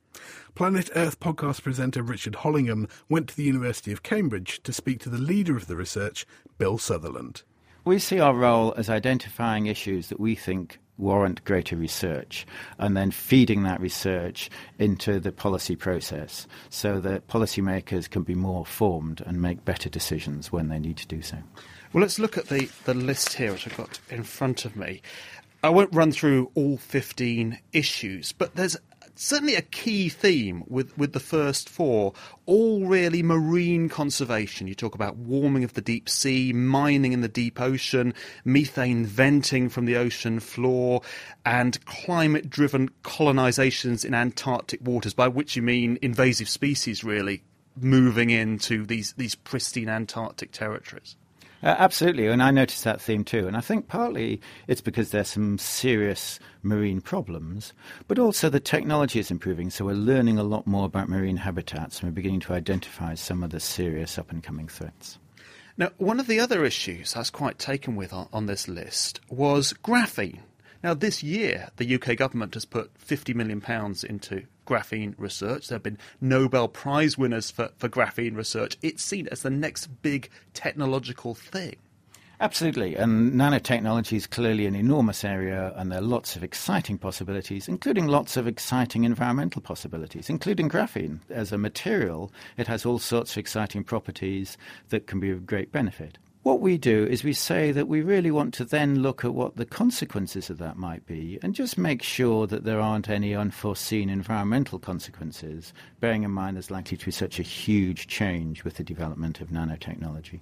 Planet 0.55 0.91
Earth 0.95 1.19
podcast 1.19 1.63
presenter 1.63 2.03
Richard 2.03 2.35
Hollingham 2.35 2.91
went 3.09 3.31
to 3.31 3.37
the 3.37 3.45
University 3.45 3.91
of 3.91 4.03
Cambridge 4.03 4.63
to 4.65 4.73
speak 4.75 5.01
to 5.01 5.09
the 5.09 5.17
leader 5.17 5.57
of 5.57 5.67
the 5.67 5.77
research, 5.77 6.27
Bill 6.59 6.77
Sutherland. 6.77 7.43
We 7.87 8.01
see 8.01 8.19
our 8.19 8.35
role 8.35 8.75
as 8.77 8.91
identifying 8.91 9.67
issues 9.67 10.09
that 10.09 10.19
we 10.19 10.35
think 10.35 10.81
warrant 10.99 11.45
greater 11.45 11.77
research 11.77 12.45
and 12.81 12.97
then 12.97 13.13
feeding 13.13 13.63
that 13.63 13.81
research 13.81 14.51
into 14.81 15.21
the 15.21 15.31
policy 15.31 15.77
process 15.77 16.49
so 16.69 16.99
that 16.99 17.29
policymakers 17.29 18.11
can 18.11 18.25
be 18.25 18.35
more 18.35 18.67
formed 18.67 19.23
and 19.25 19.41
make 19.41 19.65
better 19.65 19.89
decisions 19.89 20.51
when 20.51 20.69
they 20.69 20.81
need 20.81 20.97
to 20.97 21.07
do 21.07 21.23
so. 21.23 21.37
Well, 21.93 22.01
let's 22.01 22.19
look 22.19 22.37
at 22.37 22.49
the, 22.49 22.69
the 22.87 22.95
list 22.95 23.35
here, 23.35 23.53
which 23.53 23.69
I've 23.69 23.77
got 23.77 24.01
in 24.11 24.25
front 24.25 24.65
of 24.65 24.75
me. 24.75 25.01
I 25.63 25.69
won't 25.69 25.95
run 25.95 26.11
through 26.11 26.51
all 26.57 26.79
15 26.79 27.57
issues, 27.73 28.33
but 28.33 28.57
there's 28.57 28.77
certainly 29.17 29.55
a 29.55 29.63
key 29.63 30.09
theme 30.09 30.65
with, 30.67 30.97
with 30.97 31.13
the 31.13 31.21
first 31.21 31.69
four, 31.69 32.13
all 32.45 32.87
really 32.87 33.23
marine 33.23 33.89
conservation. 33.89 34.67
You 34.67 34.75
talk 34.75 34.95
about 34.95 35.17
warming 35.17 35.65
of 35.65 35.75
the 35.75 35.81
deep 35.81 36.09
sea, 36.09 36.53
mining 36.53 37.13
in 37.13 37.21
the 37.21 37.29
deep 37.29 37.61
ocean, 37.61 38.15
methane 38.45 39.05
venting 39.05 39.69
from 39.69 39.87
the 39.87 39.97
ocean 39.97 40.41
floor, 40.41 41.03
and 41.45 41.85
climate 41.87 42.51
driven 42.51 42.91
colonizations 43.03 44.05
in 44.05 44.15
Antarctic 44.15 44.81
waters, 44.83 45.15
by 45.15 45.29
which 45.29 45.57
you 45.57 45.63
mean 45.63 45.99
invasive 46.03 46.49
species 46.49 47.03
really 47.03 47.43
moving 47.81 48.31
into 48.31 48.87
these, 48.87 49.13
these 49.15 49.35
pristine 49.35 49.89
Antarctic 49.89 50.53
territories. 50.53 51.17
Uh, 51.63 51.75
absolutely, 51.79 52.27
and 52.27 52.43
I 52.43 52.51
noticed 52.51 52.85
that 52.85 53.01
theme 53.01 53.25
too. 53.25 53.47
And 53.47 53.57
I 53.57 53.61
think 53.61 53.89
partly 53.89 54.41
it's 54.67 54.81
because 54.81 55.11
there's 55.11 55.29
some 55.29 55.59
serious 55.59 56.39
marine 56.63 57.01
problems, 57.01 57.73
but 58.09 58.19
also 58.19 58.49
the 58.49 58.61
technology 58.61 59.19
is 59.19 59.31
improving. 59.31 59.71
So 59.71 59.87
we're 59.87 59.95
learning 59.95 60.39
a 60.39 60.43
lot 60.43 60.67
more 60.67 60.85
about 60.85 61.09
marine 61.09 61.39
habitats, 61.39 62.01
and 62.01 62.09
we're 62.09 62.15
beginning 62.15 62.41
to 62.41 62.53
identify 62.53 63.15
some 63.15 63.43
of 63.43 63.51
the 63.51 63.61
serious 63.61 64.19
up 64.19 64.31
and 64.31 64.43
coming 64.43 64.69
threats. 64.69 65.19
Now, 65.79 65.91
one 65.99 66.21
of 66.21 66.27
the 66.27 66.41
other 66.41 66.65
issues 66.65 67.17
I 67.17 67.21
was 67.21 67.31
quite 67.31 67.59
taken 67.59 67.97
with 67.97 68.13
on, 68.13 68.29
on 68.33 68.47
this 68.47 68.69
list 68.69 69.21
was 69.29 69.75
graphene. 69.85 70.41
Now, 70.83 70.95
this 70.95 71.23
year, 71.23 71.69
the 71.77 71.95
UK 71.95 72.17
government 72.17 72.55
has 72.55 72.65
put 72.65 72.95
£50 72.99 73.35
million 73.35 73.63
into 74.09 74.47
graphene 74.67 75.15
research. 75.17 75.69
There 75.69 75.77
have 75.77 75.83
been 75.83 75.99
Nobel 76.21 76.69
Prize 76.69 77.17
winners 77.17 77.51
for, 77.51 77.71
for 77.79 77.89
graphene 77.89 78.37
research. 78.37 78.77
It's 78.83 79.03
seen 79.03 79.29
as 79.29 79.43
the 79.43 79.51
next 79.51 79.87
big 80.03 80.29
technological 80.53 81.35
thing. 81.35 81.77
Absolutely, 82.39 82.97
and 82.97 83.33
nanotechnology 83.33 84.13
is 84.13 84.27
clearly 84.27 84.67
an 84.67 84.75
enormous 84.75 85.25
area, 85.25 85.73
and 85.75 85.91
there 85.91 86.01
are 86.01 86.03
lots 86.03 86.37
of 86.37 86.45
exciting 86.45 86.99
possibilities, 86.99 87.67
including 87.67 88.09
lots 88.09 88.37
of 88.37 88.47
exciting 88.47 89.05
environmental 89.05 89.63
possibilities, 89.63 90.29
including 90.29 90.69
graphene. 90.69 91.21
As 91.31 91.51
a 91.51 91.57
material, 91.57 92.31
it 92.59 92.67
has 92.67 92.85
all 92.85 92.99
sorts 92.99 93.33
of 93.33 93.39
exciting 93.39 93.85
properties 93.85 94.59
that 94.91 95.07
can 95.07 95.19
be 95.19 95.31
of 95.31 95.47
great 95.47 95.73
benefit. 95.73 96.19
What 96.47 96.61
we 96.61 96.79
do 96.79 97.05
is 97.05 97.25
we 97.25 97.33
say 97.33 97.73
that 97.73 97.89
we 97.89 98.03
really 98.03 98.31
want 98.31 98.55
to 98.55 98.65
then 98.65 99.03
look 99.03 99.25
at 99.25 99.35
what 99.35 99.57
the 99.57 99.67
consequences 99.67 100.49
of 100.49 100.59
that 100.59 100.77
might 100.77 101.05
be 101.05 101.41
and 101.43 101.57
just 101.57 101.77
make 101.77 102.05
sure 102.05 102.47
that 102.47 102.63
there 102.63 102.79
aren't 102.79 103.09
any 103.09 103.35
unforeseen 103.35 104.09
environmental 104.09 104.79
consequences, 104.79 105.75
bearing 105.99 106.23
in 106.23 106.31
mind 106.31 106.55
there's 106.55 106.71
likely 106.71 106.99
to 106.99 107.05
be 107.05 107.11
such 107.11 107.41
a 107.41 107.43
huge 107.43 108.07
change 108.07 108.63
with 108.63 108.77
the 108.77 108.85
development 108.85 109.41
of 109.41 109.49
nanotechnology. 109.49 110.39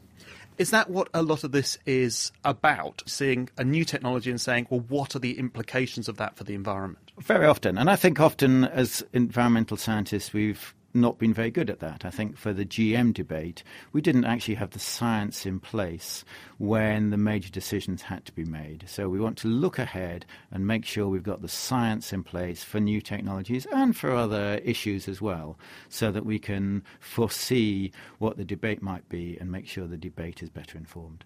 Is 0.59 0.73
that 0.73 0.91
what 0.91 1.09
a 1.15 1.23
lot 1.23 1.43
of 1.43 1.53
this 1.53 1.79
is 1.87 2.33
about? 2.45 3.03
Seeing 3.07 3.49
a 3.57 3.65
new 3.65 3.87
technology 3.87 4.29
and 4.29 4.39
saying, 4.39 4.67
well, 4.69 4.81
what 4.81 5.17
are 5.17 5.21
the 5.21 5.39
implications 5.39 6.07
of 6.07 6.19
that 6.19 6.37
for 6.37 6.45
the 6.45 6.55
environment? 6.55 7.13
Very 7.19 7.47
often. 7.47 7.79
And 7.79 7.89
I 7.89 7.97
think 7.97 8.21
often 8.21 8.65
as 8.65 9.03
environmental 9.15 9.79
scientists, 9.79 10.35
we've 10.35 10.75
not 10.95 11.19
been 11.19 11.35
very 11.35 11.51
good 11.51 11.69
at 11.69 11.81
that. 11.81 12.05
I 12.05 12.11
think 12.11 12.37
for 12.37 12.53
the 12.53 12.65
GM 12.65 13.13
debate, 13.13 13.65
we 13.93 14.01
didn't 14.01 14.25
actually 14.25 14.55
have 14.55 14.71
the 14.71 14.79
science 14.79 15.45
in 15.45 15.59
place 15.59 16.25
when 16.59 17.11
the 17.11 17.17
major 17.17 17.51
decisions 17.51 18.03
had 18.03 18.25
to 18.27 18.33
be 18.33 18.45
made. 18.45 18.85
So 18.87 19.09
we 19.09 19.21
want 19.21 19.37
to 19.39 19.49
look 19.49 19.79
ahead 19.79 20.25
and 20.51 20.67
make 20.67 20.85
sure 20.85 21.09
we've 21.09 21.23
got 21.23 21.43
the 21.43 21.49
science 21.49 22.13
in 22.13 22.23
place 22.23 22.63
for 22.63 22.79
new 22.79 23.01
technologies 23.01 23.67
and 23.73 23.97
for 23.97 24.13
other 24.13 24.61
issues 24.65 25.09
as 25.09 25.21
well, 25.21 25.59
so 25.89 26.13
that 26.13 26.25
we 26.25 26.39
can 26.39 26.83
foresee 27.01 27.91
what 28.19 28.37
the 28.37 28.45
debate 28.45 28.83
might 28.83 29.09
be 29.09 29.37
and 29.41 29.51
make 29.51 29.67
sure 29.67 29.87
the 29.87 29.97
debate 29.97 30.43
is 30.43 30.51
better 30.51 30.79
informed. 30.79 31.25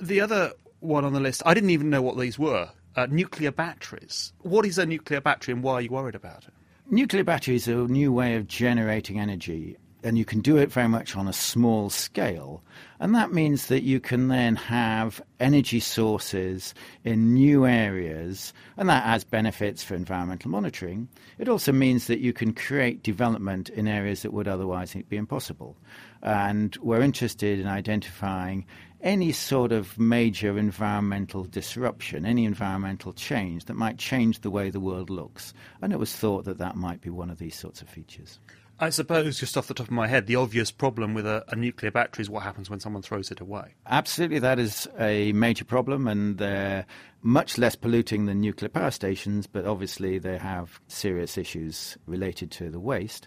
The 0.00 0.20
other 0.20 0.52
one 0.80 1.04
on 1.04 1.12
the 1.12 1.20
list, 1.20 1.42
I 1.44 1.54
didn't 1.54 1.70
even 1.70 1.90
know 1.90 2.02
what 2.02 2.18
these 2.18 2.38
were. 2.38 2.70
Uh, 2.94 3.06
nuclear 3.10 3.52
batteries. 3.52 4.32
What 4.42 4.64
is 4.64 4.78
a 4.78 4.86
nuclear 4.86 5.20
battery 5.20 5.54
and 5.54 5.62
why 5.62 5.74
are 5.74 5.80
you 5.82 5.90
worried 5.90 6.14
about 6.14 6.44
it? 6.44 6.54
Nuclear 6.90 7.22
batteries 7.22 7.68
are 7.68 7.82
a 7.82 7.86
new 7.86 8.10
way 8.10 8.34
of 8.36 8.46
generating 8.46 9.20
energy, 9.20 9.76
and 10.02 10.16
you 10.16 10.24
can 10.24 10.40
do 10.40 10.56
it 10.56 10.72
very 10.72 10.88
much 10.88 11.16
on 11.16 11.28
a 11.28 11.34
small 11.34 11.90
scale. 11.90 12.62
And 12.98 13.14
that 13.14 13.30
means 13.30 13.66
that 13.66 13.82
you 13.82 14.00
can 14.00 14.28
then 14.28 14.56
have 14.56 15.20
energy 15.38 15.80
sources 15.80 16.72
in 17.04 17.34
new 17.34 17.66
areas, 17.66 18.54
and 18.78 18.88
that 18.88 19.04
has 19.04 19.22
benefits 19.22 19.82
for 19.82 19.96
environmental 19.96 20.50
monitoring. 20.50 21.08
It 21.36 21.46
also 21.46 21.72
means 21.72 22.06
that 22.06 22.20
you 22.20 22.32
can 22.32 22.54
create 22.54 23.02
development 23.02 23.68
in 23.68 23.86
areas 23.86 24.22
that 24.22 24.32
would 24.32 24.48
otherwise 24.48 24.96
be 25.10 25.18
impossible. 25.18 25.76
And 26.22 26.74
we're 26.80 27.02
interested 27.02 27.60
in 27.60 27.66
identifying 27.66 28.64
any 29.00 29.32
sort 29.32 29.72
of 29.72 29.98
major 29.98 30.58
environmental 30.58 31.44
disruption, 31.44 32.24
any 32.24 32.44
environmental 32.44 33.12
change 33.12 33.66
that 33.66 33.74
might 33.74 33.98
change 33.98 34.40
the 34.40 34.50
way 34.50 34.70
the 34.70 34.80
world 34.80 35.10
looks. 35.10 35.54
And 35.80 35.92
it 35.92 35.98
was 35.98 36.14
thought 36.14 36.44
that 36.44 36.58
that 36.58 36.76
might 36.76 37.00
be 37.00 37.10
one 37.10 37.30
of 37.30 37.38
these 37.38 37.56
sorts 37.56 37.80
of 37.82 37.88
features. 37.88 38.38
I 38.80 38.90
suppose, 38.90 39.40
just 39.40 39.56
off 39.56 39.66
the 39.66 39.74
top 39.74 39.86
of 39.86 39.92
my 39.92 40.06
head, 40.06 40.28
the 40.28 40.36
obvious 40.36 40.70
problem 40.70 41.12
with 41.12 41.26
a, 41.26 41.44
a, 41.48 41.56
nuclear 41.56 41.90
battery 41.90 42.22
is 42.22 42.30
what 42.30 42.44
happens 42.44 42.70
when 42.70 42.78
someone 42.78 43.02
throws 43.02 43.32
it 43.32 43.40
away. 43.40 43.74
Absolutely, 43.86 44.38
that 44.38 44.60
is 44.60 44.86
a 45.00 45.32
major 45.32 45.64
problem, 45.64 46.06
and 46.06 46.38
they're 46.38 46.86
much 47.22 47.58
less 47.58 47.74
polluting 47.74 48.26
than 48.26 48.40
nuclear 48.40 48.68
power 48.68 48.92
stations, 48.92 49.48
but 49.48 49.66
obviously 49.66 50.20
they 50.20 50.38
have 50.38 50.80
serious 50.86 51.36
issues 51.36 51.98
related 52.06 52.52
to 52.52 52.70
the 52.70 52.78
waste. 52.78 53.26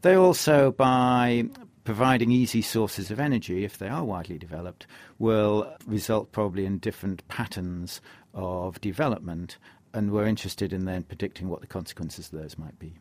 They 0.00 0.14
also, 0.14 0.72
by 0.72 1.44
providing 1.88 2.30
easy 2.30 2.60
sources 2.60 3.10
of 3.10 3.18
energy, 3.18 3.64
if 3.64 3.78
they 3.78 3.88
are 3.88 4.04
widely 4.04 4.36
developed, 4.36 4.86
will 5.18 5.72
result 5.86 6.30
probably 6.32 6.66
in 6.66 6.76
different 6.76 7.26
patterns 7.28 8.02
of 8.34 8.78
development, 8.82 9.56
and 9.94 10.10
we're 10.10 10.26
interested 10.26 10.70
in 10.70 10.84
then 10.84 11.02
predicting 11.02 11.48
what 11.48 11.62
the 11.62 11.66
consequences 11.66 12.30
of 12.30 12.38
those 12.38 12.58
might 12.58 12.78
be. 12.78 12.92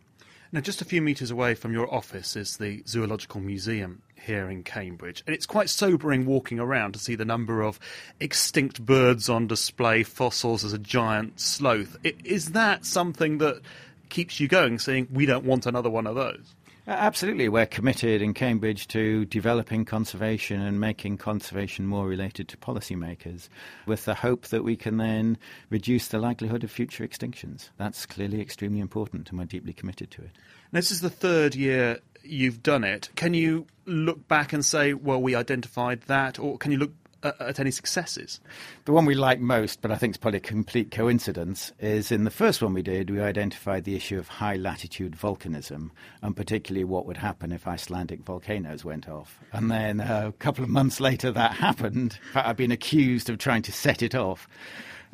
Now, 0.53 0.61
just 0.61 0.81
a 0.81 0.85
few 0.85 1.01
metres 1.01 1.31
away 1.31 1.53
from 1.53 1.73
your 1.73 1.93
office 1.93 2.38
is 2.38 2.55
the 2.55 2.81
Zoological 2.88 3.41
Museum 3.41 4.03
here 4.15 4.49
in 4.49 4.63
Cambridge, 4.63 5.21
and 5.27 5.35
it's 5.35 5.45
quite 5.45 5.69
sobering 5.69 6.25
walking 6.25 6.57
around 6.57 6.93
to 6.93 6.99
see 6.99 7.15
the 7.15 7.25
number 7.25 7.61
of 7.61 7.81
extinct 8.21 8.85
birds 8.85 9.27
on 9.27 9.47
display, 9.47 10.03
fossils 10.03 10.63
as 10.63 10.71
a 10.71 10.79
giant 10.79 11.41
sloth. 11.41 11.97
Is 12.05 12.51
that 12.51 12.85
something 12.85 13.39
that 13.39 13.59
keeps 14.07 14.39
you 14.39 14.47
going, 14.47 14.79
saying 14.79 15.09
we 15.11 15.25
don't 15.25 15.43
want 15.43 15.65
another 15.65 15.89
one 15.89 16.07
of 16.07 16.15
those? 16.15 16.55
Uh, 16.88 16.91
absolutely. 16.91 17.49
We're 17.49 17.65
committed 17.65 18.21
in 18.21 18.33
Cambridge 18.33 18.88
to 18.88 19.25
developing 19.25 19.83
conservation 19.83 20.61
and 20.61 20.79
making 20.79 21.17
conservation 21.17 21.85
more 21.85 22.07
related 22.07 22.47
to 22.47 22.57
policymakers 22.57 23.49
with 23.85 24.05
the 24.05 24.13
hope 24.13 24.47
that 24.47 24.63
we 24.63 24.77
can 24.77 24.95
then 24.95 25.38
reduce 25.69 26.07
the 26.07 26.17
likelihood 26.17 26.63
of 26.63 26.71
future 26.71 27.05
extinctions. 27.05 27.71
That's 27.75 28.05
clearly 28.05 28.39
extremely 28.39 28.79
important 28.79 29.29
and 29.29 29.38
we're 29.38 29.45
deeply 29.45 29.73
committed 29.73 30.11
to 30.11 30.21
it. 30.21 30.31
This 30.71 30.89
is 30.91 31.01
the 31.01 31.09
third 31.09 31.55
year 31.55 31.99
you've 32.23 32.63
done 32.63 32.85
it. 32.85 33.09
Can 33.15 33.33
you 33.33 33.67
look 33.85 34.25
back 34.29 34.53
and 34.53 34.63
say, 34.63 34.93
well, 34.93 35.21
we 35.21 35.35
identified 35.35 36.01
that, 36.03 36.39
or 36.39 36.57
can 36.57 36.71
you 36.71 36.77
look 36.77 36.93
at 37.24 37.59
any 37.59 37.72
successes? 37.72 38.39
The 38.86 38.91
one 38.91 39.05
we 39.05 39.15
like 39.15 39.39
most, 39.39 39.82
but 39.82 39.91
I 39.91 39.95
think 39.95 40.11
it's 40.11 40.18
probably 40.18 40.38
a 40.38 40.41
complete 40.41 40.91
coincidence, 40.91 41.72
is 41.80 42.11
in 42.11 42.24
the 42.24 42.32
first 42.32 42.61
one 42.61 42.74
we 42.74 42.82
did, 42.82 43.09
we 43.09 43.22
identified 43.22 43.84
the 43.84 43.95
issue 43.95 44.18
of 44.18 44.28
high 44.28 44.55
latitude 44.55 45.13
volcanism, 45.13 45.91
and 46.22 46.36
particularly 46.36 46.84
what 46.84 47.05
would 47.05 47.18
happen 47.18 47.51
if 47.51 47.68
Icelandic 47.68 48.22
volcanoes 48.22 48.86
went 48.86 49.07
off. 49.07 49.39
And 49.51 49.72
then 49.72 49.99
uh, 49.99 50.26
a 50.28 50.32
couple 50.34 50.63
of 50.63 50.70
months 50.70 50.99
later, 50.99 51.32
that 51.32 51.53
happened. 51.53 52.20
I've 52.36 52.57
been 52.57 52.72
accused 52.72 53.30
of 53.30 53.38
trying 53.38 53.63
to 53.63 53.72
set 53.72 54.01
it 54.01 54.15
off. 54.15 54.47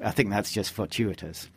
I 0.04 0.12
think 0.12 0.30
that's 0.30 0.52
just 0.52 0.72
fortuitous. 0.72 1.50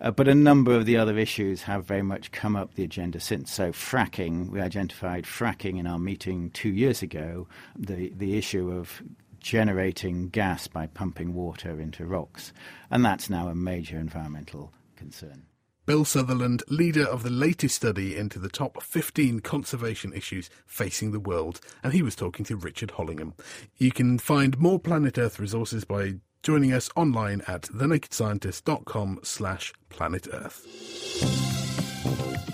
Uh, 0.00 0.12
but 0.12 0.28
a 0.28 0.34
number 0.34 0.76
of 0.76 0.86
the 0.86 0.96
other 0.96 1.18
issues 1.18 1.62
have 1.62 1.84
very 1.84 2.02
much 2.02 2.30
come 2.30 2.54
up 2.54 2.74
the 2.74 2.84
agenda 2.84 3.18
since. 3.18 3.52
So, 3.52 3.72
fracking, 3.72 4.48
we 4.50 4.60
identified 4.60 5.24
fracking 5.24 5.78
in 5.78 5.88
our 5.88 5.98
meeting 5.98 6.50
two 6.50 6.68
years 6.68 7.02
ago, 7.02 7.48
the, 7.76 8.12
the 8.16 8.38
issue 8.38 8.70
of 8.70 9.02
generating 9.48 10.28
gas 10.28 10.66
by 10.66 10.86
pumping 10.86 11.32
water 11.32 11.80
into 11.80 12.04
rocks. 12.04 12.52
And 12.90 13.02
that's 13.02 13.30
now 13.30 13.48
a 13.48 13.54
major 13.54 13.98
environmental 13.98 14.74
concern. 14.94 15.46
Bill 15.86 16.04
Sutherland, 16.04 16.62
leader 16.68 17.06
of 17.06 17.22
the 17.22 17.30
latest 17.30 17.74
study 17.76 18.14
into 18.14 18.38
the 18.38 18.50
top 18.50 18.82
15 18.82 19.40
conservation 19.40 20.12
issues 20.12 20.50
facing 20.66 21.12
the 21.12 21.18
world, 21.20 21.60
and 21.82 21.94
he 21.94 22.02
was 22.02 22.14
talking 22.14 22.44
to 22.44 22.56
Richard 22.56 22.90
Hollingham. 22.90 23.32
You 23.78 23.90
can 23.90 24.18
find 24.18 24.58
more 24.58 24.78
Planet 24.78 25.16
Earth 25.16 25.38
resources 25.40 25.86
by 25.86 26.16
joining 26.42 26.74
us 26.74 26.90
online 26.94 27.40
at 27.48 27.62
thenakedscientist.com 27.62 29.20
slash 29.22 29.72
planet 29.88 30.28
Earth. 30.30 30.66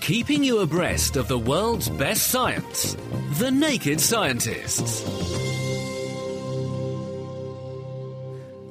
Keeping 0.01 0.45
you 0.45 0.61
abreast 0.61 1.17
of 1.17 1.27
the 1.27 1.39
world's 1.41 1.89
best 1.89 2.29
science. 2.29 2.97
The 3.41 3.51
Naked 3.51 4.01
Scientists. 4.01 5.64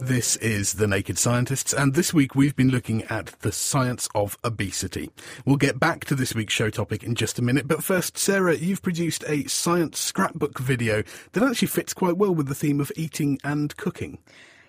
This 0.04 0.36
is 0.36 0.74
The 0.74 0.86
Naked 0.86 1.18
Scientists, 1.18 1.72
and 1.72 1.94
this 1.94 2.14
week 2.14 2.36
we've 2.36 2.58
been 2.58 2.72
looking 2.72 3.04
at 3.04 3.28
the 3.40 3.54
science 3.54 4.10
of 4.14 4.38
obesity. 4.44 5.10
We'll 5.46 5.56
get 5.56 5.80
back 5.80 6.04
to 6.06 6.14
this 6.14 6.36
week's 6.36 6.54
show 6.54 6.70
topic 6.70 7.04
in 7.04 7.16
just 7.16 7.40
a 7.40 7.42
minute, 7.42 7.70
but 7.70 7.86
first, 7.86 8.18
Sarah, 8.18 8.58
you've 8.58 8.82
produced 8.82 9.24
a 9.30 9.46
science 9.46 9.98
scrapbook 9.98 10.60
video 10.60 11.04
that 11.32 11.44
actually 11.44 11.70
fits 11.70 11.94
quite 11.94 12.18
well 12.18 12.36
with 12.36 12.48
the 12.48 12.54
theme 12.54 12.82
of 12.82 12.92
eating 12.98 13.40
and 13.46 13.78
cooking. 13.78 14.18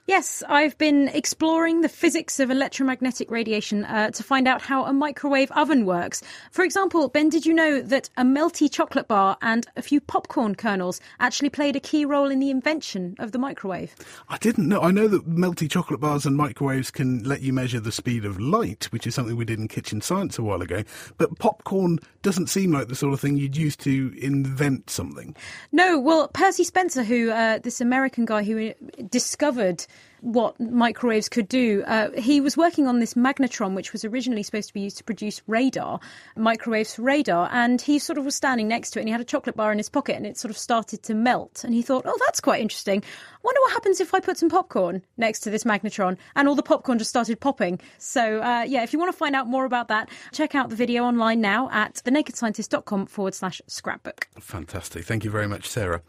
Yes, 0.07 0.43
I've 0.51 0.77
been 0.77 1.09
exploring 1.09 1.81
the 1.81 1.89
physics 1.89 2.39
of 2.39 2.51
electromagnetic 2.51 3.31
radiation 3.31 3.87
uh, 3.87 4.11
to 4.11 4.23
find 4.23 4.47
out 4.47 4.61
how 4.61 4.85
a 4.85 4.93
microwave 4.93 5.51
oven 5.53 5.87
works. 5.87 6.23
For 6.51 6.63
example, 6.63 7.09
Ben, 7.09 7.31
did 7.31 7.47
you 7.47 7.55
know 7.55 7.81
that 7.81 8.11
a 8.19 8.23
melty 8.23 8.71
chocolate 8.71 9.09
bar 9.09 9.39
and 9.41 9.67
a 9.77 9.83
few 9.83 10.03
popcorn 10.03 10.57
kernels 10.57 11.01
actually 11.21 11.49
played 11.49 11.75
a 11.75 11.81
key 11.81 12.05
role 12.05 12.31
in 12.31 12.39
the 12.39 12.51
invention 12.51 13.17
of 13.19 13.33
the 13.33 13.39
microwave? 13.39 13.95
I 14.29 14.37
didn't 14.37 14.69
know. 14.69 14.83
I 14.83 14.91
know 14.91 15.09
that 15.09 15.27
melty 15.27 15.71
chocolate 15.71 16.01
bars 16.01 16.27
and 16.27 16.37
microwaves 16.37 16.91
can 16.91 17.23
let 17.23 17.41
you 17.41 17.55
measure 17.55 17.81
the 17.81 17.91
speed 17.91 18.27
of 18.27 18.39
light, 18.39 18.85
which 18.93 19.07
is 19.07 19.15
something 19.15 19.37
we 19.37 19.47
did 19.47 19.59
in 19.59 19.69
kitchen 19.69 20.03
science 20.03 20.39
a 20.39 20.43
while 20.43 20.61
ago. 20.61 20.85
But 21.17 21.39
popcorn 21.39 21.99
doesn't 22.25 22.49
seem 22.49 22.73
like 22.73 22.89
the 22.89 22.97
sort 22.97 23.13
of 23.13 23.21
thing 23.21 23.37
you'd 23.37 23.57
use 23.57 23.77
to 23.77 24.13
invent 24.21 24.91
something. 24.91 25.37
No, 25.71 26.01
well, 26.01 26.27
Percy 26.29 26.65
Spencer, 26.65 27.05
who 27.05 27.31
uh, 27.31 27.59
this 27.59 27.81
American 27.81 28.25
guy 28.25 28.43
who 28.43 28.71
uh, 28.71 28.73
discovered 29.09 29.87
what 30.25 30.59
microwaves 30.59 31.29
could 31.29 31.49
do. 31.49 31.85
Uh, 31.87 32.11
he 32.19 32.41
was 32.41 32.57
working 32.57 32.87
on 32.87 32.99
this 32.99 33.15
magnetron, 33.15 33.75
which 33.75 33.93
was 33.93 34.05
originally 34.05 34.43
supposed 34.43 34.69
to 34.69 34.75
be 34.75 34.81
used 34.81 34.97
to 34.97 35.05
produce 35.05 35.43
radar, 35.47 36.01
microwaves 36.35 36.95
for 36.95 37.03
radar, 37.03 37.49
and 37.53 37.81
he 37.81 37.99
sort 37.99 38.19
of 38.19 38.25
was 38.25 38.35
standing 38.35 38.67
next 38.67 38.91
to 38.91 38.99
it 38.99 39.03
and 39.03 39.09
he 39.09 39.13
had 39.13 39.21
a 39.21 39.25
chocolate 39.25 39.55
bar 39.55 39.71
in 39.71 39.79
his 39.79 39.91
pocket 39.91 40.17
and 40.17 40.27
it 40.27 40.39
sort 40.39 40.51
of 40.51 40.57
started 40.57 41.03
to 41.03 41.15
melt. 41.15 41.63
And 41.63 41.75
he 41.75 41.83
thought, 41.83 42.05
oh, 42.07 42.19
that's 42.25 42.41
quite 42.41 42.63
interesting. 42.63 43.03
I 43.03 43.39
wonder 43.43 43.61
what 43.61 43.73
happens 43.73 44.01
if 44.01 44.15
I 44.15 44.21
put 44.21 44.39
some 44.39 44.49
popcorn 44.49 45.03
next 45.19 45.41
to 45.41 45.51
this 45.51 45.65
magnetron 45.65 46.17
and 46.35 46.49
all 46.49 46.55
the 46.55 46.63
popcorn 46.63 46.99
just 46.99 47.11
started 47.11 47.39
popping. 47.39 47.79
So, 47.99 48.41
uh, 48.41 48.65
yeah, 48.67 48.83
if 48.83 48.93
you 48.95 48.99
want 48.99 49.13
to 49.13 49.19
find 49.19 49.37
out 49.37 49.47
more 49.47 49.67
about 49.67 49.89
that, 49.89 50.09
check 50.33 50.55
out 50.55 50.71
the 50.71 50.77
video 50.77 51.05
online 51.05 51.43
now 51.43 51.69
at 51.71 51.97
thenakedscientist.com 51.97 53.07
forward 53.07 53.35
slash 53.35 53.61
scrapbook. 53.67 54.29
Fantastic. 54.41 55.05
Thank 55.05 55.25
you 55.25 55.31
very 55.31 55.47
much, 55.47 55.69
Sarah. 55.69 56.01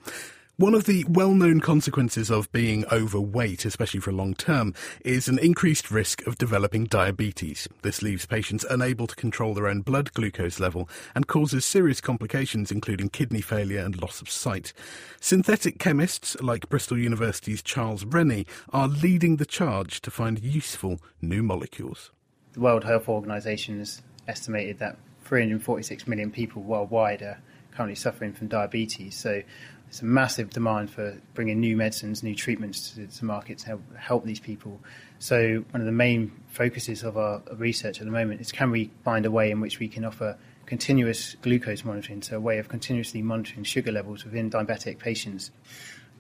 One 0.58 0.74
of 0.74 0.86
the 0.86 1.03
well 1.10 1.34
known 1.34 1.60
consequences 1.60 2.32
of 2.32 2.49
being 2.53 2.86
overweight, 2.89 3.66
especially 3.66 3.99
for 3.99 4.12
a 4.12 4.14
long 4.14 4.34
term, 4.34 4.74
is 5.03 5.28
an 5.28 5.38
increased 5.38 5.91
risk 5.91 6.26
of 6.26 6.38
developing 6.38 6.86
diabetes. 6.86 7.68
This 7.82 8.01
leaves 8.01 8.26
patients 8.26 8.66
unable 8.70 9.06
to 9.08 9.18
control 9.18 9.53
their 9.53 9.68
own 9.68 9.82
blood 9.82 10.14
glucose 10.14 10.58
level 10.58 10.88
and 11.14 11.28
causes 11.28 11.66
serious 11.66 11.99
complications, 11.99 12.72
including 12.72 13.10
kidney 13.10 13.41
failure 13.41 13.82
and 13.82 14.01
loss 14.01 14.22
of 14.22 14.30
sight. 14.30 14.72
Synthetic 15.20 15.78
chemists 15.78 16.38
like 16.39 16.70
Bristol 16.70 16.97
University's 16.97 17.62
Charles 17.62 18.06
Rennie 18.06 18.47
are 18.70 18.88
leading 18.88 19.36
the 19.36 19.45
charge 19.45 19.99
to 20.03 20.10
find 20.10 20.41
useful 20.41 21.01
new 21.22 21.43
molecules. 21.43 22.12
The 22.53 22.62
World 22.62 22.86
Health 22.86 23.10
Organization 23.10 23.80
has 23.80 24.01
estimated 24.26 24.80
that 24.80 24.95
346 25.26 26.08
million 26.08 26.32
people 26.32 26.62
worldwide 26.62 27.22
are 27.24 27.41
currently 27.76 27.95
suffering 27.95 28.32
from 28.32 28.47
diabetes. 28.47 29.16
So 29.16 29.41
there's 29.86 30.01
a 30.01 30.05
massive 30.05 30.49
demand 30.49 30.89
for 30.89 31.17
bringing 31.33 31.59
new 31.59 31.77
medicines, 31.77 32.23
new 32.23 32.36
treatments 32.36 32.91
to, 32.91 33.07
to 33.07 33.25
market 33.25 33.59
to 33.59 33.67
help, 33.67 33.95
help 33.95 34.25
these 34.25 34.39
people. 34.39 34.79
So 35.19 35.63
one 35.71 35.81
of 35.81 35.86
the 35.86 35.91
main 35.91 36.31
focuses 36.47 37.03
of 37.03 37.17
our 37.17 37.41
research 37.55 37.99
at 37.99 38.05
the 38.05 38.11
moment 38.11 38.41
is 38.41 38.51
can 38.51 38.71
we 38.71 38.91
find 39.03 39.25
a 39.25 39.31
way 39.31 39.51
in 39.51 39.61
which 39.61 39.79
we 39.79 39.88
can 39.88 40.03
offer 40.03 40.38
continuous 40.65 41.36
glucose 41.41 41.83
monitoring, 41.83 42.21
so 42.21 42.38
a 42.38 42.39
way 42.39 42.57
of 42.57 42.67
continuously 42.67 43.21
monitoring 43.21 43.63
sugar 43.63 43.91
levels 43.91 44.25
within 44.25 44.49
diabetic 44.49 44.99
patients. 44.99 45.51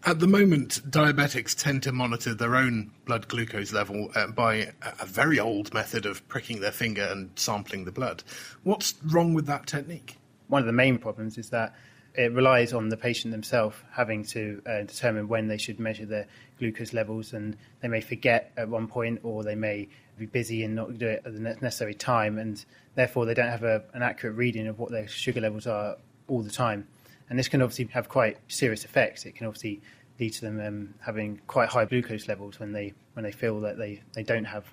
At 0.05 0.19
the 0.19 0.27
moment, 0.27 0.81
diabetics 0.91 1.55
tend 1.55 1.81
to 1.83 1.91
monitor 1.91 2.35
their 2.35 2.55
own 2.55 2.91
blood 3.05 3.27
glucose 3.27 3.73
level 3.73 4.11
uh, 4.13 4.27
by 4.27 4.71
a 4.99 5.05
very 5.05 5.39
old 5.39 5.73
method 5.73 6.05
of 6.05 6.27
pricking 6.27 6.59
their 6.59 6.71
finger 6.71 7.07
and 7.09 7.31
sampling 7.35 7.85
the 7.85 7.91
blood. 7.91 8.23
What's 8.61 8.93
wrong 9.03 9.33
with 9.33 9.47
that 9.47 9.65
technique? 9.65 10.17
One 10.47 10.61
of 10.61 10.67
the 10.67 10.73
main 10.73 10.99
problems 10.99 11.39
is 11.39 11.49
that 11.49 11.73
it 12.17 12.31
relies 12.33 12.73
on 12.73 12.89
the 12.89 12.97
patient 12.97 13.31
themselves 13.31 13.75
having 13.91 14.23
to 14.25 14.61
uh, 14.65 14.83
determine 14.83 15.27
when 15.27 15.47
they 15.47 15.57
should 15.57 15.79
measure 15.79 16.05
their 16.05 16.27
glucose 16.59 16.93
levels, 16.93 17.33
and 17.33 17.57
they 17.81 17.87
may 17.87 18.01
forget 18.01 18.51
at 18.57 18.69
one 18.69 18.87
point, 18.87 19.19
or 19.23 19.43
they 19.43 19.55
may 19.55 19.87
be 20.17 20.25
busy 20.25 20.63
and 20.63 20.75
not 20.75 20.97
do 20.97 21.07
it 21.07 21.21
at 21.25 21.33
the 21.33 21.39
necessary 21.39 21.93
time, 21.93 22.37
and 22.37 22.65
therefore 22.95 23.25
they 23.25 23.33
don't 23.33 23.49
have 23.49 23.63
a, 23.63 23.83
an 23.93 24.01
accurate 24.01 24.35
reading 24.35 24.67
of 24.67 24.79
what 24.79 24.91
their 24.91 25.07
sugar 25.07 25.41
levels 25.41 25.67
are 25.67 25.97
all 26.27 26.41
the 26.41 26.49
time. 26.49 26.87
And 27.29 27.37
this 27.37 27.47
can 27.47 27.61
obviously 27.61 27.85
have 27.93 28.07
quite 28.07 28.37
serious 28.47 28.85
effects. 28.85 29.25
It 29.25 29.35
can 29.35 29.47
obviously 29.47 29.81
lead 30.19 30.33
to 30.33 30.41
them 30.41 30.59
um, 30.61 30.93
having 31.01 31.41
quite 31.47 31.69
high 31.69 31.85
glucose 31.85 32.27
levels 32.27 32.59
when 32.59 32.71
they 32.71 32.93
when 33.13 33.23
they 33.23 33.31
feel 33.31 33.59
that 33.61 33.77
they, 33.77 34.01
they 34.13 34.23
don't 34.23 34.45
have. 34.45 34.65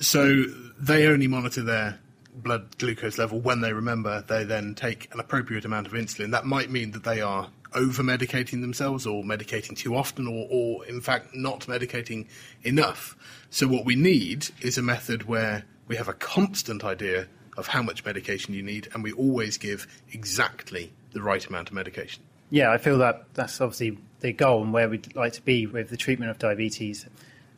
So 0.00 0.44
they 0.78 1.06
only 1.06 1.28
monitor 1.28 1.62
their 1.62 1.98
blood 2.34 2.76
glucose 2.78 3.18
level 3.18 3.40
when 3.40 3.60
they 3.60 3.72
remember, 3.72 4.24
they 4.26 4.44
then 4.44 4.74
take 4.74 5.12
an 5.12 5.20
appropriate 5.20 5.64
amount 5.64 5.86
of 5.86 5.92
insulin. 5.92 6.32
That 6.32 6.44
might 6.44 6.70
mean 6.70 6.90
that 6.92 7.04
they 7.04 7.20
are 7.20 7.48
over 7.74 8.02
medicating 8.02 8.60
themselves 8.60 9.06
or 9.06 9.22
medicating 9.22 9.76
too 9.76 9.94
often 9.94 10.26
or, 10.26 10.46
or, 10.50 10.86
in 10.86 11.00
fact, 11.00 11.34
not 11.34 11.60
medicating 11.60 12.26
enough. 12.62 13.16
So, 13.50 13.66
what 13.66 13.84
we 13.84 13.96
need 13.96 14.48
is 14.60 14.78
a 14.78 14.82
method 14.82 15.24
where 15.24 15.64
we 15.86 15.96
have 15.96 16.08
a 16.08 16.14
constant 16.14 16.84
idea 16.84 17.26
of 17.56 17.68
how 17.68 17.82
much 17.82 18.04
medication 18.04 18.54
you 18.54 18.62
need 18.62 18.88
and 18.92 19.02
we 19.02 19.12
always 19.12 19.58
give 19.58 19.86
exactly 20.12 20.92
the 21.12 21.22
right 21.22 21.44
amount 21.46 21.68
of 21.68 21.74
medication. 21.74 22.22
Yeah, 22.50 22.70
I 22.70 22.78
feel 22.78 22.98
that 22.98 23.24
that's 23.34 23.60
obviously 23.60 23.98
the 24.20 24.32
goal 24.32 24.62
and 24.62 24.72
where 24.72 24.88
we'd 24.88 25.14
like 25.14 25.32
to 25.34 25.42
be 25.42 25.66
with 25.66 25.90
the 25.90 25.96
treatment 25.96 26.30
of 26.30 26.38
diabetes. 26.38 27.06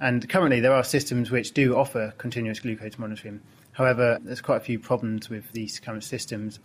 And 0.01 0.29
currently, 0.29 0.61
there 0.61 0.74
are 0.74 0.85
systems 0.85 1.31
which 1.31 1.53
do 1.53 1.77
offer 1.77 2.12
continuous 2.18 2.61
glucose 2.61 2.99
monitoring. 2.99 3.41
However, 3.77 4.18
there's 4.22 4.41
quite 4.41 4.57
a 4.57 4.64
few 4.64 4.79
problems 4.79 5.29
with 5.29 5.53
these 5.53 5.83
of 5.87 6.03
systems. 6.03 6.61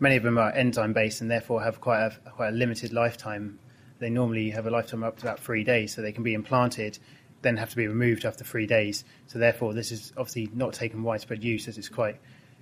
Many 0.00 0.16
of 0.16 0.24
them 0.24 0.38
are 0.38 0.50
enzyme 0.50 0.92
based 0.92 1.20
and 1.20 1.30
therefore 1.30 1.62
have 1.62 1.80
quite 1.80 2.00
a, 2.00 2.30
quite 2.30 2.48
a 2.48 2.52
limited 2.52 2.92
lifetime. 2.92 3.60
They 4.00 4.10
normally 4.10 4.50
have 4.50 4.66
a 4.66 4.70
lifetime 4.70 5.04
up 5.04 5.18
to 5.18 5.26
about 5.26 5.38
three 5.38 5.62
days, 5.62 5.94
so 5.94 6.02
they 6.02 6.10
can 6.10 6.24
be 6.24 6.34
implanted, 6.34 6.98
then 7.42 7.56
have 7.58 7.70
to 7.70 7.76
be 7.76 7.86
removed 7.86 8.24
after 8.24 8.42
three 8.42 8.66
days. 8.66 9.04
So 9.28 9.38
therefore, 9.38 9.72
this 9.72 9.92
is 9.92 10.12
obviously 10.16 10.50
not 10.52 10.72
taken 10.72 11.04
widespread 11.04 11.44
use, 11.44 11.68
as 11.68 11.78
it's 11.78 11.88
quite 11.88 12.16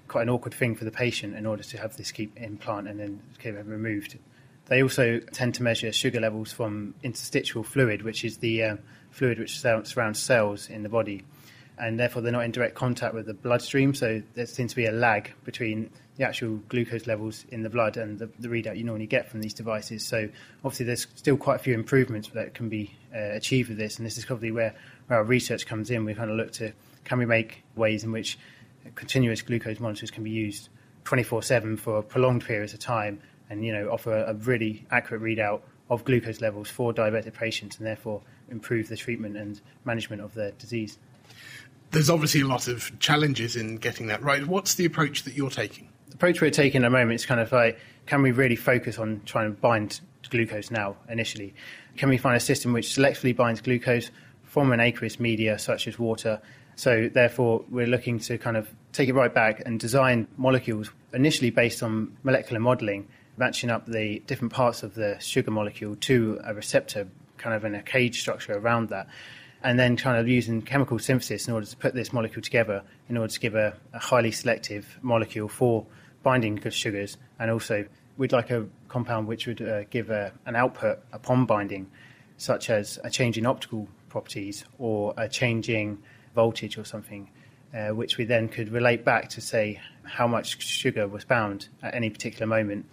quite 0.08 0.22
an 0.22 0.28
awkward 0.28 0.52
thing 0.52 0.74
for 0.74 0.84
the 0.84 0.90
patient 0.90 1.34
in 1.34 1.46
order 1.46 1.62
to 1.62 1.78
have 1.78 1.96
this 1.96 2.12
keep 2.12 2.36
implant 2.36 2.88
and 2.88 3.00
then 3.00 3.22
keep 3.42 3.54
it 3.54 3.64
removed. 3.64 4.18
They 4.66 4.82
also 4.82 5.20
tend 5.20 5.54
to 5.54 5.62
measure 5.62 5.90
sugar 5.90 6.20
levels 6.20 6.52
from 6.52 6.94
interstitial 7.02 7.64
fluid, 7.64 8.02
which 8.02 8.26
is 8.26 8.36
the 8.36 8.62
uh, 8.62 8.76
fluid 9.10 9.38
which 9.38 9.58
surrounds 9.58 10.20
cells 10.20 10.68
in 10.68 10.82
the 10.82 10.90
body 10.90 11.24
and 11.78 11.98
therefore 11.98 12.22
they're 12.22 12.32
not 12.32 12.44
in 12.44 12.50
direct 12.50 12.74
contact 12.74 13.14
with 13.14 13.26
the 13.26 13.34
bloodstream. 13.34 13.94
So 13.94 14.22
there 14.34 14.46
seems 14.46 14.72
to 14.72 14.76
be 14.76 14.86
a 14.86 14.92
lag 14.92 15.32
between 15.44 15.90
the 16.16 16.24
actual 16.24 16.56
glucose 16.68 17.06
levels 17.06 17.44
in 17.50 17.62
the 17.62 17.68
blood 17.68 17.96
and 17.96 18.18
the, 18.18 18.30
the 18.38 18.48
readout 18.48 18.76
you 18.76 18.84
normally 18.84 19.06
get 19.06 19.28
from 19.28 19.42
these 19.42 19.52
devices. 19.52 20.04
So 20.04 20.28
obviously 20.64 20.86
there's 20.86 21.06
still 21.14 21.36
quite 21.36 21.56
a 21.56 21.58
few 21.58 21.74
improvements 21.74 22.28
that 22.30 22.54
can 22.54 22.68
be 22.68 22.94
uh, 23.14 23.18
achieved 23.18 23.68
with 23.68 23.78
this, 23.78 23.98
and 23.98 24.06
this 24.06 24.16
is 24.16 24.24
probably 24.24 24.50
where, 24.50 24.74
where 25.06 25.18
our 25.18 25.24
research 25.24 25.66
comes 25.66 25.90
in. 25.90 26.04
We 26.04 26.14
kind 26.14 26.30
of 26.30 26.36
look 26.36 26.52
to 26.52 26.72
can 27.04 27.18
we 27.18 27.26
make 27.26 27.62
ways 27.76 28.02
in 28.02 28.10
which 28.10 28.38
continuous 28.94 29.42
glucose 29.42 29.78
monitors 29.78 30.10
can 30.10 30.24
be 30.24 30.30
used 30.30 30.70
24/7 31.04 31.78
for 31.78 32.02
prolonged 32.02 32.44
periods 32.44 32.72
of 32.72 32.80
time, 32.80 33.20
and 33.50 33.64
you 33.64 33.72
know 33.72 33.90
offer 33.90 34.24
a 34.26 34.34
really 34.34 34.86
accurate 34.90 35.22
readout 35.22 35.60
of 35.88 36.04
glucose 36.04 36.40
levels 36.40 36.68
for 36.68 36.92
diabetic 36.92 37.34
patients, 37.34 37.76
and 37.76 37.86
therefore 37.86 38.22
improve 38.50 38.88
the 38.88 38.96
treatment 38.96 39.36
and 39.36 39.60
management 39.84 40.22
of 40.22 40.34
their 40.34 40.50
disease 40.52 40.98
there's 41.90 42.10
obviously 42.10 42.40
a 42.40 42.46
lot 42.46 42.68
of 42.68 42.98
challenges 42.98 43.56
in 43.56 43.76
getting 43.76 44.08
that 44.08 44.22
right. 44.22 44.46
What's 44.46 44.74
the 44.74 44.84
approach 44.84 45.22
that 45.22 45.34
you're 45.34 45.50
taking? 45.50 45.88
The 46.08 46.14
approach 46.14 46.40
we're 46.40 46.50
taking 46.50 46.82
at 46.82 46.86
the 46.86 46.90
moment 46.90 47.14
is 47.14 47.26
kind 47.26 47.40
of 47.40 47.50
like, 47.52 47.78
can 48.06 48.22
we 48.22 48.32
really 48.32 48.56
focus 48.56 48.98
on 48.98 49.22
trying 49.24 49.54
to 49.54 49.60
bind 49.60 50.00
glucose 50.28 50.70
now 50.70 50.96
initially? 51.08 51.54
Can 51.96 52.08
we 52.08 52.18
find 52.18 52.36
a 52.36 52.40
system 52.40 52.72
which 52.72 52.88
selectively 52.88 53.34
binds 53.34 53.60
glucose 53.60 54.10
from 54.44 54.72
an 54.72 54.80
aqueous 54.80 55.18
media 55.18 55.58
such 55.58 55.88
as 55.88 55.98
water? 55.98 56.40
So 56.74 57.08
therefore, 57.08 57.64
we're 57.70 57.86
looking 57.86 58.18
to 58.20 58.36
kind 58.36 58.56
of 58.56 58.68
take 58.92 59.08
it 59.08 59.14
right 59.14 59.32
back 59.32 59.62
and 59.64 59.80
design 59.80 60.28
molecules 60.36 60.90
initially 61.12 61.50
based 61.50 61.82
on 61.82 62.16
molecular 62.22 62.60
modelling, 62.60 63.08
matching 63.38 63.70
up 63.70 63.86
the 63.86 64.20
different 64.26 64.52
parts 64.52 64.82
of 64.82 64.94
the 64.94 65.18
sugar 65.18 65.50
molecule 65.50 65.96
to 65.96 66.40
a 66.44 66.52
receptor, 66.52 67.08
kind 67.38 67.54
of 67.56 67.64
in 67.64 67.74
a 67.74 67.82
cage 67.82 68.20
structure 68.20 68.52
around 68.52 68.90
that 68.90 69.08
and 69.62 69.78
then 69.78 69.96
kind 69.96 70.18
of 70.18 70.28
using 70.28 70.62
chemical 70.62 70.98
synthesis 70.98 71.48
in 71.48 71.54
order 71.54 71.66
to 71.66 71.76
put 71.76 71.94
this 71.94 72.12
molecule 72.12 72.42
together 72.42 72.82
in 73.08 73.16
order 73.16 73.32
to 73.32 73.40
give 73.40 73.54
a, 73.54 73.76
a 73.92 73.98
highly 73.98 74.30
selective 74.30 74.98
molecule 75.02 75.48
for 75.48 75.86
binding 76.22 76.56
good 76.56 76.74
sugars. 76.74 77.16
And 77.38 77.50
also, 77.50 77.86
we'd 78.16 78.32
like 78.32 78.50
a 78.50 78.66
compound 78.88 79.26
which 79.26 79.46
would 79.46 79.62
uh, 79.62 79.84
give 79.84 80.10
a, 80.10 80.32
an 80.46 80.56
output 80.56 81.00
upon 81.12 81.46
binding, 81.46 81.90
such 82.36 82.70
as 82.70 82.98
a 83.04 83.10
change 83.10 83.38
in 83.38 83.46
optical 83.46 83.88
properties 84.08 84.64
or 84.78 85.14
a 85.16 85.28
changing 85.28 85.98
voltage 86.34 86.78
or 86.78 86.84
something, 86.84 87.30
uh, 87.74 87.88
which 87.88 88.18
we 88.18 88.24
then 88.24 88.48
could 88.48 88.70
relate 88.70 89.04
back 89.04 89.28
to 89.30 89.40
say 89.40 89.80
how 90.04 90.26
much 90.26 90.62
sugar 90.62 91.08
was 91.08 91.24
bound 91.24 91.68
at 91.82 91.94
any 91.94 92.10
particular 92.10 92.46
moment. 92.46 92.86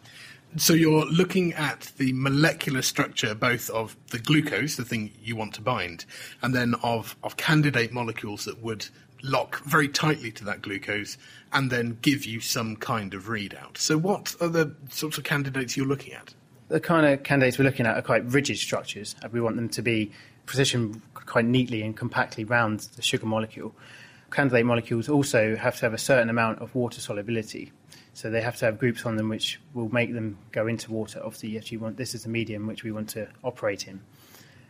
So 0.56 0.74
you're 0.74 1.06
looking 1.06 1.54
at 1.54 1.91
the 1.97 2.14
molecular 2.14 2.84
structure 2.84 3.34
both 3.34 3.72
of 3.72 3.97
the 4.12 4.20
glucose, 4.20 4.76
the 4.76 4.86
thing 4.86 5.12
you 5.22 5.36
want 5.36 5.56
to 5.56 5.62
bind, 5.62 6.06
and 6.43 6.54
then 6.54 6.76
of, 6.84 7.16
of 7.24 7.38
candidate 7.38 7.91
molecules 7.91 8.45
that 8.45 8.62
would 8.62 8.88
lock 9.24 9.64
very 9.64 9.88
tightly 9.88 10.32
to 10.34 10.45
that 10.45 10.62
glucose 10.62 11.18
and 11.54 11.72
then 11.72 11.97
give 12.04 12.26
you 12.26 12.39
some 12.39 12.76
kind 12.76 13.16
of 13.16 13.24
readout. 13.24 13.78
So 13.78 13.97
what 13.97 14.36
are 14.41 14.47
the 14.47 14.76
sorts 14.89 15.18
of 15.18 15.24
candidates 15.24 15.76
you're 15.76 15.88
looking 15.88 16.14
at? 16.14 16.36
The 16.68 16.80
kind 16.80 17.06
of 17.06 17.24
candidates 17.24 17.58
we're 17.58 17.66
looking 17.66 17.88
at 17.88 17.97
are 17.97 18.01
quite 18.04 18.24
rigid 18.26 18.58
structures. 18.58 19.16
We 19.32 19.41
want 19.41 19.56
them 19.56 19.70
to 19.70 19.82
be 19.82 20.12
positioned 20.45 21.01
quite 21.14 21.45
neatly 21.45 21.82
and 21.82 21.97
compactly 21.97 22.43
round 22.43 22.82
the 22.95 23.01
sugar 23.01 23.26
molecule. 23.26 23.74
Candidate 24.30 24.66
molecules 24.66 25.10
also 25.10 25.56
have 25.56 25.78
to 25.78 25.82
have 25.82 25.93
a 25.93 25.97
certain 25.97 26.30
amount 26.30 26.60
of 26.60 26.76
water 26.76 27.01
solubility. 27.01 27.72
So 28.14 28.30
they 28.30 28.41
have 28.41 28.57
to 28.57 28.66
have 28.66 28.78
groups 28.78 29.05
on 29.05 29.16
them 29.16 29.30
which 29.30 29.59
will 29.74 29.89
make 29.89 30.14
them 30.14 30.38
go 30.51 30.68
into 30.68 30.91
water. 30.91 31.20
Obviously, 31.24 31.57
if 31.57 31.72
you 31.72 31.80
want 31.80 31.97
this 31.97 32.14
is 32.14 32.24
the 32.24 32.30
medium 32.30 32.68
which 32.68 32.84
we 32.84 32.91
want 32.91 33.09
to 33.09 33.28
operate 33.43 33.88
in. 33.88 34.01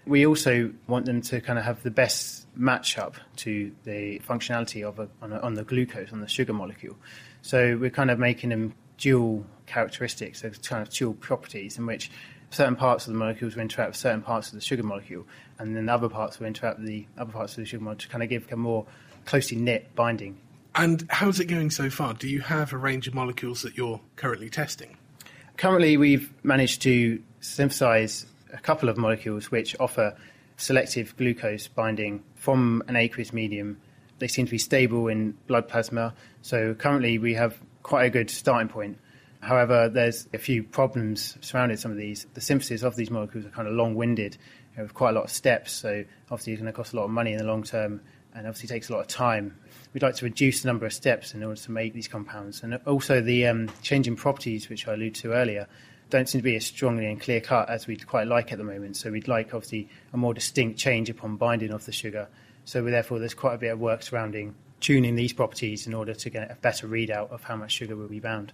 We 0.05 0.25
also 0.25 0.71
want 0.87 1.05
them 1.05 1.21
to 1.21 1.39
kind 1.39 1.57
of 1.57 1.63
have 1.63 1.81
the 1.83 1.91
best 1.91 2.45
match 2.55 2.97
up 2.97 3.15
to 3.37 3.71
the 3.85 4.19
functionality 4.19 4.83
of 4.83 4.99
a, 4.99 5.07
on, 5.21 5.31
a, 5.31 5.39
on 5.39 5.53
the 5.53 5.63
glucose, 5.63 6.11
on 6.11 6.19
the 6.19 6.27
sugar 6.27 6.51
molecule. 6.51 6.97
So 7.41 7.77
we're 7.77 7.89
kind 7.89 8.11
of 8.11 8.19
making 8.19 8.49
them 8.49 8.73
dual 8.97 9.45
characteristics, 9.65 10.41
so 10.41 10.49
kind 10.49 10.81
of 10.81 10.93
dual 10.93 11.13
properties 11.13 11.77
in 11.77 11.85
which 11.85 12.11
certain 12.51 12.75
parts 12.75 13.07
of 13.07 13.13
the 13.13 13.19
molecules 13.19 13.55
will 13.55 13.61
interact 13.61 13.91
with 13.91 13.97
certain 13.97 14.21
parts 14.21 14.49
of 14.49 14.55
the 14.55 14.61
sugar 14.61 14.83
molecule, 14.83 15.25
and 15.57 15.75
then 15.75 15.85
the 15.85 15.93
other 15.93 16.09
parts 16.09 16.39
will 16.39 16.47
interact 16.47 16.79
with 16.79 16.87
the 16.87 17.05
other 17.17 17.31
parts 17.31 17.53
of 17.53 17.57
the 17.57 17.65
sugar 17.65 17.83
molecule 17.83 18.07
to 18.07 18.09
kind 18.09 18.23
of 18.23 18.29
give 18.29 18.51
a 18.51 18.55
more 18.55 18.85
closely 19.25 19.57
knit 19.57 19.95
binding. 19.95 20.37
And 20.75 21.05
how's 21.09 21.39
it 21.39 21.45
going 21.45 21.69
so 21.69 21.89
far? 21.89 22.13
Do 22.13 22.27
you 22.27 22.41
have 22.41 22.73
a 22.73 22.77
range 22.77 23.07
of 23.07 23.13
molecules 23.13 23.61
that 23.61 23.77
you're 23.77 24.01
currently 24.15 24.49
testing? 24.49 24.97
Currently, 25.55 25.97
we've 25.97 26.33
managed 26.43 26.81
to 26.81 27.21
synthesize 27.41 28.25
a 28.51 28.57
couple 28.57 28.89
of 28.89 28.97
molecules 28.97 29.51
which 29.51 29.75
offer 29.79 30.17
selective 30.57 31.15
glucose 31.15 31.67
binding 31.67 32.23
from 32.35 32.81
an 32.87 32.95
aqueous 32.95 33.33
medium. 33.33 33.79
They 34.17 34.27
seem 34.27 34.45
to 34.45 34.51
be 34.51 34.57
stable 34.57 35.07
in 35.09 35.37
blood 35.45 35.67
plasma, 35.67 36.15
so 36.41 36.73
currently 36.73 37.19
we 37.19 37.35
have 37.35 37.59
quite 37.83 38.05
a 38.05 38.09
good 38.09 38.31
starting 38.31 38.67
point. 38.67 38.97
However, 39.41 39.89
there's 39.89 40.27
a 40.33 40.37
few 40.37 40.63
problems 40.63 41.37
surrounding 41.41 41.77
some 41.77 41.91
of 41.91 41.97
these. 41.97 42.25
The 42.33 42.41
synthesis 42.41 42.81
of 42.81 42.95
these 42.95 43.11
molecules 43.11 43.45
are 43.45 43.49
kind 43.49 43.67
of 43.67 43.75
long-winded, 43.75 44.37
with 44.77 44.93
quite 44.93 45.11
a 45.11 45.13
lot 45.13 45.25
of 45.25 45.29
steps. 45.29 45.71
So 45.71 46.03
obviously, 46.31 46.53
it's 46.53 46.61
going 46.61 46.71
to 46.71 46.75
cost 46.75 46.93
a 46.93 46.95
lot 46.95 47.03
of 47.03 47.11
money 47.11 47.33
in 47.33 47.37
the 47.37 47.43
long 47.43 47.61
term, 47.61 48.01
and 48.33 48.47
obviously 48.47 48.69
takes 48.69 48.89
a 48.89 48.93
lot 48.93 49.01
of 49.01 49.07
time. 49.07 49.55
We'd 49.93 50.01
like 50.01 50.15
to 50.15 50.25
reduce 50.25 50.61
the 50.61 50.67
number 50.67 50.85
of 50.85 50.93
steps 50.93 51.33
in 51.33 51.43
order 51.43 51.59
to 51.59 51.71
make 51.71 51.93
these 51.93 52.07
compounds, 52.07 52.63
and 52.63 52.75
also 52.85 53.21
the 53.21 53.45
um, 53.47 53.69
changing 53.83 54.15
properties, 54.15 54.69
which 54.69 54.87
I 54.87 54.93
alluded 54.93 55.15
to 55.15 55.33
earlier, 55.33 55.67
don't 56.09 56.27
seem 56.27 56.39
to 56.39 56.43
be 56.43 56.55
as 56.55 56.65
strongly 56.65 57.05
and 57.07 57.19
clear 57.19 57.41
cut 57.41 57.69
as 57.69 57.87
we'd 57.87 58.05
quite 58.07 58.27
like 58.27 58.51
at 58.51 58.57
the 58.57 58.63
moment. 58.63 58.97
So 58.97 59.11
we'd 59.11 59.27
like 59.27 59.53
obviously 59.53 59.89
a 60.11 60.17
more 60.17 60.33
distinct 60.33 60.79
change 60.79 61.09
upon 61.09 61.37
binding 61.37 61.71
of 61.71 61.85
the 61.85 61.91
sugar. 61.91 62.27
So 62.65 62.83
therefore, 62.83 63.19
there's 63.19 63.33
quite 63.33 63.55
a 63.55 63.57
bit 63.57 63.69
of 63.69 63.79
work 63.79 64.03
surrounding 64.03 64.55
tuning 64.79 65.15
these 65.15 65.33
properties 65.33 65.87
in 65.87 65.93
order 65.93 66.13
to 66.13 66.29
get 66.29 66.51
a 66.51 66.55
better 66.55 66.87
readout 66.87 67.31
of 67.31 67.43
how 67.43 67.55
much 67.55 67.71
sugar 67.71 67.95
will 67.95 68.07
be 68.07 68.19
bound. 68.19 68.51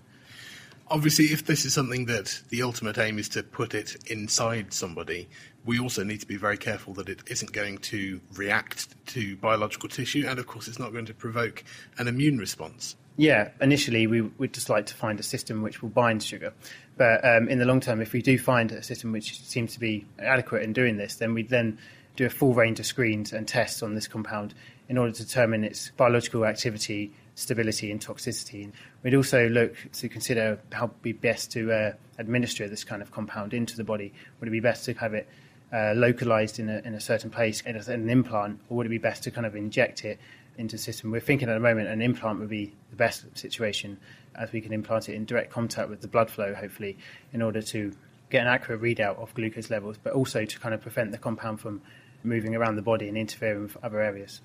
Obviously, 0.91 1.25
if 1.25 1.45
this 1.45 1.65
is 1.65 1.73
something 1.73 2.05
that 2.05 2.41
the 2.49 2.63
ultimate 2.63 2.97
aim 2.97 3.19
is 3.19 3.29
to 3.29 3.43
put 3.43 3.73
it 3.73 3.95
inside 4.09 4.73
somebody, 4.73 5.27
we 5.65 5.79
also 5.79 6.03
need 6.03 6.21
to 6.21 6.27
be 6.27 6.37
very 6.37 6.57
careful 6.57 6.93
that 6.95 7.09
it 7.09 7.21
isn't 7.27 7.51
going 7.51 7.77
to 7.79 8.19
react 8.35 8.95
to 9.07 9.35
biological 9.37 9.89
tissue, 9.89 10.25
and 10.27 10.39
of 10.39 10.47
course, 10.47 10.67
it's 10.67 10.79
not 10.79 10.91
going 10.91 11.05
to 11.05 11.13
provoke 11.13 11.63
an 11.97 12.07
immune 12.07 12.37
response. 12.37 12.95
Yeah, 13.17 13.49
initially 13.59 14.07
we 14.07 14.21
would 14.21 14.53
just 14.53 14.69
like 14.69 14.85
to 14.85 14.93
find 14.93 15.19
a 15.19 15.23
system 15.23 15.61
which 15.61 15.81
will 15.81 15.89
bind 15.89 16.23
sugar. 16.23 16.53
But 16.95 17.25
um, 17.25 17.49
in 17.49 17.59
the 17.59 17.65
long 17.65 17.81
term, 17.81 18.01
if 18.01 18.13
we 18.13 18.21
do 18.21 18.39
find 18.39 18.71
a 18.71 18.81
system 18.81 19.11
which 19.11 19.41
seems 19.41 19.73
to 19.73 19.79
be 19.79 20.05
adequate 20.19 20.63
in 20.63 20.71
doing 20.71 20.95
this, 20.95 21.15
then 21.15 21.33
we'd 21.33 21.49
then 21.49 21.77
do 22.15 22.25
a 22.25 22.29
full 22.29 22.53
range 22.53 22.79
of 22.79 22.85
screens 22.85 23.33
and 23.33 23.45
tests 23.47 23.83
on 23.83 23.95
this 23.95 24.07
compound 24.07 24.53
in 24.87 24.97
order 24.97 25.11
to 25.11 25.25
determine 25.25 25.65
its 25.65 25.91
biological 25.97 26.45
activity, 26.45 27.11
stability, 27.35 27.91
and 27.91 27.99
toxicity. 27.99 28.71
We'd 29.03 29.15
also 29.15 29.49
look 29.49 29.75
to 29.93 30.09
consider 30.09 30.59
how 30.71 30.85
it 30.85 31.01
be 31.01 31.11
best 31.11 31.51
to 31.51 31.71
uh, 31.71 31.93
administer 32.17 32.67
this 32.67 32.83
kind 32.83 33.01
of 33.01 33.11
compound 33.11 33.53
into 33.53 33.75
the 33.75 33.83
body. 33.83 34.13
Would 34.39 34.47
it 34.47 34.51
be 34.51 34.59
best 34.61 34.85
to 34.85 34.93
have 34.93 35.13
it 35.13 35.27
uh, 35.73 35.93
localized 35.95 36.59
in 36.59 36.69
a, 36.69 36.79
in 36.79 36.93
a 36.95 36.99
certain 36.99 37.29
place 37.29 37.61
as 37.65 37.87
an 37.87 38.09
implant, 38.09 38.59
or 38.69 38.77
would 38.77 38.85
it 38.85 38.89
be 38.89 38.97
best 38.97 39.23
to 39.23 39.31
kind 39.31 39.45
of 39.45 39.55
inject 39.55 40.05
it 40.05 40.19
into 40.59 40.75
the 40.75 40.81
system. 40.81 41.09
We're 41.09 41.21
thinking 41.21 41.49
at 41.49 41.53
the 41.53 41.59
moment 41.59 41.87
an 41.87 42.01
implant 42.01 42.39
would 42.39 42.49
be 42.49 42.75
the 42.89 42.97
best 42.97 43.25
situation 43.37 43.97
as 44.35 44.51
we 44.51 44.61
can 44.61 44.73
implant 44.73 45.09
it 45.09 45.15
in 45.15 45.25
direct 45.25 45.51
contact 45.51 45.89
with 45.89 46.01
the 46.01 46.07
blood 46.07 46.29
flow, 46.29 46.53
hopefully, 46.53 46.97
in 47.33 47.41
order 47.41 47.61
to 47.61 47.93
get 48.29 48.41
an 48.41 48.47
accurate 48.47 48.81
readout 48.81 49.17
of 49.17 49.33
glucose 49.33 49.69
levels, 49.69 49.97
but 50.03 50.13
also 50.13 50.45
to 50.45 50.59
kind 50.59 50.75
of 50.75 50.81
prevent 50.81 51.11
the 51.11 51.17
compound 51.17 51.61
from 51.61 51.81
moving 52.23 52.55
around 52.55 52.75
the 52.75 52.81
body 52.81 53.07
and 53.07 53.17
interfering 53.17 53.63
with 53.63 53.77
other 53.81 54.01
areas. 54.01 54.41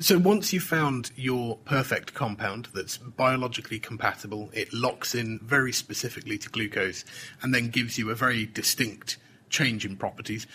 So 0.00 0.18
once 0.18 0.52
you've 0.52 0.64
found 0.64 1.12
your 1.14 1.58
perfect 1.58 2.14
compound 2.14 2.68
that's 2.74 2.96
biologically 2.96 3.78
compatible, 3.78 4.50
it 4.52 4.72
locks 4.72 5.14
in 5.14 5.38
very 5.40 5.72
specifically 5.72 6.36
to 6.38 6.48
glucose 6.48 7.04
and 7.42 7.54
then 7.54 7.68
gives 7.68 7.96
you 7.98 8.10
a 8.10 8.14
very 8.14 8.46
distinct 8.46 9.18
change 9.50 9.84
in 9.84 9.96
properties, 9.96 10.46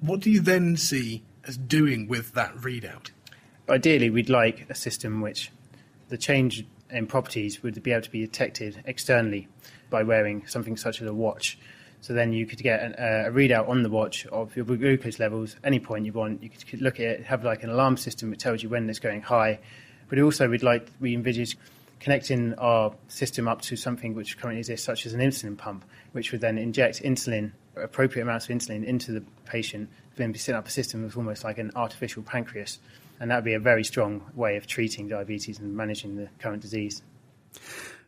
what 0.00 0.20
do 0.20 0.30
you 0.30 0.40
then 0.40 0.76
see 0.76 1.22
as 1.44 1.56
doing 1.56 2.08
with 2.08 2.34
that 2.34 2.54
readout? 2.56 3.10
ideally, 3.68 4.10
we'd 4.10 4.30
like 4.30 4.66
a 4.68 4.74
system 4.74 5.20
which 5.20 5.50
the 6.08 6.18
change 6.18 6.64
in 6.90 7.06
properties 7.06 7.62
would 7.62 7.82
be 7.82 7.92
able 7.92 8.02
to 8.02 8.10
be 8.10 8.20
detected 8.20 8.82
externally 8.86 9.48
by 9.90 10.02
wearing 10.02 10.46
something 10.46 10.76
such 10.76 11.02
as 11.02 11.08
a 11.08 11.14
watch. 11.14 11.58
So 12.00 12.14
then 12.14 12.32
you 12.32 12.46
could 12.46 12.62
get 12.62 12.80
a, 12.80 13.26
uh, 13.26 13.28
a 13.28 13.32
readout 13.32 13.68
on 13.68 13.82
the 13.82 13.90
watch 13.90 14.24
of 14.26 14.54
your 14.54 14.64
glucose 14.64 15.18
levels 15.18 15.56
any 15.64 15.80
point 15.80 16.06
you 16.06 16.12
want. 16.12 16.42
You 16.42 16.50
could 16.50 16.80
look 16.80 17.00
at 17.00 17.06
it, 17.06 17.24
have 17.24 17.44
like 17.44 17.62
an 17.62 17.70
alarm 17.70 17.96
system 17.96 18.30
that 18.30 18.38
tells 18.38 18.62
you 18.62 18.68
when 18.68 18.88
it's 18.88 19.00
going 19.00 19.22
high. 19.22 19.58
But 20.08 20.18
also, 20.20 20.48
we'd 20.48 20.62
like 20.62 20.88
we 21.00 21.14
envisage 21.14 21.58
connecting 22.00 22.54
our 22.54 22.94
system 23.08 23.48
up 23.48 23.60
to 23.62 23.76
something 23.76 24.14
which 24.14 24.38
currently 24.38 24.60
exists, 24.60 24.86
such 24.86 25.04
as 25.04 25.12
an 25.12 25.20
insulin 25.20 25.58
pump, 25.58 25.84
which 26.12 26.30
would 26.30 26.40
then 26.40 26.56
inject 26.56 27.02
insulin, 27.02 27.50
appropriate 27.80 28.22
amounts 28.22 28.48
of 28.48 28.56
insulin, 28.56 28.84
into 28.84 29.12
the 29.12 29.22
patient. 29.44 29.88
Then 30.16 30.32
be 30.32 30.38
set 30.38 30.54
up 30.54 30.66
a 30.66 30.70
system 30.70 31.02
that's 31.02 31.16
almost 31.16 31.44
like 31.44 31.58
an 31.58 31.70
artificial 31.76 32.22
pancreas 32.22 32.78
and 33.20 33.30
that 33.30 33.36
would 33.36 33.44
be 33.44 33.54
a 33.54 33.60
very 33.60 33.84
strong 33.84 34.22
way 34.34 34.56
of 34.56 34.66
treating 34.66 35.08
diabetes 35.08 35.58
and 35.58 35.76
managing 35.76 36.16
the 36.16 36.28
current 36.38 36.62
disease. 36.62 37.02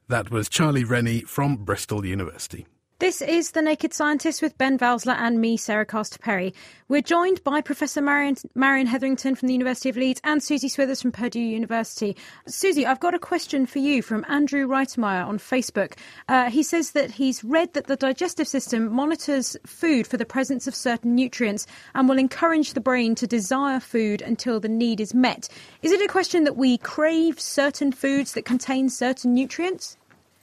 That 0.08 0.30
was 0.30 0.48
Charlie 0.48 0.84
Rennie 0.84 1.22
from 1.22 1.56
Bristol 1.56 2.04
University. 2.04 2.66
This 3.00 3.22
is 3.22 3.52
The 3.52 3.62
Naked 3.62 3.94
Scientist 3.94 4.42
with 4.42 4.58
Ben 4.58 4.76
Valsler 4.78 5.16
and 5.16 5.40
me, 5.40 5.56
Sarah 5.56 5.86
Castor 5.86 6.18
Perry. 6.18 6.52
We're 6.86 7.00
joined 7.00 7.42
by 7.42 7.62
Professor 7.62 8.02
Marion, 8.02 8.36
Marion 8.54 8.86
Hetherington 8.86 9.34
from 9.36 9.46
the 9.46 9.54
University 9.54 9.88
of 9.88 9.96
Leeds 9.96 10.20
and 10.22 10.42
Susie 10.42 10.68
Swithers 10.68 11.00
from 11.00 11.10
Purdue 11.10 11.40
University. 11.40 12.14
Susie, 12.46 12.84
I've 12.84 13.00
got 13.00 13.14
a 13.14 13.18
question 13.18 13.64
for 13.64 13.78
you 13.78 14.02
from 14.02 14.26
Andrew 14.28 14.68
Reitemeyer 14.68 15.26
on 15.26 15.38
Facebook. 15.38 15.94
Uh, 16.28 16.50
he 16.50 16.62
says 16.62 16.90
that 16.90 17.12
he's 17.12 17.42
read 17.42 17.72
that 17.72 17.86
the 17.86 17.96
digestive 17.96 18.46
system 18.46 18.92
monitors 18.92 19.56
food 19.64 20.06
for 20.06 20.18
the 20.18 20.26
presence 20.26 20.66
of 20.66 20.74
certain 20.74 21.14
nutrients 21.14 21.66
and 21.94 22.06
will 22.06 22.18
encourage 22.18 22.74
the 22.74 22.82
brain 22.82 23.14
to 23.14 23.26
desire 23.26 23.80
food 23.80 24.20
until 24.20 24.60
the 24.60 24.68
need 24.68 25.00
is 25.00 25.14
met. 25.14 25.48
Is 25.80 25.90
it 25.90 26.02
a 26.02 26.12
question 26.12 26.44
that 26.44 26.58
we 26.58 26.76
crave 26.76 27.40
certain 27.40 27.92
foods 27.92 28.34
that 28.34 28.44
contain 28.44 28.90
certain 28.90 29.32
nutrients? 29.32 29.96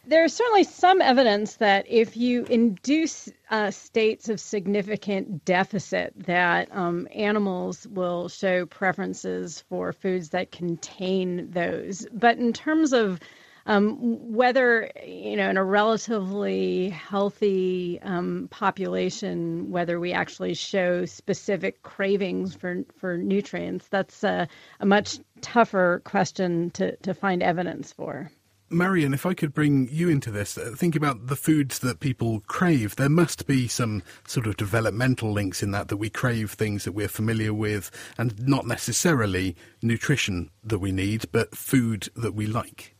There's 0.07 0.33
certainly 0.33 0.63
some 0.63 1.01
evidence 1.01 1.55
that 1.55 1.85
if 1.89 2.15
you 2.15 2.45
induce 2.45 3.27
uh, 3.51 3.71
states 3.71 4.29
of 4.29 4.39
significant 4.39 5.43
deficit, 5.43 6.13
that 6.27 6.69
um, 6.71 7.09
animals 7.13 7.85
will 7.85 8.29
show 8.29 8.65
preferences 8.65 9.65
for 9.67 9.91
foods 9.91 10.29
that 10.29 10.49
contain 10.49 11.51
those. 11.51 12.07
But 12.13 12.37
in 12.37 12.53
terms 12.53 12.93
of 12.93 13.19
um, 13.65 14.33
whether 14.33 14.89
you 15.05 15.35
know 15.35 15.49
in 15.49 15.57
a 15.57 15.63
relatively 15.65 16.87
healthy 16.87 17.99
um, 18.01 18.47
population, 18.49 19.71
whether 19.71 19.99
we 19.99 20.13
actually 20.13 20.53
show 20.53 21.03
specific 21.03 21.81
cravings 21.81 22.55
for 22.55 22.85
for 22.95 23.17
nutrients, 23.17 23.89
that's 23.89 24.23
a, 24.23 24.47
a 24.79 24.85
much 24.85 25.19
tougher 25.41 26.01
question 26.05 26.71
to 26.71 26.95
to 26.97 27.13
find 27.13 27.43
evidence 27.43 27.91
for. 27.91 28.31
Marion, 28.69 29.13
if 29.13 29.25
I 29.25 29.33
could 29.33 29.53
bring 29.53 29.87
you 29.89 30.09
into 30.09 30.29
this, 30.29 30.57
uh, 30.57 30.73
think 30.75 30.95
about 30.95 31.27
the 31.27 31.37
foods 31.37 31.79
that 31.79 32.01
people 32.01 32.41
crave. 32.47 32.97
There 32.97 33.07
must 33.07 33.47
be 33.47 33.67
some 33.67 34.03
sort 34.27 34.45
of 34.45 34.57
developmental 34.57 35.31
links 35.31 35.63
in 35.63 35.71
that, 35.71 35.87
that 35.87 35.97
we 35.97 36.09
crave 36.09 36.51
things 36.51 36.83
that 36.83 36.91
we're 36.91 37.07
familiar 37.07 37.53
with 37.53 37.89
and 38.17 38.45
not 38.45 38.67
necessarily 38.67 39.55
nutrition 39.81 40.49
that 40.65 40.79
we 40.79 40.91
need, 40.91 41.25
but 41.31 41.55
food 41.55 42.09
that 42.15 42.33
we 42.33 42.45
like. 42.45 42.96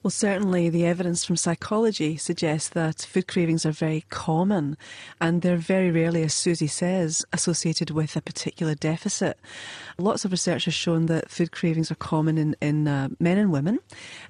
Well, 0.00 0.12
certainly 0.12 0.70
the 0.70 0.86
evidence 0.86 1.24
from 1.24 1.34
psychology 1.34 2.16
suggests 2.16 2.68
that 2.68 3.02
food 3.02 3.26
cravings 3.26 3.66
are 3.66 3.72
very 3.72 4.04
common 4.10 4.76
and 5.20 5.42
they're 5.42 5.56
very 5.56 5.90
rarely, 5.90 6.22
as 6.22 6.32
Susie 6.32 6.68
says, 6.68 7.26
associated 7.32 7.90
with 7.90 8.14
a 8.14 8.22
particular 8.22 8.76
deficit. 8.76 9.40
Lots 9.98 10.24
of 10.24 10.30
research 10.30 10.66
has 10.66 10.74
shown 10.74 11.06
that 11.06 11.28
food 11.28 11.50
cravings 11.50 11.90
are 11.90 11.96
common 11.96 12.38
in, 12.38 12.54
in 12.60 12.86
uh, 12.86 13.08
men 13.18 13.38
and 13.38 13.50
women 13.50 13.80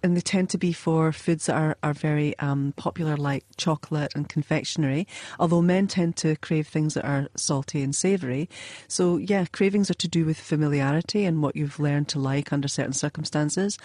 and 0.02 0.16
they 0.16 0.22
tend 0.22 0.48
to 0.50 0.58
be 0.58 0.72
for 0.72 1.12
foods 1.12 1.46
that 1.46 1.56
are, 1.56 1.76
are 1.82 1.92
very 1.92 2.36
um, 2.38 2.72
popular 2.76 3.18
like 3.18 3.44
chocolate 3.58 4.12
and 4.14 4.30
confectionery, 4.30 5.06
although 5.38 5.60
men 5.60 5.86
tend 5.86 6.16
to 6.16 6.36
crave 6.36 6.66
things 6.66 6.94
that 6.94 7.04
are 7.04 7.28
salty 7.36 7.82
and 7.82 7.94
savoury. 7.94 8.48
So, 8.88 9.18
yeah, 9.18 9.44
cravings 9.52 9.90
are 9.90 9.94
to 9.94 10.08
do 10.08 10.24
with 10.24 10.40
familiarity 10.40 11.26
and 11.26 11.42
what 11.42 11.56
you've 11.56 11.78
learned 11.78 12.08
to 12.08 12.18
like 12.18 12.54
under 12.54 12.68
certain 12.68 12.94
circumstances. 12.94 13.76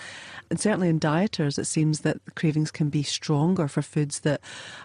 And 0.50 0.62
certainly 0.62 0.88
in 0.88 1.02
dieters, 1.02 1.60
it's 1.60 1.73
seems 1.74 2.02
that 2.02 2.18
cravings 2.36 2.72
can 2.72 2.90
be 2.90 3.04
stronger 3.04 3.68
for 3.68 3.82
foods 3.82 4.22
that 4.22 4.40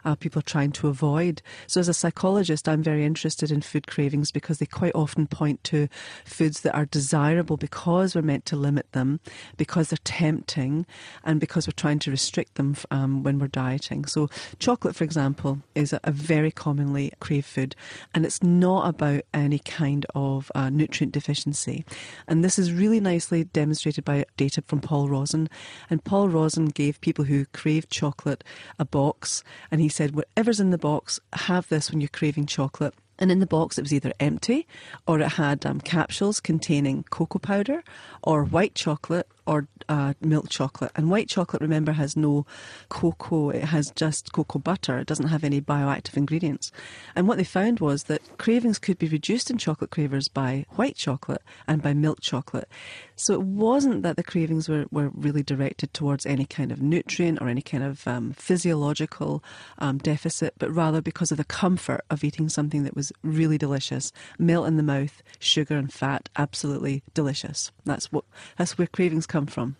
uh, 0.05 0.15
people 0.15 0.41
are 0.41 0.43
trying 0.43 0.73
to 0.73 0.89
avoid. 0.89 1.43
So, 1.67 1.81
as 1.81 1.89
a 1.89 1.95
psychologist, 1.95 2.69
I'm 2.69 2.83
very 2.83 3.05
interested 3.05 3.51
in 3.51 3.61
food 3.61 3.87
cravings 3.87 4.33
because 4.33 4.59
they 4.59 4.67
quite 4.67 4.95
often 4.95 5.27
point 5.27 5.63
to 5.65 5.89
foods 6.25 6.63
that 6.63 6.75
are 6.75 6.87
desirable 6.87 7.57
because 7.57 8.15
we're 8.15 8.23
meant 8.23 8.47
to 8.47 8.57
limit 8.57 8.91
them, 8.93 9.21
because 9.57 9.91
they're 9.91 9.99
tempting, 10.05 10.87
and 11.25 11.41
because 11.41 11.67
we're 11.67 11.73
trying 11.73 11.99
to 12.01 12.11
restrict 12.11 12.55
them 12.55 12.75
um, 12.91 13.23
when 13.23 13.39
we're 13.39 13.49
dieting. 13.49 14.07
So, 14.07 14.29
chocolate, 14.59 14.97
for 14.97 15.05
example, 15.05 15.61
is 15.75 15.93
a, 15.93 16.01
a 16.05 16.11
very 16.11 16.51
commonly 16.51 17.13
craved 17.21 17.47
food, 17.47 17.77
and 18.15 18.25
it's 18.25 18.43
not 18.43 18.89
about 18.89 19.23
any 19.35 19.59
kind 19.59 20.07
of 20.15 20.51
uh, 20.55 20.71
nutrient 20.71 21.13
deficiency. 21.13 21.85
And 22.27 22.43
this 22.43 22.59
is 22.59 22.73
really 22.73 23.01
nicely 23.01 23.45
demonstrated 23.45 24.05
by 24.05 24.25
data 24.37 24.63
from 24.67 24.81
Paul 24.81 25.09
Rozin. 25.09 25.49
And 25.91 26.03
Paul 26.03 26.29
Rozin 26.29 26.69
gave 26.79 27.01
people 27.01 27.25
who 27.25 27.45
craved 27.47 27.91
chocolate 27.91 28.45
a 28.79 28.85
box, 28.85 29.43
and 29.69 29.81
he 29.81 29.89
said, 29.89 30.15
Whatever's 30.15 30.61
in 30.61 30.71
the 30.71 30.79
box, 30.79 31.19
have 31.33 31.69
this 31.69 31.91
when 31.91 32.01
you're 32.01 32.09
craving 32.09 32.47
chocolate. 32.47 32.95
And 33.19 33.33
in 33.33 33.41
the 33.41 33.49
box, 33.49 33.79
it 33.79 33.83
was 33.83 33.93
either 33.93 34.13
empty 34.21 34.65
or 35.05 35.19
it 35.19 35.33
had 35.33 35.67
um, 35.67 35.81
capsules 35.81 36.39
containing 36.39 37.03
cocoa 37.11 37.41
powder 37.41 37.83
or 38.23 38.45
white 38.45 38.77
chocolate 38.77 39.27
or 39.49 39.67
uh, 39.89 40.13
milk 40.21 40.51
chocolate. 40.51 40.93
And 40.95 41.11
white 41.11 41.29
chocolate, 41.29 41.63
remember, 41.63 41.93
has 41.93 42.17
no 42.17 42.45
cocoa, 42.91 43.49
it 43.49 43.65
has 43.65 43.91
just 43.93 44.33
cocoa 44.33 44.59
butter. 44.59 44.99
It 44.99 45.07
doesn't 45.07 45.29
have 45.29 45.43
any 45.43 45.61
bioactive 45.61 46.19
ingredients. 46.19 46.71
And 47.17 47.27
what 47.27 47.39
they 47.39 47.45
found 47.45 47.81
was 47.81 48.05
that 48.05 48.21
cravings 48.37 48.79
could 48.79 48.99
be 48.99 49.09
reduced 49.09 49.51
in 49.51 49.57
chocolate 49.57 49.91
cravers 49.91 50.29
by 50.29 50.67
white 50.77 50.97
chocolate 50.97 51.43
and 51.67 51.81
by 51.81 51.95
milk 51.95 52.21
chocolate. 52.21 52.69
So 53.17 53.33
it 53.33 53.41
wasn't 53.41 54.03
that 54.03 54.17
the 54.17 54.23
cravings 54.23 54.69
were, 54.69 54.85
were 54.91 55.09
really 55.09 55.43
directed 55.43 55.95
towards 55.95 56.27
any 56.27 56.45
kind 56.45 56.71
of 56.71 56.83
nutrient 56.83 57.41
or 57.41 57.49
any 57.49 57.63
kind 57.63 57.83
of 57.83 58.07
um, 58.07 58.33
physiological 58.35 59.43
um, 59.79 59.97
deficit, 59.97 60.55
but 60.59 60.71
rather 60.71 61.01
because 61.01 61.33
of 61.33 61.39
the 61.39 61.45
comfort 61.45 62.03
of 62.11 62.23
eating 62.23 62.51
something 62.51 62.85
that 62.85 62.95
was 62.95 63.13
really 63.23 63.57
delicious. 63.57 64.13
Melt 64.39 64.69
in 64.69 64.77
the 64.77 64.83
mouth, 64.83 65.23
sugar 65.39 65.79
and 65.79 65.91
fat, 65.91 66.29
absolutely 66.37 67.03
delicious. 67.15 67.73
That's 67.87 68.13
what 68.13 68.25
that's 68.59 68.77
where 68.77 68.87
cravings 68.87 69.27
come 69.27 69.38
from. 69.47 69.77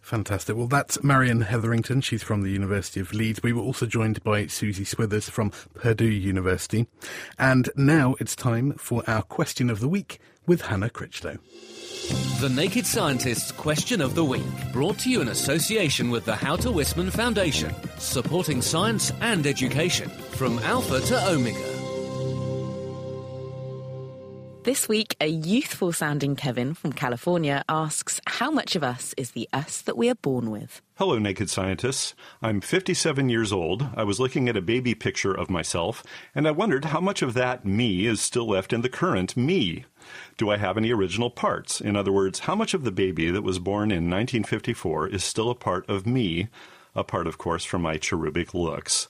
Fantastic. 0.00 0.56
Well, 0.56 0.66
that's 0.66 1.02
Marion 1.02 1.42
Hetherington. 1.42 2.00
She's 2.00 2.24
from 2.24 2.42
the 2.42 2.50
University 2.50 2.98
of 2.98 3.14
Leeds. 3.14 3.40
We 3.42 3.52
were 3.52 3.62
also 3.62 3.86
joined 3.86 4.22
by 4.24 4.48
Susie 4.48 4.84
Swithers 4.84 5.30
from 5.30 5.52
Purdue 5.74 6.04
University. 6.04 6.88
And 7.38 7.70
now 7.76 8.16
it's 8.18 8.34
time 8.34 8.72
for 8.72 9.04
our 9.06 9.22
question 9.22 9.70
of 9.70 9.78
the 9.78 9.88
week 9.88 10.18
with 10.44 10.62
Hannah 10.62 10.90
Critchlow. 10.90 11.38
The 12.40 12.48
Naked 12.48 12.84
Scientist's 12.84 13.52
Question 13.52 14.00
of 14.00 14.16
the 14.16 14.24
Week, 14.24 14.42
brought 14.72 14.98
to 15.00 15.10
you 15.10 15.20
in 15.20 15.28
association 15.28 16.10
with 16.10 16.24
the 16.24 16.34
How 16.34 16.56
to 16.56 16.68
Wisman 16.68 17.12
Foundation, 17.12 17.72
supporting 17.98 18.60
science 18.60 19.12
and 19.20 19.46
education 19.46 20.08
from 20.08 20.58
Alpha 20.58 21.00
to 21.00 21.28
Omega. 21.28 21.71
This 24.64 24.88
week, 24.88 25.16
a 25.20 25.26
youthful 25.26 25.92
sounding 25.92 26.36
Kevin 26.36 26.74
from 26.74 26.92
California 26.92 27.64
asks 27.68 28.20
How 28.28 28.48
much 28.48 28.76
of 28.76 28.84
us 28.84 29.12
is 29.16 29.32
the 29.32 29.48
us 29.52 29.82
that 29.82 29.96
we 29.96 30.08
are 30.08 30.14
born 30.14 30.52
with? 30.52 30.80
Hello, 30.94 31.18
naked 31.18 31.50
scientists. 31.50 32.14
I'm 32.40 32.60
57 32.60 33.28
years 33.28 33.52
old. 33.52 33.88
I 33.96 34.04
was 34.04 34.20
looking 34.20 34.48
at 34.48 34.56
a 34.56 34.62
baby 34.62 34.94
picture 34.94 35.34
of 35.34 35.50
myself, 35.50 36.04
and 36.32 36.46
I 36.46 36.52
wondered 36.52 36.84
how 36.84 37.00
much 37.00 37.22
of 37.22 37.34
that 37.34 37.64
me 37.64 38.06
is 38.06 38.20
still 38.20 38.46
left 38.46 38.72
in 38.72 38.82
the 38.82 38.88
current 38.88 39.36
me. 39.36 39.84
Do 40.38 40.48
I 40.48 40.58
have 40.58 40.76
any 40.76 40.92
original 40.92 41.30
parts? 41.30 41.80
In 41.80 41.96
other 41.96 42.12
words, 42.12 42.38
how 42.40 42.54
much 42.54 42.72
of 42.72 42.84
the 42.84 42.92
baby 42.92 43.32
that 43.32 43.42
was 43.42 43.58
born 43.58 43.90
in 43.90 44.08
1954 44.08 45.08
is 45.08 45.24
still 45.24 45.50
a 45.50 45.56
part 45.56 45.90
of 45.90 46.06
me, 46.06 46.50
apart, 46.94 47.26
of 47.26 47.36
course, 47.36 47.64
from 47.64 47.82
my 47.82 47.96
cherubic 47.96 48.54
looks? 48.54 49.08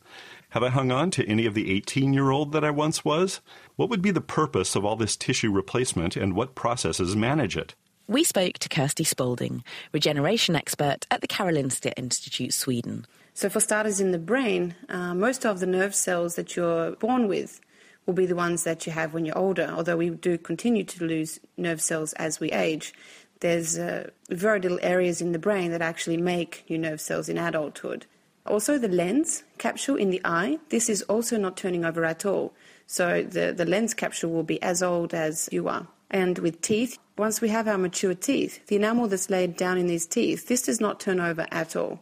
Have 0.52 0.62
I 0.62 0.68
hung 0.68 0.92
on 0.92 1.10
to 1.12 1.26
any 1.26 1.46
of 1.46 1.54
the 1.54 1.72
18 1.72 2.12
year 2.12 2.30
old 2.30 2.52
that 2.52 2.62
I 2.62 2.70
once 2.70 3.06
was? 3.06 3.40
What 3.76 3.88
would 3.88 4.02
be 4.02 4.10
the 4.10 4.20
purpose 4.20 4.76
of 4.76 4.84
all 4.84 4.96
this 4.96 5.16
tissue 5.16 5.50
replacement 5.50 6.14
and 6.14 6.34
what 6.34 6.54
processes 6.54 7.16
manage 7.16 7.56
it? 7.56 7.74
We 8.06 8.22
spoke 8.22 8.58
to 8.58 8.68
Kirsty 8.68 9.02
Spalding, 9.02 9.64
regeneration 9.92 10.54
expert 10.54 11.06
at 11.10 11.22
the 11.22 11.26
Karolinska 11.26 11.94
Institute, 11.96 12.52
Sweden. 12.52 13.06
So, 13.32 13.48
for 13.48 13.60
starters, 13.60 13.98
in 13.98 14.12
the 14.12 14.18
brain, 14.18 14.74
uh, 14.90 15.14
most 15.14 15.46
of 15.46 15.58
the 15.58 15.66
nerve 15.66 15.94
cells 15.94 16.34
that 16.34 16.54
you're 16.54 16.96
born 16.96 17.28
with 17.28 17.58
will 18.04 18.12
be 18.12 18.26
the 18.26 18.36
ones 18.36 18.64
that 18.64 18.86
you 18.86 18.92
have 18.92 19.14
when 19.14 19.24
you're 19.24 19.38
older, 19.38 19.72
although 19.74 19.96
we 19.96 20.10
do 20.10 20.36
continue 20.36 20.84
to 20.84 21.04
lose 21.06 21.40
nerve 21.56 21.80
cells 21.80 22.12
as 22.14 22.40
we 22.40 22.52
age. 22.52 22.92
There's 23.40 23.78
uh, 23.78 24.10
very 24.28 24.60
little 24.60 24.80
areas 24.82 25.22
in 25.22 25.32
the 25.32 25.38
brain 25.38 25.70
that 25.70 25.80
actually 25.80 26.18
make 26.18 26.66
new 26.68 26.76
nerve 26.76 27.00
cells 27.00 27.30
in 27.30 27.38
adulthood. 27.38 28.04
Also, 28.46 28.76
the 28.76 28.88
lens 28.88 29.44
capsule 29.58 29.96
in 29.96 30.10
the 30.10 30.20
eye, 30.24 30.58
this 30.70 30.88
is 30.88 31.02
also 31.02 31.36
not 31.36 31.56
turning 31.56 31.84
over 31.84 32.04
at 32.04 32.26
all. 32.26 32.52
So, 32.86 33.22
the, 33.22 33.52
the 33.56 33.64
lens 33.64 33.94
capsule 33.94 34.32
will 34.32 34.42
be 34.42 34.60
as 34.62 34.82
old 34.82 35.14
as 35.14 35.48
you 35.52 35.68
are. 35.68 35.86
And 36.10 36.38
with 36.38 36.60
teeth, 36.60 36.98
once 37.16 37.40
we 37.40 37.48
have 37.48 37.68
our 37.68 37.78
mature 37.78 38.14
teeth, 38.14 38.66
the 38.66 38.76
enamel 38.76 39.08
that's 39.08 39.30
laid 39.30 39.56
down 39.56 39.78
in 39.78 39.86
these 39.86 40.06
teeth, 40.06 40.48
this 40.48 40.62
does 40.62 40.80
not 40.80 41.00
turn 41.00 41.20
over 41.20 41.46
at 41.50 41.76
all. 41.76 42.00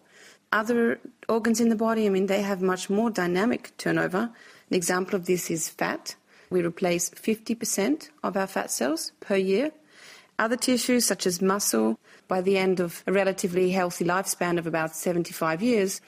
Other 0.52 0.98
organs 1.28 1.60
in 1.60 1.68
the 1.68 1.76
body, 1.76 2.06
I 2.06 2.08
mean, 2.08 2.26
they 2.26 2.42
have 2.42 2.60
much 2.60 2.90
more 2.90 3.10
dynamic 3.10 3.76
turnover. 3.76 4.30
An 4.68 4.76
example 4.76 5.14
of 5.14 5.26
this 5.26 5.50
is 5.50 5.68
fat. 5.68 6.16
We 6.50 6.64
replace 6.64 7.10
50% 7.10 8.10
of 8.24 8.36
our 8.36 8.48
fat 8.48 8.72
cells 8.72 9.12
per 9.20 9.36
year. 9.36 9.70
Other 10.40 10.56
tissues, 10.56 11.04
such 11.04 11.26
as 11.26 11.40
muscle, 11.40 12.00
by 12.26 12.40
the 12.40 12.58
end 12.58 12.80
of 12.80 13.04
a 13.06 13.12
relatively 13.12 13.70
healthy 13.70 14.04
lifespan 14.04 14.58
of 14.58 14.66
about 14.66 14.96
75 14.96 15.62
years, 15.62 16.00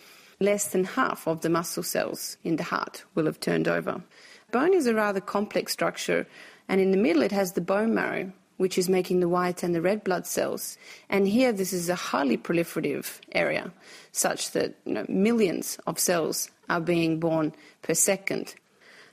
less 0.43 0.69
than 0.69 0.85
half 0.85 1.27
of 1.27 1.41
the 1.41 1.49
muscle 1.49 1.83
cells 1.83 2.37
in 2.45 2.57
the 2.57 2.63
heart 2.65 3.05
will 3.15 3.27
have 3.27 3.41
turned 3.41 3.69
over. 3.69 4.03
Bone 4.51 4.75
is 4.75 4.87
a 4.87 4.95
rather 4.95 5.21
complex 5.21 5.73
structure, 5.73 6.27
and 6.69 6.81
in 6.81 6.91
the 6.91 6.97
middle 6.97 7.23
it 7.23 7.33
has 7.33 7.53
the 7.53 7.61
bone 7.61 7.95
marrow, 7.95 8.33
which 8.59 8.77
is 8.77 8.89
making 8.89 9.21
the 9.21 9.29
white 9.29 9.63
and 9.63 9.75
the 9.75 9.81
red 9.81 10.05
blood 10.05 10.27
cells. 10.27 10.77
And 11.09 11.27
here, 11.27 11.53
this 11.53 11.73
is 11.73 11.89
a 11.89 11.95
highly 11.95 12.37
proliferative 12.37 13.19
area, 13.33 13.73
such 14.13 14.51
that 14.53 14.75
you 14.85 14.93
know, 14.93 15.07
millions 15.09 15.79
of 15.87 15.99
cells 15.99 16.51
are 16.69 16.81
being 16.81 17.19
born 17.19 17.55
per 17.83 17.95
second. 17.95 18.55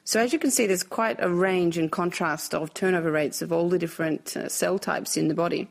So, 0.03 0.19
as 0.19 0.34
you 0.34 0.39
can 0.39 0.51
see, 0.51 0.67
there's 0.67 0.84
quite 0.84 1.17
a 1.19 1.30
range 1.30 1.77
and 1.77 1.91
contrast 1.91 2.53
of 2.53 2.73
turnover 2.73 3.11
rates 3.11 3.41
of 3.41 3.51
all 3.51 3.69
the 3.69 3.80
different 3.80 4.36
uh, 4.36 4.49
cell 4.49 4.80
types 4.80 5.17
in 5.17 5.27
the 5.27 5.36
body. 5.36 5.67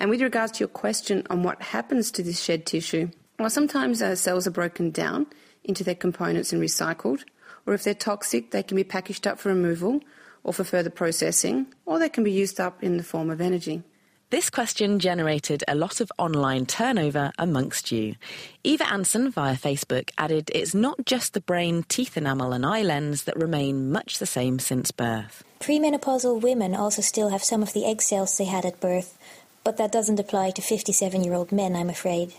And 0.00 0.10
with 0.10 0.20
regards 0.20 0.52
to 0.52 0.60
your 0.60 0.68
question 0.68 1.26
on 1.30 1.42
what 1.42 1.60
happens 1.62 2.10
to 2.12 2.22
this 2.22 2.40
shed 2.40 2.66
tissue, 2.66 3.10
well, 3.38 3.50
sometimes 3.50 4.00
uh, 4.02 4.14
cells 4.14 4.46
are 4.46 4.52
broken 4.52 4.90
down 4.90 5.26
into 5.64 5.84
their 5.84 5.94
components 5.94 6.52
and 6.52 6.62
recycled, 6.62 7.24
or 7.66 7.74
if 7.74 7.82
they're 7.82 7.94
toxic, 7.94 8.50
they 8.50 8.62
can 8.62 8.76
be 8.76 8.84
packaged 8.84 9.26
up 9.26 9.38
for 9.38 9.48
removal 9.48 10.00
or 10.44 10.52
for 10.52 10.64
further 10.64 10.90
processing, 10.90 11.66
or 11.84 11.98
they 11.98 12.08
can 12.08 12.22
be 12.22 12.30
used 12.30 12.60
up 12.60 12.82
in 12.82 12.96
the 12.96 13.02
form 13.02 13.30
of 13.30 13.40
energy. 13.40 13.82
This 14.30 14.50
question 14.50 14.98
generated 14.98 15.62
a 15.68 15.76
lot 15.76 16.00
of 16.00 16.10
online 16.18 16.66
turnover 16.66 17.30
amongst 17.38 17.92
you. 17.92 18.16
Eva 18.64 18.88
Anson 18.88 19.30
via 19.30 19.54
Facebook 19.54 20.10
added 20.18 20.50
it's 20.52 20.74
not 20.74 21.04
just 21.04 21.32
the 21.32 21.40
brain, 21.40 21.84
teeth 21.88 22.16
enamel, 22.16 22.52
and 22.52 22.66
eye 22.66 22.82
lens 22.82 23.24
that 23.24 23.36
remain 23.36 23.92
much 23.92 24.18
the 24.18 24.26
same 24.26 24.58
since 24.58 24.90
birth. 24.90 25.44
Premenopausal 25.60 26.40
women 26.40 26.74
also 26.74 27.02
still 27.02 27.28
have 27.28 27.44
some 27.44 27.62
of 27.62 27.72
the 27.72 27.86
egg 27.86 28.02
cells 28.02 28.36
they 28.36 28.46
had 28.46 28.64
at 28.64 28.80
birth, 28.80 29.16
but 29.62 29.76
that 29.76 29.92
doesn't 29.92 30.18
apply 30.18 30.50
to 30.50 30.62
57 30.62 31.22
year 31.22 31.34
old 31.34 31.52
men, 31.52 31.76
I'm 31.76 31.90
afraid. 31.90 32.34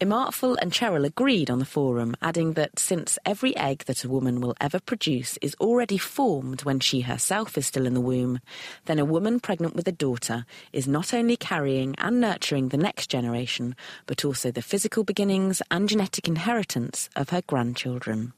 Imartful 0.00 0.56
and 0.62 0.72
Cheryl 0.72 1.04
agreed 1.04 1.50
on 1.50 1.58
the 1.58 1.66
forum, 1.66 2.16
adding 2.22 2.54
that 2.54 2.78
since 2.78 3.18
every 3.26 3.54
egg 3.54 3.84
that 3.84 4.02
a 4.02 4.08
woman 4.08 4.40
will 4.40 4.56
ever 4.58 4.80
produce 4.80 5.36
is 5.42 5.54
already 5.60 5.98
formed 5.98 6.62
when 6.62 6.80
she 6.80 7.02
herself 7.02 7.58
is 7.58 7.66
still 7.66 7.84
in 7.84 7.92
the 7.92 8.00
womb, 8.00 8.40
then 8.86 8.98
a 8.98 9.04
woman 9.04 9.40
pregnant 9.40 9.76
with 9.76 9.86
a 9.86 9.92
daughter 9.92 10.46
is 10.72 10.88
not 10.88 11.12
only 11.12 11.36
carrying 11.36 11.94
and 11.98 12.18
nurturing 12.18 12.70
the 12.70 12.78
next 12.78 13.10
generation, 13.10 13.76
but 14.06 14.24
also 14.24 14.50
the 14.50 14.62
physical 14.62 15.04
beginnings 15.04 15.60
and 15.70 15.86
genetic 15.86 16.26
inheritance 16.26 17.10
of 17.14 17.28
her 17.28 17.42
grandchildren. 17.46 18.32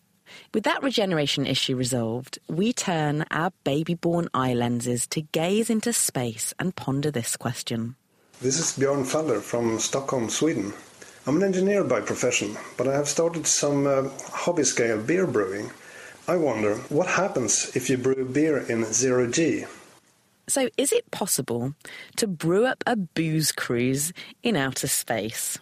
With 0.53 0.65
that 0.65 0.83
regeneration 0.83 1.47
issue 1.47 1.77
resolved, 1.77 2.41
we 2.49 2.73
turn 2.73 3.25
our 3.31 3.53
baby 3.63 3.95
born 3.95 4.29
eye 4.35 4.55
lenses 4.55 5.07
to 5.09 5.21
gaze 5.21 5.71
into 5.71 5.93
space 5.93 6.53
and 6.59 6.75
ponder 6.75 7.13
this 7.13 7.37
question. 7.37 7.95
This 8.41 8.59
is 8.59 8.77
Björn 8.77 9.07
Faller 9.07 9.41
from 9.41 9.79
Stockholm, 9.79 10.29
Sweden. 10.29 10.73
I'm 11.25 11.37
an 11.37 11.45
engineer 11.45 11.85
by 11.85 12.01
profession, 12.01 12.57
but 12.77 12.89
I 12.89 12.97
have 12.97 13.07
started 13.07 13.47
some 13.47 13.87
uh, 13.87 14.09
hobby 14.33 14.65
scale 14.65 15.01
beer 15.01 15.25
brewing. 15.25 15.71
I 16.27 16.37
wonder 16.37 16.75
what 16.89 17.07
happens 17.07 17.77
if 17.77 17.89
you 17.89 17.97
brew 17.97 18.25
beer 18.25 18.59
in 18.59 18.85
zero 18.93 19.31
G? 19.31 19.65
So, 20.49 20.69
is 20.77 20.91
it 20.93 21.09
possible 21.13 21.75
to 22.17 22.27
brew 22.27 22.67
up 22.67 22.83
a 22.89 22.97
booze 22.97 23.53
cruise 23.53 24.13
in 24.43 24.57
outer 24.57 24.89
space? 24.89 25.61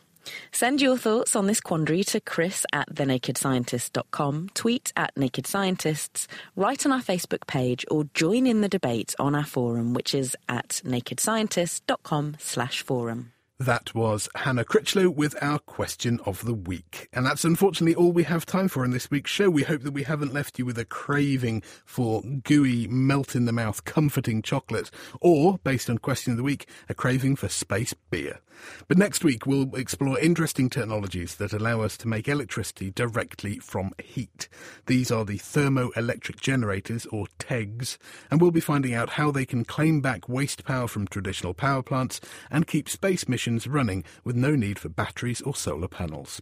Send 0.50 0.80
your 0.80 0.96
thoughts 0.96 1.36
on 1.36 1.46
this 1.46 1.60
quandary 1.60 2.04
to 2.04 2.20
chris 2.20 2.64
at 2.72 2.94
thenakedscientist.com, 2.94 4.50
tweet 4.54 4.92
at 4.96 5.14
Naked 5.14 5.46
Scientists, 5.46 6.26
write 6.56 6.86
on 6.86 6.92
our 6.92 7.02
Facebook 7.02 7.46
page, 7.46 7.84
or 7.90 8.04
join 8.14 8.46
in 8.46 8.62
the 8.62 8.68
debate 8.68 9.14
on 9.18 9.34
our 9.34 9.44
forum, 9.44 9.92
which 9.92 10.14
is 10.14 10.36
at 10.48 10.80
nakedscientist.com 10.84 12.36
slash 12.38 12.80
forum. 12.82 13.32
That 13.60 13.94
was 13.94 14.26
Hannah 14.36 14.64
Critchlow 14.64 15.10
with 15.10 15.36
our 15.42 15.58
question 15.58 16.18
of 16.24 16.46
the 16.46 16.54
week. 16.54 17.10
And 17.12 17.26
that's 17.26 17.44
unfortunately 17.44 17.94
all 17.94 18.10
we 18.10 18.22
have 18.22 18.46
time 18.46 18.68
for 18.68 18.86
in 18.86 18.90
this 18.90 19.10
week's 19.10 19.30
show. 19.30 19.50
We 19.50 19.64
hope 19.64 19.82
that 19.82 19.90
we 19.90 20.04
haven't 20.04 20.32
left 20.32 20.58
you 20.58 20.64
with 20.64 20.78
a 20.78 20.86
craving 20.86 21.62
for 21.84 22.22
gooey, 22.22 22.88
melt 22.88 23.36
in 23.36 23.44
the 23.44 23.52
mouth, 23.52 23.84
comforting 23.84 24.40
chocolate, 24.40 24.90
or, 25.20 25.58
based 25.58 25.90
on 25.90 25.98
question 25.98 26.30
of 26.30 26.38
the 26.38 26.42
week, 26.42 26.70
a 26.88 26.94
craving 26.94 27.36
for 27.36 27.50
space 27.50 27.92
beer. 27.92 28.40
But 28.88 28.98
next 28.98 29.24
week 29.24 29.46
we'll 29.46 29.74
explore 29.74 30.18
interesting 30.18 30.70
technologies 30.70 31.36
that 31.36 31.52
allow 31.52 31.82
us 31.82 31.96
to 31.98 32.08
make 32.08 32.28
electricity 32.28 32.90
directly 32.90 33.58
from 33.58 33.92
heat. 34.02 34.48
These 34.86 35.10
are 35.10 35.24
the 35.24 35.38
thermoelectric 35.38 36.40
generators, 36.40 37.06
or 37.06 37.26
TEGs, 37.38 37.98
and 38.30 38.40
we'll 38.40 38.50
be 38.50 38.60
finding 38.60 38.94
out 38.94 39.10
how 39.10 39.30
they 39.30 39.46
can 39.46 39.64
claim 39.64 40.00
back 40.00 40.28
waste 40.28 40.64
power 40.64 40.88
from 40.88 41.06
traditional 41.06 41.54
power 41.54 41.82
plants 41.82 42.20
and 42.50 42.66
keep 42.66 42.88
space 42.88 43.28
missions 43.28 43.49
running 43.66 44.04
with 44.24 44.36
no 44.36 44.54
need 44.54 44.78
for 44.78 44.88
batteries 44.88 45.40
or 45.40 45.54
solar 45.54 45.88
panels. 45.88 46.40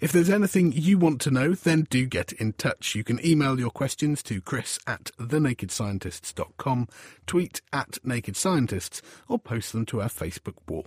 If 0.00 0.12
there's 0.12 0.30
anything 0.30 0.72
you 0.72 0.98
want 0.98 1.20
to 1.22 1.30
know, 1.30 1.52
then 1.54 1.86
do 1.90 2.06
get 2.06 2.32
in 2.32 2.54
touch. 2.54 2.94
You 2.94 3.04
can 3.04 3.24
email 3.24 3.58
your 3.58 3.70
questions 3.70 4.22
to 4.24 4.40
chris 4.40 4.78
at 4.86 5.10
thenakedscientists.com, 5.18 6.88
tweet 7.26 7.60
at 7.72 7.98
Naked 8.04 8.36
Scientists, 8.36 9.02
or 9.28 9.38
post 9.38 9.72
them 9.72 9.84
to 9.86 10.00
our 10.00 10.08
Facebook 10.08 10.56
wall. 10.66 10.86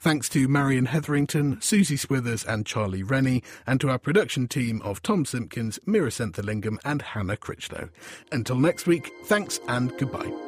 Thanks 0.00 0.28
to 0.28 0.46
Marion 0.46 0.86
Hetherington, 0.86 1.60
Susie 1.60 1.96
Swithers, 1.96 2.46
and 2.46 2.64
Charlie 2.64 3.02
Rennie, 3.02 3.42
and 3.66 3.80
to 3.80 3.90
our 3.90 3.98
production 3.98 4.46
team 4.46 4.80
of 4.82 5.02
Tom 5.02 5.24
Simpkins, 5.24 5.80
Meera 5.86 6.12
Senthilingam, 6.12 6.78
and 6.84 7.02
Hannah 7.02 7.36
Critchlow. 7.36 7.88
Until 8.30 8.60
next 8.60 8.86
week, 8.86 9.10
thanks 9.24 9.58
and 9.66 9.96
goodbye. 9.98 10.47